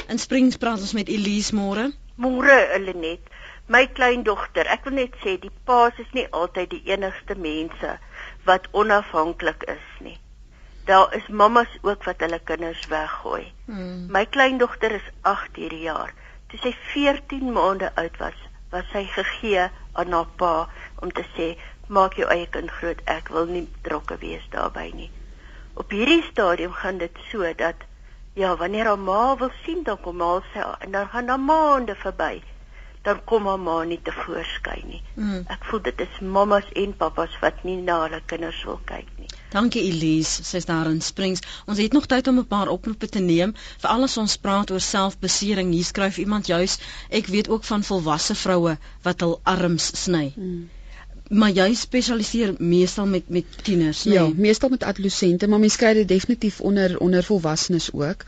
In 0.10 0.20
Springs 0.20 0.58
praat 0.58 0.80
ons 0.80 0.94
met 0.94 1.08
Elise 1.08 1.56
môre. 1.56 1.92
Môre, 2.16 2.58
Elenet 2.74 3.33
my 3.68 3.86
kleindogter, 3.88 4.68
ek 4.68 4.84
wil 4.88 4.98
net 4.98 5.16
sê 5.24 5.38
die 5.40 5.52
paas 5.68 5.96
is 6.02 6.10
nie 6.12 6.26
altyd 6.36 6.74
die 6.74 6.82
enigste 6.92 7.36
mense 7.40 7.96
wat 8.48 8.68
onafhanklik 8.76 9.64
is 9.72 9.86
nie. 10.04 10.18
Daar 10.86 11.14
is 11.16 11.30
mammas 11.32 11.72
ook 11.82 12.04
wat 12.04 12.20
hulle 12.20 12.42
kinders 12.44 12.84
weggooi. 12.92 13.46
Hmm. 13.66 14.12
My 14.12 14.26
kleindogter 14.26 14.92
is 15.00 15.08
8 15.22 15.56
hierdie 15.56 15.86
jaar. 15.86 16.12
Toe 16.52 16.60
sy 16.60 16.74
14 16.92 17.54
maande 17.56 17.94
oud 17.96 18.20
was, 18.20 18.36
was 18.76 18.90
sy 18.92 19.06
gegee 19.16 19.70
aan 19.94 20.12
haar 20.12 20.28
pa 20.36 20.68
om 21.00 21.12
te 21.16 21.24
sê 21.38 21.54
maak 21.88 22.20
jou 22.20 22.28
eie 22.36 22.50
kind 22.52 22.72
groot, 22.72 23.00
ek 23.08 23.32
wil 23.32 23.48
nie 23.48 23.64
betrokke 23.80 24.20
wees 24.20 24.44
daarbey 24.52 24.92
nie. 24.92 25.12
Op 25.80 25.92
hierdie 25.96 26.24
stadium 26.28 26.76
gaan 26.76 27.00
dit 27.00 27.16
so 27.32 27.48
dat 27.56 27.88
ja, 28.36 28.56
wanneer 28.58 28.92
haar 28.92 29.00
ma 29.00 29.36
wil 29.40 29.54
sien 29.64 29.86
dan 29.88 30.02
kom 30.04 30.20
haar 30.22 30.44
sy 30.52 30.68
en 30.84 30.92
dan 30.92 31.08
gaan 31.08 31.32
daar 31.32 31.40
maande 31.40 31.96
verby 31.96 32.42
dan 33.04 33.20
kom 33.30 33.44
mamma 33.44 33.76
nie 33.84 34.00
tevoorskyn 34.08 34.84
nie. 34.88 35.02
Mm. 35.16 35.42
Ek 35.52 35.66
voel 35.70 35.82
dit 35.88 36.04
is 36.06 36.20
mammas 36.36 36.68
en 36.84 36.94
pappas 36.98 37.36
wat 37.42 37.64
nie 37.68 37.78
na 37.82 38.00
hulle 38.06 38.22
kinders 38.32 38.62
wil 38.68 38.80
kyk 38.90 39.10
nie. 39.20 39.32
Dankie 39.56 39.84
Elise, 39.90 40.46
sy's 40.48 40.68
daar 40.70 40.88
in 40.92 41.02
Springs. 41.02 41.44
Ons 41.68 41.82
het 41.84 41.94
nog 41.94 42.08
tyd 42.12 42.28
om 42.32 42.40
'n 42.40 42.48
paar 42.48 42.72
oproepe 42.76 43.08
te 43.08 43.20
neem. 43.20 43.56
Veral 43.84 44.08
as 44.08 44.18
ons 44.18 44.38
praat 44.38 44.72
oor 44.72 44.86
selfbesering, 44.92 45.74
hier 45.74 45.90
skryf 45.90 46.18
iemand 46.18 46.48
juis, 46.48 46.80
ek 47.10 47.28
weet 47.28 47.50
ook 47.50 47.64
van 47.64 47.84
volwasse 47.84 48.36
vroue 48.36 48.78
wat 49.04 49.20
hul 49.20 49.40
arms 49.44 49.92
sny. 50.04 50.32
Hmm 50.36 50.70
maar 51.30 51.52
jy 51.52 51.74
spesialiseer 51.74 52.54
meestal 52.60 53.06
met 53.06 53.30
met 53.30 53.46
tieners, 53.64 54.04
nee? 54.04 54.14
Ja, 54.14 54.30
meestal 54.36 54.70
met 54.70 54.84
adolessente, 54.84 55.48
maar 55.48 55.60
mens 55.60 55.76
kry 55.76 55.94
dit 55.94 56.08
definitief 56.08 56.60
onder 56.60 57.00
onder 57.00 57.24
volwassenes 57.24 57.90
ook. 57.92 58.26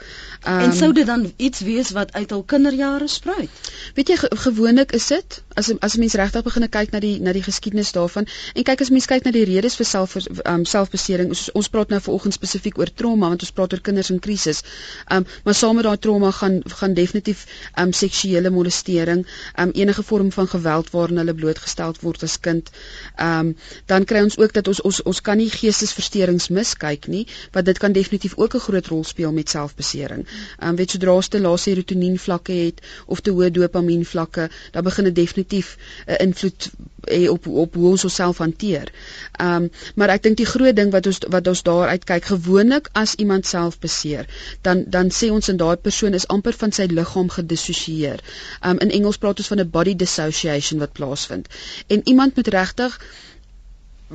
Um, 0.47 0.59
en 0.59 0.73
sou 0.73 0.93
dit 0.93 1.05
dan 1.05 1.33
iets 1.35 1.59
wees 1.59 1.91
wat 1.91 2.13
uit 2.13 2.29
hul 2.29 2.43
kinderjare 2.43 3.07
spruit? 3.07 3.49
Weet 3.93 4.07
jy 4.07 4.17
ge 4.17 4.29
gewoonlik 4.45 4.91
is 4.91 5.07
dit 5.07 5.43
as 5.53 5.71
as 5.79 5.95
mens 5.95 6.13
regtig 6.13 6.43
begin 6.43 6.69
kyk 6.69 6.91
na 6.91 6.99
die 6.99 7.19
na 7.21 7.33
die 7.35 7.43
geskiedenis 7.43 7.91
daarvan 7.91 8.27
en 8.53 8.63
kyk 8.63 8.81
as 8.81 8.89
mens 8.89 9.05
kyk 9.11 9.27
na 9.27 9.31
die 9.31 9.45
redes 9.45 9.75
vir 9.75 9.85
self 9.85 10.15
um, 10.45 10.65
selfbesering, 10.65 11.29
ons, 11.35 11.49
ons 11.53 11.69
praat 11.69 11.91
nou 11.93 11.99
vanoggend 12.07 12.33
spesifiek 12.33 12.79
oor 12.79 12.91
trauma 12.93 13.29
want 13.29 13.43
ons 13.43 13.51
praat 13.51 13.73
oor 13.73 13.83
kinders 13.83 14.09
in 14.09 14.19
krisis. 14.19 14.63
Um 15.11 15.27
maar 15.43 15.53
saam 15.55 15.75
met 15.75 15.85
daai 15.85 15.97
trauma 15.99 16.31
gaan 16.31 16.61
gaan 16.79 16.93
definitief 16.93 17.45
um 17.81 17.93
seksuele 17.93 18.49
molestering, 18.49 19.25
um 19.59 19.71
enige 19.73 20.03
vorm 20.03 20.31
van 20.31 20.47
geweld 20.47 20.89
waaraan 20.95 21.23
hulle 21.23 21.33
blootgestel 21.33 21.95
word 22.01 22.23
as 22.23 22.39
kind 22.39 22.71
Ehm 23.15 23.39
um, 23.39 23.55
dan 23.85 24.03
kry 24.03 24.21
ons 24.23 24.37
ook 24.37 24.53
dat 24.53 24.67
ons 24.67 24.81
ons 24.81 25.01
ons 25.03 25.21
kan 25.21 25.37
nie 25.37 25.49
geestesversteurings 25.49 26.49
miskyk 26.49 27.07
nie, 27.07 27.27
want 27.51 27.65
dit 27.65 27.77
kan 27.77 27.91
definitief 27.91 28.33
ook 28.37 28.55
'n 28.55 28.65
groot 28.67 28.87
rol 28.87 29.03
speel 29.03 29.31
met 29.31 29.49
selfbesering. 29.49 30.27
Ehm 30.59 30.69
um, 30.69 30.75
weet 30.75 30.91
sodra 30.91 31.15
jy 31.15 31.27
te 31.29 31.39
lae 31.39 31.57
serotonien 31.57 32.19
vlakke 32.19 32.51
het 32.51 32.81
of 33.05 33.19
te 33.19 33.31
hoë 33.31 33.51
dopamien 33.51 34.05
vlakke, 34.05 34.49
dan 34.71 34.83
begin 34.83 35.03
dit 35.03 35.15
definitief 35.15 35.77
'n 35.77 36.11
uh, 36.11 36.19
invloed 36.19 36.69
hê 37.05 37.27
op 37.29 37.47
op 37.47 37.73
hoe 37.73 37.89
ons 37.89 38.03
onsself 38.03 38.37
hanteer. 38.37 38.91
Ehm 39.31 39.63
um, 39.63 39.69
maar 39.95 40.09
ek 40.09 40.23
dink 40.23 40.37
die 40.37 40.45
groot 40.45 40.75
ding 40.75 40.91
wat 40.91 41.05
ons 41.05 41.19
wat 41.29 41.47
ons 41.47 41.63
daar 41.63 41.87
uitkyk 41.87 42.25
gewoonlik 42.25 42.89
as 42.93 43.15
iemand 43.15 43.45
self 43.45 43.79
beseer, 43.79 44.27
dan 44.61 44.83
dan 44.87 45.11
sê 45.11 45.29
ons 45.31 45.49
in 45.49 45.57
daai 45.57 45.77
persoon 45.77 46.13
is 46.13 46.27
amper 46.27 46.53
van 46.53 46.71
sy 46.71 46.87
liggaam 46.91 47.29
gedissosieer. 47.29 48.23
Ehm 48.61 48.71
um, 48.71 48.79
in 48.85 48.91
Engels 48.99 49.17
praat 49.17 49.39
ons 49.39 49.51
van 49.53 49.59
'n 49.59 49.69
body 49.69 49.95
dissociation 49.95 50.79
wat 50.79 50.93
plaasvind. 50.93 51.47
En 51.87 52.01
iemand 52.03 52.35
moet 52.35 52.47
regtig 52.75 52.99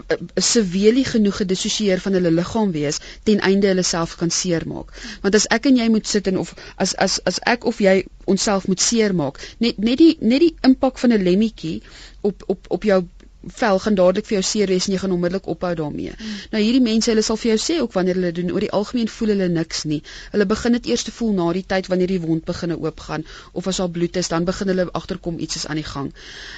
eh, 0.07 0.17
severely 0.35 1.05
genoeg 1.05 1.37
gedissosieer 1.41 2.01
van 2.01 2.13
hulle 2.17 2.31
liggaam 2.31 2.71
wees 2.73 2.99
ten 3.25 3.41
einde 3.41 3.67
hulle 3.67 3.83
self 3.83 4.17
kan 4.17 4.31
seermaak. 4.31 4.93
Want 5.23 5.35
as 5.35 5.47
ek 5.57 5.67
en 5.67 5.77
jy 5.81 5.89
moet 5.91 6.07
sit 6.07 6.27
en 6.31 6.39
of 6.39 6.55
as 6.77 6.95
as 7.07 7.19
as 7.25 7.41
ek 7.55 7.65
of 7.65 7.81
jy 7.81 8.05
onsself 8.25 8.67
moet 8.71 8.81
seermaak, 8.81 9.41
net 9.59 9.79
net 9.79 9.99
die 9.99 10.17
net 10.21 10.41
die 10.47 10.55
impak 10.71 10.99
van 10.99 11.13
'n 11.17 11.23
lemmetjie 11.25 11.83
op 12.21 12.43
op 12.47 12.67
op 12.69 12.83
jou 12.85 13.03
vel 13.47 13.79
gaan 13.79 13.95
dadelik 13.95 14.27
vir 14.27 14.37
jou 14.39 14.43
seer 14.45 14.69
wees 14.69 14.87
en 14.87 14.93
jy 14.93 14.99
gaan 15.01 15.13
onmiddellik 15.13 15.47
ophou 15.47 15.75
daarmee. 15.75 16.13
Mm. 16.13 16.41
Nou 16.53 16.63
hierdie 16.63 16.83
mense, 16.85 17.11
hulle 17.11 17.23
sal 17.23 17.39
vir 17.41 17.51
jou 17.55 17.59
sê 17.63 17.79
ook 17.81 17.93
wanneer 17.97 18.19
hulle 18.19 18.33
doen 18.37 18.51
oor 18.53 18.61
die 18.61 18.71
algemeen 18.77 19.09
voel 19.09 19.33
hulle 19.35 19.49
niks 19.49 19.85
nie. 19.85 20.03
Hulle 20.35 20.47
begin 20.47 20.77
dit 20.77 20.87
eers 20.93 21.05
te 21.07 21.15
voel 21.15 21.33
na 21.39 21.47
die 21.57 21.65
tyd 21.67 21.89
wanneer 21.89 22.13
die 22.13 22.21
wond 22.21 22.45
begine 22.45 22.77
oopgaan 22.77 23.25
of 23.53 23.67
as 23.67 23.81
daar 23.81 23.91
bloed 23.91 24.17
is, 24.17 24.29
dan 24.29 24.45
begin 24.45 24.69
hulle 24.73 24.89
agterkom 24.93 25.39
iets 25.39 25.57
is 25.57 25.67
aan 25.67 25.81
die 25.81 25.87
gang. 25.89 26.13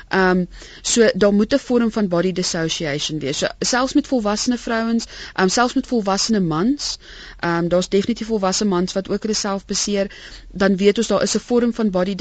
Ehm 0.09 0.43
um, 0.43 0.47
so 0.83 1.09
daar 1.14 1.33
moet 1.33 1.55
'n 1.55 1.59
vorm 1.59 1.91
van 1.93 2.09
body 2.09 2.33
dissociation 2.33 3.18
wees. 3.18 3.39
So 3.39 3.47
selfs 3.61 3.95
met 3.95 4.07
volwasse 4.07 4.59
vrouens, 4.59 5.07
ehm 5.07 5.43
um, 5.43 5.49
selfs 5.49 5.74
met 5.74 5.87
volwasse 5.87 6.41
mans, 6.41 6.99
ehm 7.41 7.64
um, 7.64 7.68
daar's 7.68 7.89
definitief 7.89 8.26
volwasse 8.26 8.64
mans 8.64 8.93
wat 8.93 9.09
ook 9.09 9.22
hulle 9.22 9.35
self 9.35 9.64
beseer, 9.66 10.11
dan 10.51 10.76
weet 10.76 10.99
ons 10.99 11.07
daar 11.07 11.22
is 11.22 11.35
'n 11.35 11.39
vorm 11.39 11.74
van 11.74 11.91
body 11.91 12.14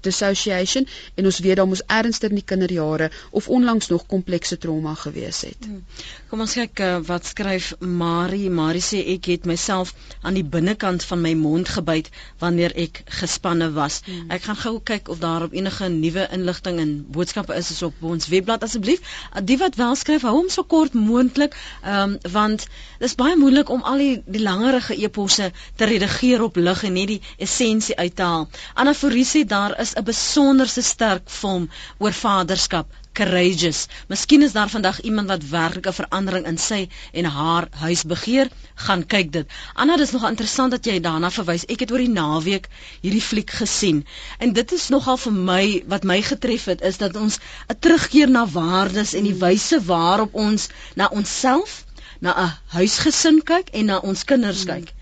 dissociation 0.00 0.86
en 1.14 1.24
ons 1.24 1.38
weet 1.38 1.56
daar 1.56 1.66
moes 1.66 1.82
ernstig 1.86 2.28
in 2.28 2.34
die 2.34 2.44
kinderjare 2.44 3.10
of 3.30 3.48
onlangs 3.56 3.88
nog 3.92 4.06
komplekse 4.10 4.58
trauma 4.58 4.94
gewees 4.98 5.40
het. 5.46 5.66
Hmm. 5.66 5.82
Kom 6.30 6.42
ons 6.44 6.54
kyk 6.58 6.80
uh, 6.82 6.98
wat 7.06 7.26
skryf 7.26 7.72
Marie. 7.80 8.50
Marie 8.50 8.82
sê 8.82 9.00
ek 9.14 9.28
het 9.30 9.48
myself 9.48 9.94
aan 10.22 10.38
die 10.38 10.44
binnekant 10.56 11.04
van 11.08 11.22
my 11.22 11.34
mond 11.38 11.70
gebyt 11.76 12.10
wanneer 12.42 12.74
ek 12.84 13.02
gespanne 13.20 13.70
was. 13.76 14.00
Hmm. 14.06 14.30
Ek 14.34 14.46
gaan 14.48 14.60
gou 14.64 14.74
kyk 14.92 15.10
of 15.12 15.20
daar 15.22 15.46
op 15.46 15.54
enige 15.56 15.88
nuwe 15.92 16.26
inligting 16.34 16.80
en 16.82 16.94
boodskappe 17.14 17.54
is, 17.58 17.70
is 17.74 17.82
op 17.86 18.02
ons 18.02 18.28
webblad 18.32 18.66
asseblief. 18.66 19.04
Uh, 19.32 19.44
die 19.44 19.58
wat 19.62 19.78
wel 19.80 19.94
skryf, 19.98 20.26
hou 20.26 20.34
hom 20.38 20.50
so 20.50 20.66
kort 20.74 20.96
moontlik, 20.98 21.54
um, 21.86 22.18
want 22.34 22.66
dis 23.02 23.16
baie 23.20 23.36
moeilik 23.38 23.70
om 23.70 23.82
al 23.82 24.02
die, 24.02 24.16
die 24.26 24.42
langerige 24.42 24.96
eposse 25.06 25.50
te 25.76 25.88
redigeer 25.90 26.42
op 26.42 26.56
lig 26.56 26.84
en 26.88 26.98
net 26.98 27.14
die 27.14 27.20
essensie 27.46 27.96
uit 27.98 28.16
te 28.16 28.26
haal. 28.26 28.48
Anna 28.74 28.94
Fourie 28.94 29.26
sê 29.28 29.44
daar 29.46 29.78
is 29.80 29.94
'n 29.94 30.04
besonderse 30.04 30.82
sterk 30.82 31.30
film 31.30 31.70
oor 31.98 32.12
vaderskap 32.12 33.03
courageous. 33.18 33.86
Miskien 34.10 34.42
is 34.42 34.52
daar 34.52 34.70
vandag 34.70 35.00
iemand 35.00 35.28
wat 35.28 35.44
werklik 35.48 35.86
'n 35.86 35.96
verandering 35.98 36.46
in 36.50 36.58
sy 36.58 36.88
en 37.12 37.24
haar 37.24 37.68
huis 37.70 38.02
begeer, 38.12 38.50
gaan 38.86 39.06
kyk 39.06 39.32
dit. 39.32 39.46
Anna, 39.72 39.96
dis 39.96 40.10
nog 40.10 40.26
interessant 40.28 40.70
dat 40.70 40.84
jy 40.84 41.00
daarna 41.00 41.30
verwys. 41.30 41.66
Ek 41.66 41.80
het 41.80 41.92
oor 41.92 42.02
die 42.02 42.14
naweek 42.16 42.68
hierdie 43.00 43.22
fliek 43.22 43.50
gesien. 43.50 44.04
En 44.38 44.52
dit 44.52 44.72
is 44.72 44.88
nogal 44.88 45.16
vir 45.16 45.32
my 45.32 45.64
wat 45.86 46.04
my 46.04 46.20
getref 46.22 46.64
het 46.64 46.80
is 46.80 46.96
dat 46.96 47.16
ons 47.16 47.38
'n 47.68 47.78
terugkeer 47.78 48.30
na 48.30 48.46
waardes 48.46 49.14
en 49.14 49.24
die 49.24 49.38
wyse 49.46 49.84
waarop 49.84 50.34
ons 50.34 50.68
na 50.94 51.06
onsself, 51.06 51.84
na 52.20 52.34
'n 52.44 52.52
huisgesin 52.66 53.42
kyk 53.42 53.68
en 53.68 53.84
na 53.84 53.98
ons 53.98 54.24
kinders 54.24 54.64
kyk. 54.64 54.92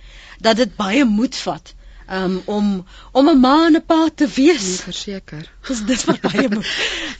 Dat 0.40 0.56
dit 0.56 0.76
baie 0.76 1.04
moed 1.04 1.36
vat 1.36 1.74
um, 2.12 2.42
om 2.44 2.86
om 3.12 3.28
'n 3.28 3.40
ma 3.40 3.66
en 3.66 3.76
'n 3.76 3.84
pa 3.86 4.08
te 4.14 4.26
wees. 4.34 4.62
Nee, 4.62 4.84
verseker. 4.90 5.50
Dis 5.68 5.84
dis 5.86 6.04
wat 6.04 6.20
baie 6.20 6.48
moet. 6.54 6.66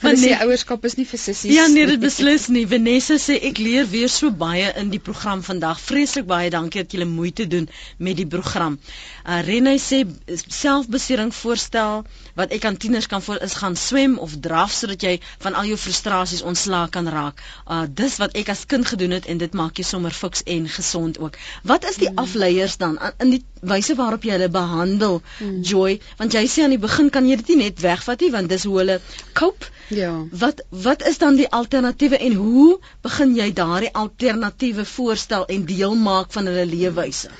Want 0.01 0.19
nee, 0.19 0.35
ouerskap 0.35 0.85
is 0.85 0.95
nie 0.95 1.05
vir 1.07 1.19
sissies. 1.19 1.53
Ja, 1.55 1.67
nee, 1.67 1.85
dit 1.85 1.99
beslis 1.99 2.47
nie. 2.47 2.65
Vanessa 2.67 3.15
sê 3.17 3.37
ek 3.49 3.57
leer 3.57 3.87
weer 3.89 4.09
so 4.09 4.31
baie 4.31 4.73
in 4.81 4.89
die 4.89 4.99
program 4.99 5.43
vandag. 5.43 5.79
Vreeslik 5.79 6.25
baie 6.27 6.49
dankie 6.49 6.83
dat 6.83 6.91
julle 6.91 7.05
moeite 7.05 7.47
doen 7.47 7.69
met 7.97 8.17
die 8.17 8.27
program. 8.27 8.79
Uh 9.25 9.39
Renée 9.47 9.79
sê 9.79 10.03
selfbesering 10.47 11.31
voorstel 11.35 12.03
wat 12.35 12.51
ek 12.51 12.65
aan 12.65 12.77
tieners 12.77 13.07
kan 13.07 13.21
voor 13.21 13.39
is 13.41 13.53
gaan 13.53 13.75
swem 13.75 14.17
of 14.17 14.35
draf 14.39 14.71
sodat 14.71 15.01
jy 15.01 15.19
van 15.39 15.53
al 15.53 15.71
jou 15.71 15.77
frustrasies 15.77 16.41
ontslae 16.41 16.89
kan 16.89 17.07
raak. 17.07 17.41
Uh 17.67 17.85
dis 17.89 18.17
wat 18.17 18.35
ek 18.35 18.49
as 18.49 18.65
kind 18.65 18.87
gedoen 18.87 19.11
het 19.11 19.25
en 19.25 19.37
dit 19.37 19.53
maak 19.53 19.79
jou 19.79 19.87
sommer 19.87 20.11
fiks 20.11 20.43
en 20.43 20.69
gesond 20.69 21.19
ook. 21.19 21.39
Wat 21.63 21.87
is 21.89 21.95
die 21.95 22.11
hmm. 22.11 22.17
afleiers 22.27 22.77
dan 22.77 22.99
in 23.17 23.37
die 23.37 23.43
wyse 23.71 23.95
waarop 23.95 24.23
jy 24.23 24.37
hulle 24.37 24.49
behandel? 24.49 24.71
handel 24.83 25.21
hmm. 25.37 25.61
joy 25.61 25.99
want 26.19 26.35
jy 26.37 26.43
sê 26.51 26.63
aan 26.65 26.75
die 26.75 26.81
begin 26.85 27.09
kan 27.09 27.27
jy 27.29 27.37
dit 27.41 27.53
nie 27.53 27.59
net 27.63 27.81
wegvat 27.83 28.23
nie 28.25 28.31
want 28.35 28.51
dis 28.53 28.65
hoe 28.69 28.77
hulle 28.79 28.99
cope 29.39 29.71
ja 29.97 30.13
wat 30.43 30.63
wat 30.85 31.05
is 31.11 31.19
dan 31.23 31.37
die 31.39 31.49
alternatiewe 31.59 32.21
en 32.29 32.39
hoe 32.45 32.69
begin 33.07 33.35
jy 33.35 33.51
daardie 33.59 33.93
alternatiewe 34.05 34.85
voorstel 34.95 35.45
en 35.57 35.67
deel 35.69 35.95
maak 36.07 36.33
van 36.37 36.49
hulle 36.51 36.65
leefwyse 36.75 37.31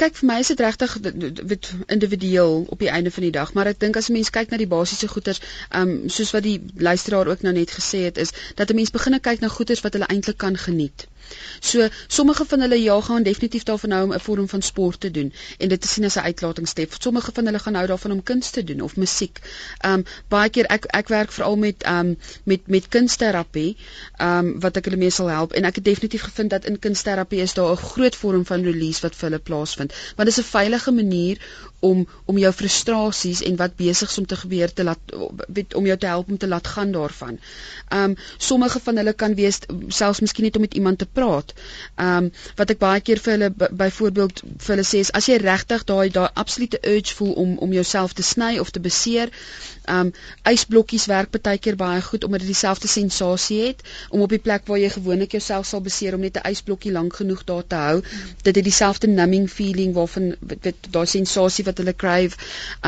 kyk 0.00 0.16
vir 0.16 0.28
my 0.30 0.38
is 0.40 0.48
dit 0.48 0.60
regtig 0.64 0.94
individueel 1.92 2.54
op 2.76 2.78
die 2.80 2.88
einde 2.88 3.10
van 3.16 3.26
die 3.26 3.34
dag 3.38 3.52
maar 3.56 3.68
ek 3.72 3.80
dink 3.80 3.98
as 4.00 4.08
'n 4.08 4.16
mens 4.16 4.30
kyk 4.36 4.50
na 4.50 4.56
die 4.56 4.70
basiese 4.76 5.08
goeders 5.08 5.40
um 5.80 6.08
soos 6.08 6.32
wat 6.36 6.46
die 6.48 6.60
luisteraar 6.88 7.28
ook 7.28 7.42
nou 7.42 7.52
net 7.52 7.74
gesê 7.80 8.04
het 8.08 8.16
is 8.26 8.32
dat 8.54 8.70
'n 8.70 8.80
mens 8.80 8.90
begine 8.90 9.20
kyk 9.20 9.40
na 9.40 9.48
goeders 9.48 9.84
wat 9.84 9.92
hulle 9.92 10.08
eintlik 10.08 10.38
kan 10.38 10.56
geniet 10.56 11.06
So 11.60 11.88
sommige 12.06 12.44
van 12.44 12.60
hulle 12.60 12.82
ja 12.82 13.00
gaan 13.00 13.22
definitief 13.22 13.62
daarvan 13.62 13.90
hou 13.90 14.04
om 14.04 14.12
'n 14.12 14.20
vorm 14.20 14.48
van 14.48 14.62
sport 14.62 15.00
te 15.00 15.10
doen 15.10 15.32
en 15.58 15.68
dit 15.68 15.80
te 15.80 15.88
sien 15.88 16.04
as 16.04 16.16
'n 16.16 16.26
uitlatingstef. 16.30 16.96
Sommige 16.98 17.30
van 17.34 17.44
hulle 17.44 17.58
gaan 17.58 17.74
hou 17.74 17.86
daarvan 17.86 18.10
om 18.10 18.22
kuns 18.22 18.50
te 18.50 18.64
doen 18.64 18.80
of 18.80 18.96
musiek. 18.96 19.40
Um 19.86 20.04
baie 20.28 20.50
keer 20.50 20.66
ek 20.66 20.84
ek 20.84 21.08
werk 21.08 21.32
veral 21.32 21.56
met 21.56 21.86
um 21.86 22.18
met 22.44 22.66
met 22.66 22.88
kunsterapie 22.88 23.76
um 24.20 24.60
wat 24.60 24.76
ek 24.76 24.84
hulle 24.84 24.96
mee 24.96 25.10
sal 25.10 25.28
help 25.28 25.52
en 25.52 25.64
ek 25.64 25.74
het 25.74 25.84
definitief 25.84 26.22
gevind 26.22 26.50
dat 26.50 26.64
in 26.64 26.78
kunsterapie 26.78 27.40
is 27.40 27.54
daar 27.54 27.72
'n 27.72 27.76
groot 27.76 28.16
vorm 28.16 28.46
van 28.46 28.62
release 28.62 29.00
wat 29.00 29.16
vir 29.16 29.30
hulle 29.30 29.42
plaasvind. 29.42 29.92
Want 30.16 30.28
dit 30.28 30.38
is 30.38 30.44
'n 30.44 30.50
veilige 30.50 30.90
manier 30.90 31.38
om 31.84 32.04
om 32.24 32.38
jou 32.40 32.52
frustrasies 32.52 33.42
en 33.48 33.56
wat 33.60 33.76
besig 33.76 34.10
is 34.10 34.18
om 34.18 34.26
te 34.26 34.38
gebeur 34.40 34.72
te 34.72 34.84
laat 34.88 35.14
weet 35.58 35.74
om 35.74 35.86
jou 35.88 35.96
te 35.98 36.10
help 36.10 36.30
om 36.32 36.38
te 36.40 36.48
laat 36.48 36.66
gaan 36.74 36.92
daarvan. 36.92 37.38
Um 37.94 38.16
sommige 38.38 38.80
van 38.86 38.96
hulle 39.00 39.12
kan 39.12 39.34
wees 39.34 39.60
selfs 39.88 40.22
miskien 40.24 40.48
net 40.48 40.56
om 40.56 40.64
met 40.64 40.74
iemand 40.74 40.98
te 40.98 41.08
praat. 41.18 41.52
Um 42.00 42.30
wat 42.60 42.72
ek 42.74 42.80
baie 42.82 43.04
keer 43.04 43.20
vir 43.26 43.36
hulle 43.36 43.50
byvoorbeeld 43.82 44.42
vir 44.44 44.74
hulle 44.74 44.86
sê 44.88 45.02
is 45.04 45.12
as 45.20 45.28
jy 45.28 45.38
regtig 45.42 45.84
daai 45.90 46.08
daai 46.14 46.28
absolute 46.44 46.80
urge 46.94 47.16
voel 47.18 47.34
om 47.44 47.56
om 47.66 47.76
jouself 47.76 48.16
te 48.16 48.24
sny 48.24 48.56
of 48.62 48.70
te 48.70 48.80
beseer, 48.80 49.32
um 49.88 50.12
ysblokkies 50.48 51.06
werk 51.12 51.34
baie 51.36 51.58
keer 51.58 51.76
baie 51.76 52.00
goed 52.02 52.24
omdat 52.24 52.44
dit 52.44 52.52
dieselfde 52.54 52.88
sensasie 52.88 53.60
het 53.66 53.84
om 54.10 54.24
op 54.24 54.32
die 54.32 54.40
plek 54.48 54.66
waar 54.70 54.80
jy 54.80 54.90
gewoonlik 54.96 55.36
jouself 55.36 55.68
sal 55.68 55.84
beseer 55.84 56.16
om 56.16 56.24
net 56.24 56.38
'n 56.40 56.48
ysblokkie 56.50 56.92
lank 56.92 57.16
genoeg 57.20 57.44
daar 57.44 57.66
te 57.66 57.76
hou, 57.76 58.02
dit 58.42 58.56
het 58.56 58.64
dieselfde 58.64 59.08
numbing 59.08 59.50
feeling 59.50 59.94
waarvan 59.94 60.34
dit 60.40 60.76
daai 60.90 61.06
sensasie 61.06 61.64
wat 61.64 61.73
hulle 61.82 61.94
crave. 62.04 62.38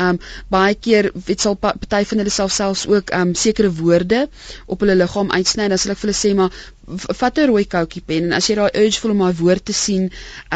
Um 0.05 0.19
baie 0.53 0.75
keer 0.75 1.11
weet 1.27 1.41
sal 1.45 1.55
party 1.55 2.03
van 2.11 2.23
hulle 2.23 2.33
self 2.39 2.53
selfs 2.55 2.85
ook 2.87 3.13
um 3.19 3.33
sekere 3.35 3.71
woorde 3.81 4.27
op 4.65 4.79
hulle 4.85 4.95
liggaam 5.01 5.31
uitsny 5.31 5.63
en 5.67 5.75
dan 5.75 5.81
sal 5.83 5.95
ek 5.95 6.01
vir 6.03 6.09
hulle 6.09 6.19
sê 6.23 6.33
maar 6.41 6.51
vat 7.21 7.37
'n 7.39 7.49
rooi 7.51 7.65
koutjie 7.75 8.03
pen 8.09 8.29
en 8.29 8.37
as 8.39 8.47
jy 8.49 8.55
daai 8.55 8.71
urge 8.83 8.99
voel 9.01 9.11
om 9.15 9.25
daai 9.25 9.39
woord 9.43 9.65
te 9.65 9.73
sien, 9.73 10.09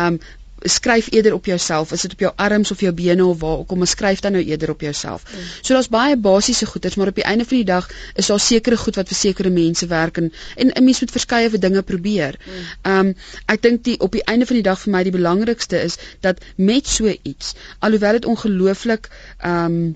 um 0.06 0.20
skryf 0.62 1.12
eerder 1.12 1.34
op 1.34 1.46
jouself. 1.46 1.92
Is 1.92 2.02
dit 2.02 2.12
op 2.12 2.20
jou 2.20 2.32
arms 2.36 2.72
of 2.72 2.80
jou 2.80 2.94
bene 2.94 3.26
of 3.26 3.40
waar 3.40 3.64
kom 3.66 3.80
ons 3.80 3.90
skryf 3.90 4.20
dan 4.20 4.32
nou 4.32 4.44
eerder 4.44 4.70
op 4.70 4.82
jouself. 4.82 5.24
Mm. 5.24 5.40
So 5.62 5.74
daar's 5.74 5.90
baie 5.90 6.18
basiese 6.18 6.66
goeders, 6.66 6.96
maar 6.96 7.08
op 7.08 7.16
die 7.16 7.24
einde 7.24 7.46
van 7.46 7.58
die 7.58 7.66
dag 7.66 7.90
is 8.16 8.28
daar 8.28 8.40
sekere 8.40 8.78
goed 8.78 8.96
wat 8.96 9.08
vir 9.08 9.18
sekere 9.18 9.50
mense 9.50 9.88
werk 9.88 10.18
en 10.18 10.34
en 10.56 10.72
'n 10.74 10.84
mens 10.84 11.00
moet 11.00 11.12
verskeie 11.12 11.50
vir 11.50 11.60
dinge 11.60 11.82
probeer. 11.82 12.38
Mm. 12.46 12.54
Ehm 12.82 13.08
um, 13.08 13.16
ek 13.46 13.62
dink 13.62 13.84
die 13.84 14.00
op 14.00 14.12
die 14.12 14.24
einde 14.24 14.46
van 14.46 14.56
die 14.56 14.68
dag 14.70 14.80
vir 14.80 14.92
my 14.92 15.04
die 15.04 15.18
belangrikste 15.18 15.82
is 15.82 15.98
dat 16.20 16.42
met 16.56 16.88
so 16.88 17.14
iets 17.22 17.54
alhoewel 17.80 18.12
dit 18.12 18.26
ongelooflik 18.26 19.10
ehm 19.38 19.66
um, 19.66 19.96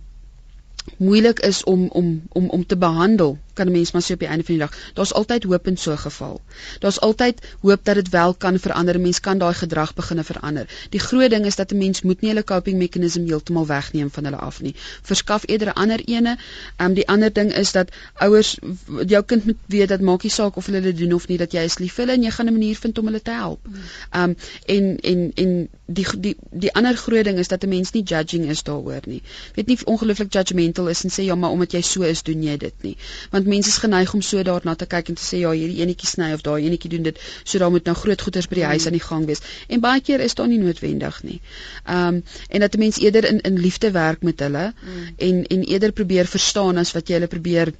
moeilik 0.98 1.40
is 1.40 1.64
om 1.64 1.88
om 1.88 2.22
om 2.30 2.50
om 2.50 2.66
te 2.66 2.78
behandel 2.78 3.38
kan 3.56 3.68
'n 3.68 3.72
mens 3.72 3.92
maar 3.92 4.04
sê 4.04 4.14
op 4.14 4.20
die 4.20 4.28
einde 4.28 4.44
van 4.44 4.56
die 4.56 4.64
dag, 4.64 4.74
daar's 4.94 5.14
altyd 5.14 5.44
hoop 5.44 5.68
in 5.68 5.78
so 5.78 5.92
'n 5.92 5.98
geval. 5.98 6.42
Daar's 6.80 7.00
altyd 7.00 7.42
hoop 7.62 7.80
dat 7.84 7.96
dit 7.96 8.10
wel 8.10 8.34
kan 8.34 8.60
verander. 8.60 8.96
'n 8.96 9.02
Mens 9.02 9.20
kan 9.20 9.38
daai 9.38 9.54
gedrag 9.54 9.94
begine 9.94 10.24
verander. 10.24 10.66
Die 10.90 11.00
groot 11.00 11.30
ding 11.30 11.46
is 11.46 11.56
dat 11.56 11.72
'n 11.72 11.78
mens 11.78 12.02
moet 12.02 12.22
nie 12.22 12.30
hulle 12.30 12.44
coping 12.44 12.78
meganisme 12.78 13.26
heeltemal 13.26 13.68
wegneem 13.68 14.12
van 14.12 14.24
hulle 14.24 14.38
af 14.38 14.62
nie. 14.62 14.76
Verskaf 15.02 15.44
eerder 15.46 15.68
'n 15.68 15.74
ander 15.74 16.02
ene. 16.06 16.38
Ehm 16.78 16.90
um, 16.90 16.94
die 16.94 17.08
ander 17.08 17.34
ding 17.34 17.54
is 17.54 17.72
dat 17.72 17.90
ouers 18.14 18.58
jou 19.08 19.24
kind 19.24 19.46
moet 19.46 19.58
weet 19.66 19.88
dat 19.88 20.02
maak 20.02 20.24
nie 20.24 20.32
saak 20.32 20.56
of 20.56 20.66
hulle 20.66 20.82
dit 20.82 20.98
doen 20.98 21.14
of 21.14 21.28
nie, 21.28 21.38
dat 21.38 21.52
jy 21.52 21.64
is 21.64 21.78
lief 21.78 21.94
vir 21.94 22.06
hulle 22.06 22.18
en 22.18 22.24
jy 22.24 22.32
gaan 22.32 22.48
'n 22.48 22.54
manier 22.54 22.76
vind 22.76 22.98
om 22.98 23.06
hulle 23.06 23.22
te 23.22 23.32
help. 23.32 23.60
Ehm 24.12 24.24
um, 24.24 24.36
en 24.66 24.98
en 25.00 25.32
en 25.36 25.70
die 25.86 26.06
die 26.20 26.36
die 26.52 26.74
ander 26.74 26.98
groot 26.98 27.24
ding 27.24 27.38
is 27.38 27.48
dat 27.48 27.64
'n 27.64 27.70
mens 27.70 27.92
nie 27.92 28.04
judging 28.04 28.46
is 28.50 28.64
daaroor 28.64 29.02
nie. 29.06 29.22
Weet 29.56 29.68
nie 29.68 29.78
ongelooflik 29.86 30.34
judgmental 30.34 30.88
is 30.88 31.04
en 31.04 31.10
sê 31.10 31.26
ja, 31.26 31.36
maar 31.36 31.50
omdat 31.50 31.72
jy 31.72 31.82
so 31.82 32.02
is, 32.02 32.24
doen 32.24 32.44
jy 32.44 32.58
dit 32.58 32.74
nie. 32.82 32.98
Want 33.32 33.45
want 33.46 33.54
mense 33.54 33.70
is 33.70 33.78
geneig 33.78 34.14
om 34.14 34.22
so 34.26 34.44
daarna 34.44 34.74
te 34.76 34.88
kyk 34.90 35.12
en 35.12 35.18
te 35.20 35.24
sê 35.24 35.40
ja 35.44 35.52
hierdie 35.54 35.82
enetjie 35.86 36.10
sny 36.10 36.32
of 36.34 36.44
daai 36.46 36.66
enetjie 36.66 36.92
doen 36.96 37.06
dit 37.08 37.20
so 37.44 37.62
daar 37.62 37.72
moet 37.74 37.86
nou 37.90 37.96
groot 38.02 38.22
goeders 38.28 38.50
by 38.52 38.60
die 38.60 38.66
huis 38.66 38.84
mm. 38.84 38.88
aan 38.90 38.98
die 38.98 39.06
gang 39.08 39.26
wees 39.30 39.44
en 39.68 39.84
baie 39.86 40.02
keer 40.02 40.24
is 40.26 40.36
daar 40.40 40.50
nie 40.52 40.62
noodwendig 40.62 41.22
nie. 41.24 41.40
Ehm 41.86 42.16
um, 42.16 42.24
en 42.50 42.66
dat 42.66 42.76
'n 42.76 42.80
mens 42.86 43.00
eerder 43.00 43.30
in 43.32 43.42
in 43.52 43.60
liefde 43.68 43.92
werk 43.92 44.24
met 44.24 44.40
hulle 44.40 44.66
mm. 44.74 45.16
en 45.30 45.46
en 45.58 45.64
eerder 45.64 45.92
probeer 45.92 46.26
verstaan 46.26 46.78
as 46.78 46.94
wat 46.98 47.08
jy 47.08 47.20
hulle 47.20 47.34
probeer 47.38 47.74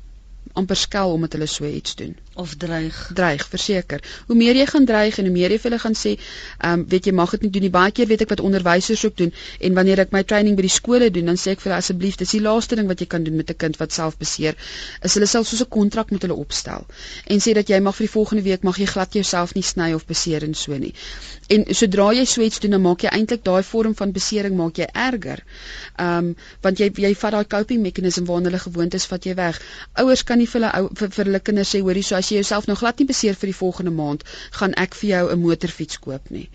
amper 0.54 0.76
skel 0.76 1.12
omdat 1.12 1.34
hulle 1.34 1.50
so 1.58 1.66
iets 1.66 1.96
doen 1.96 2.16
of 2.36 2.56
dreig. 2.56 2.98
Dreig, 3.14 3.46
verseker. 3.48 4.04
Hoe 4.28 4.36
meer 4.36 4.56
jy 4.56 4.66
gaan 4.72 4.86
dreig 4.86 5.18
en 5.18 5.30
hoe 5.30 5.34
meer 5.34 5.56
jy 5.56 5.60
vir 5.64 5.70
hulle 5.72 5.82
gaan 5.84 5.98
sê, 6.00 6.16
ehm 6.60 6.80
um, 6.80 6.86
weet 6.92 7.08
jy 7.10 7.14
mag 7.16 7.32
dit 7.36 7.46
nie 7.48 7.52
doen 7.56 7.66
nie. 7.68 7.74
Baie 7.76 7.92
keer 7.96 8.10
weet 8.12 8.26
ek 8.26 8.34
wat 8.34 8.44
onderwysers 8.44 9.06
ook 9.06 9.18
doen 9.22 9.32
en 9.60 9.78
wanneer 9.80 10.04
ek 10.06 10.12
my 10.16 10.24
training 10.24 10.58
by 10.60 10.66
die 10.68 10.74
skole 10.74 11.10
doen, 11.12 11.32
dan 11.32 11.40
sê 11.40 11.56
ek 11.56 11.64
vir 11.64 11.72
hulle 11.72 11.82
asseblief, 11.84 12.18
dis 12.22 12.36
die 12.38 12.42
laaste 12.44 12.76
ding 12.80 12.90
wat 12.92 13.02
jy 13.04 13.08
kan 13.16 13.24
doen 13.24 13.38
met 13.40 13.52
'n 13.52 13.58
kind 13.66 13.80
wat 13.80 13.94
self 13.94 14.18
beseer, 14.18 14.56
is 15.04 15.14
hulle 15.14 15.28
self 15.28 15.48
soos 15.48 15.62
'n 15.62 15.70
kontrak 15.78 16.12
met 16.12 16.22
hulle 16.22 16.36
opstel 16.36 16.86
en 17.26 17.40
sê 17.40 17.54
dat 17.54 17.70
jy 17.70 17.80
mag 17.80 17.96
vir 17.96 18.08
die 18.08 18.14
volgende 18.18 18.44
week 18.44 18.64
mag 18.64 18.78
jy 18.78 18.86
glad 18.86 19.14
jouself 19.14 19.56
nie 19.56 19.64
sny 19.64 19.94
of 19.94 20.06
beseer 20.06 20.44
en 20.44 20.54
so 20.54 20.78
nie. 20.78 20.94
En 21.48 21.66
sodra 21.78 22.12
jy 22.14 22.26
so 22.26 22.42
iets 22.42 22.60
doen, 22.60 22.72
dan 22.72 22.82
maak 22.82 23.04
jy 23.06 23.12
eintlik 23.14 23.44
daai 23.46 23.64
vorm 23.64 23.94
van 23.96 24.12
besering 24.12 24.56
maak 24.58 24.78
jy 24.82 24.88
erger. 24.94 25.44
Ehm 25.98 26.18
um, 26.18 26.36
want 26.62 26.80
jy 26.80 26.90
jy 27.06 27.14
vat 27.16 27.32
daai 27.32 27.46
coping 27.46 27.82
meganisme 27.82 28.26
waarna 28.26 28.50
hulle 28.50 28.60
gewoond 28.60 28.94
is, 28.94 29.06
vat 29.06 29.26
jy 29.26 29.36
weg. 29.38 29.60
Ouers 30.02 30.24
kan 30.24 30.42
nie 30.42 30.48
vir 30.48 30.62
hulle 30.62 30.90
vir, 31.00 31.10
vir 31.18 31.26
hulle 31.26 31.40
kinders 31.40 31.74
sê 31.76 31.82
hoorie 31.86 32.04
so 32.04 32.16
as 32.26 32.32
jy 32.34 32.42
jouself 32.42 32.68
nou 32.70 32.76
glad 32.80 33.00
nie 33.00 33.08
beseer 33.10 33.38
vir 33.38 33.52
die 33.52 33.58
volgende 33.58 33.94
maand, 33.94 34.26
gaan 34.58 34.74
ek 34.82 34.98
vir 34.98 35.10
jou 35.10 35.24
'n 35.32 35.42
motorfiets 35.42 36.00
koop 36.02 36.30
nie. 36.34 36.50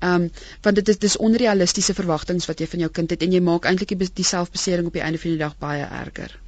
Ehm 0.00 0.26
um, 0.26 0.30
want 0.62 0.76
dit 0.78 0.88
is 0.88 0.98
dis 0.98 1.16
onrealistiese 1.28 1.94
verwagtinge 1.98 2.46
wat 2.46 2.60
jy 2.60 2.66
van 2.74 2.84
jou 2.84 2.90
kind 2.98 3.10
het 3.10 3.22
en 3.22 3.32
jy 3.32 3.40
maak 3.40 3.66
eintlik 3.66 3.94
die, 3.94 4.10
die 4.22 4.28
selfbesering 4.30 4.86
op 4.86 4.98
die 4.98 5.02
einde 5.02 5.18
van 5.18 5.30
die 5.30 5.42
dag 5.42 5.56
baie 5.58 5.88
erger. 6.02 6.38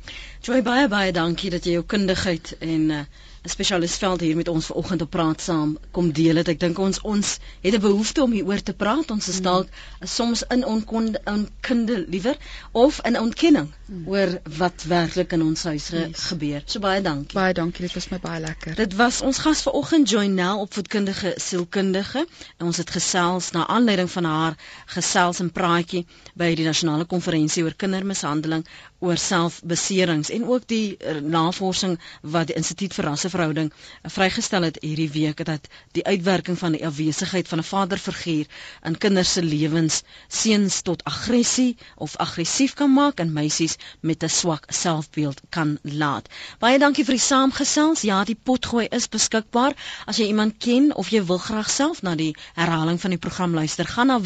Joy 0.43 0.62
baie 0.62 0.89
baie 0.89 1.12
dankie 1.12 1.51
dat 1.51 1.64
jy 1.66 1.79
jou 1.79 1.85
kundigheid 1.85 2.55
en 2.61 2.91
uh, 2.91 3.05
'n 3.49 3.51
spesialist 3.51 3.96
veld 3.99 4.20
hier 4.20 4.36
met 4.36 4.49
ons 4.49 4.66
vanoggend 4.66 5.03
op 5.03 5.11
praat 5.11 5.40
saam 5.40 5.78
kom 5.90 6.12
deel 6.12 6.36
het. 6.36 6.49
Ek 6.53 6.61
dink 6.61 6.78
ons 6.78 7.01
ons 7.01 7.28
het 7.62 7.74
'n 7.74 7.80
behoefte 7.80 8.22
om 8.22 8.32
hieroor 8.32 8.62
te 8.62 8.74
praat. 8.74 9.11
Ons 9.11 9.28
is 9.28 9.38
mm. 9.38 9.42
dalk 9.42 9.68
mm. 9.68 10.07
soms 10.07 10.42
in 10.49 10.64
onkunde 10.66 11.20
onkunde 11.24 12.05
liewer 12.09 12.36
of 12.72 13.01
in 13.09 13.18
ontkenning 13.20 13.70
mm. 13.86 14.09
oor 14.09 14.40
wat 14.59 14.84
werklik 14.88 15.32
in 15.32 15.42
ons 15.42 15.62
huis 15.62 15.88
yes. 15.88 16.26
gebeur. 16.32 16.62
So 16.64 16.78
baie 16.78 17.01
dankie. 17.03 17.38
Baie 17.38 17.55
dankie. 17.55 17.86
Dit 17.86 17.94
was 17.94 18.09
my 18.09 18.18
baie 18.18 18.40
lekker. 18.40 18.74
Dit 18.74 18.94
was 18.94 19.20
ons 19.20 19.38
gas 19.38 19.62
vanoggend 19.62 20.11
Joynel 20.11 20.61
opvoedkundige 20.61 21.32
sielkundige 21.36 22.26
en 22.59 22.66
ons 22.66 22.76
het 22.76 22.90
gesels 22.90 23.51
na 23.51 23.66
aanleiding 23.66 24.11
van 24.11 24.24
haar 24.24 24.59
gesels 24.86 25.40
en 25.40 25.51
praatjie 25.51 26.05
by 26.34 26.53
die 26.55 26.68
nasionale 26.68 27.05
konferensie 27.05 27.64
oor 27.64 27.74
kindermishandeling 27.74 28.66
oor 28.99 29.16
selfbeserings 29.16 30.30
en 30.30 30.44
ook 30.49 30.66
die 30.66 30.96
uh, 30.99 31.20
navorsing 31.22 31.99
wat 32.22 32.51
die 32.51 32.57
instituut 32.59 32.94
vir 32.94 33.05
rasseverhouding 33.11 33.70
uh, 33.70 34.11
vrygestel 34.11 34.66
het 34.66 34.80
hierdie 34.82 35.11
week 35.14 35.44
dat 35.46 35.68
die 35.92 36.05
uitwerking 36.05 36.59
van 36.59 36.74
die 36.74 36.84
afwesigheid 36.86 37.49
van 37.49 37.59
'n 37.62 37.68
vaderfiguur 37.70 38.46
in 38.90 38.99
kinders 38.99 39.32
se 39.32 39.42
lewens 39.42 40.03
seuns 40.28 40.82
tot 40.82 41.05
aggressie 41.05 41.76
of 41.96 42.16
aggressief 42.16 42.74
kan 42.74 42.92
maak 42.92 43.20
en 43.20 43.32
meisies 43.32 43.76
met 44.01 44.22
'n 44.22 44.28
swak 44.28 44.64
selfbeeld 44.68 45.40
kan 45.49 45.78
laat. 45.82 46.28
Baie 46.59 46.78
dankie 46.78 47.05
vir 47.05 47.14
die 47.14 47.26
saamgesels. 47.26 48.03
Ja, 48.03 48.24
die 48.24 48.38
potgooi 48.42 48.86
is 48.90 49.09
beskikbaar. 49.09 49.76
As 50.07 50.16
jy 50.16 50.26
iemand 50.26 50.57
ken 50.59 50.94
of 50.94 51.09
jy 51.09 51.24
wil 51.24 51.38
graag 51.38 51.70
self 51.70 52.03
na 52.03 52.14
die 52.14 52.34
herhaling 52.55 53.01
van 53.01 53.11
die 53.11 53.18
program 53.18 53.55
luister, 53.55 53.86
gaan 53.86 54.07
na 54.07 54.18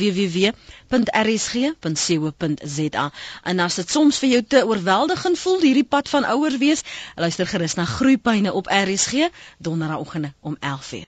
www.rsg.co.za. 0.93 3.11
En 3.43 3.59
as 3.59 3.75
dit 3.81 3.91
soms 3.91 4.19
vir 4.19 4.29
jou 4.35 4.43
te 4.55 4.67
oorweldigend 4.67 5.39
voel 5.39 5.61
hierdie 5.65 5.89
pad 5.95 6.09
van 6.13 6.25
ouer 6.35 6.59
wees, 6.61 6.81
luister 7.17 7.47
gerus 7.47 7.75
na 7.81 7.85
Groeipyne 7.85 8.53
op 8.53 8.67
RSG 8.69 9.13
donderdagoggend 9.59 10.33
om 10.41 10.57
11:00. 10.61 11.01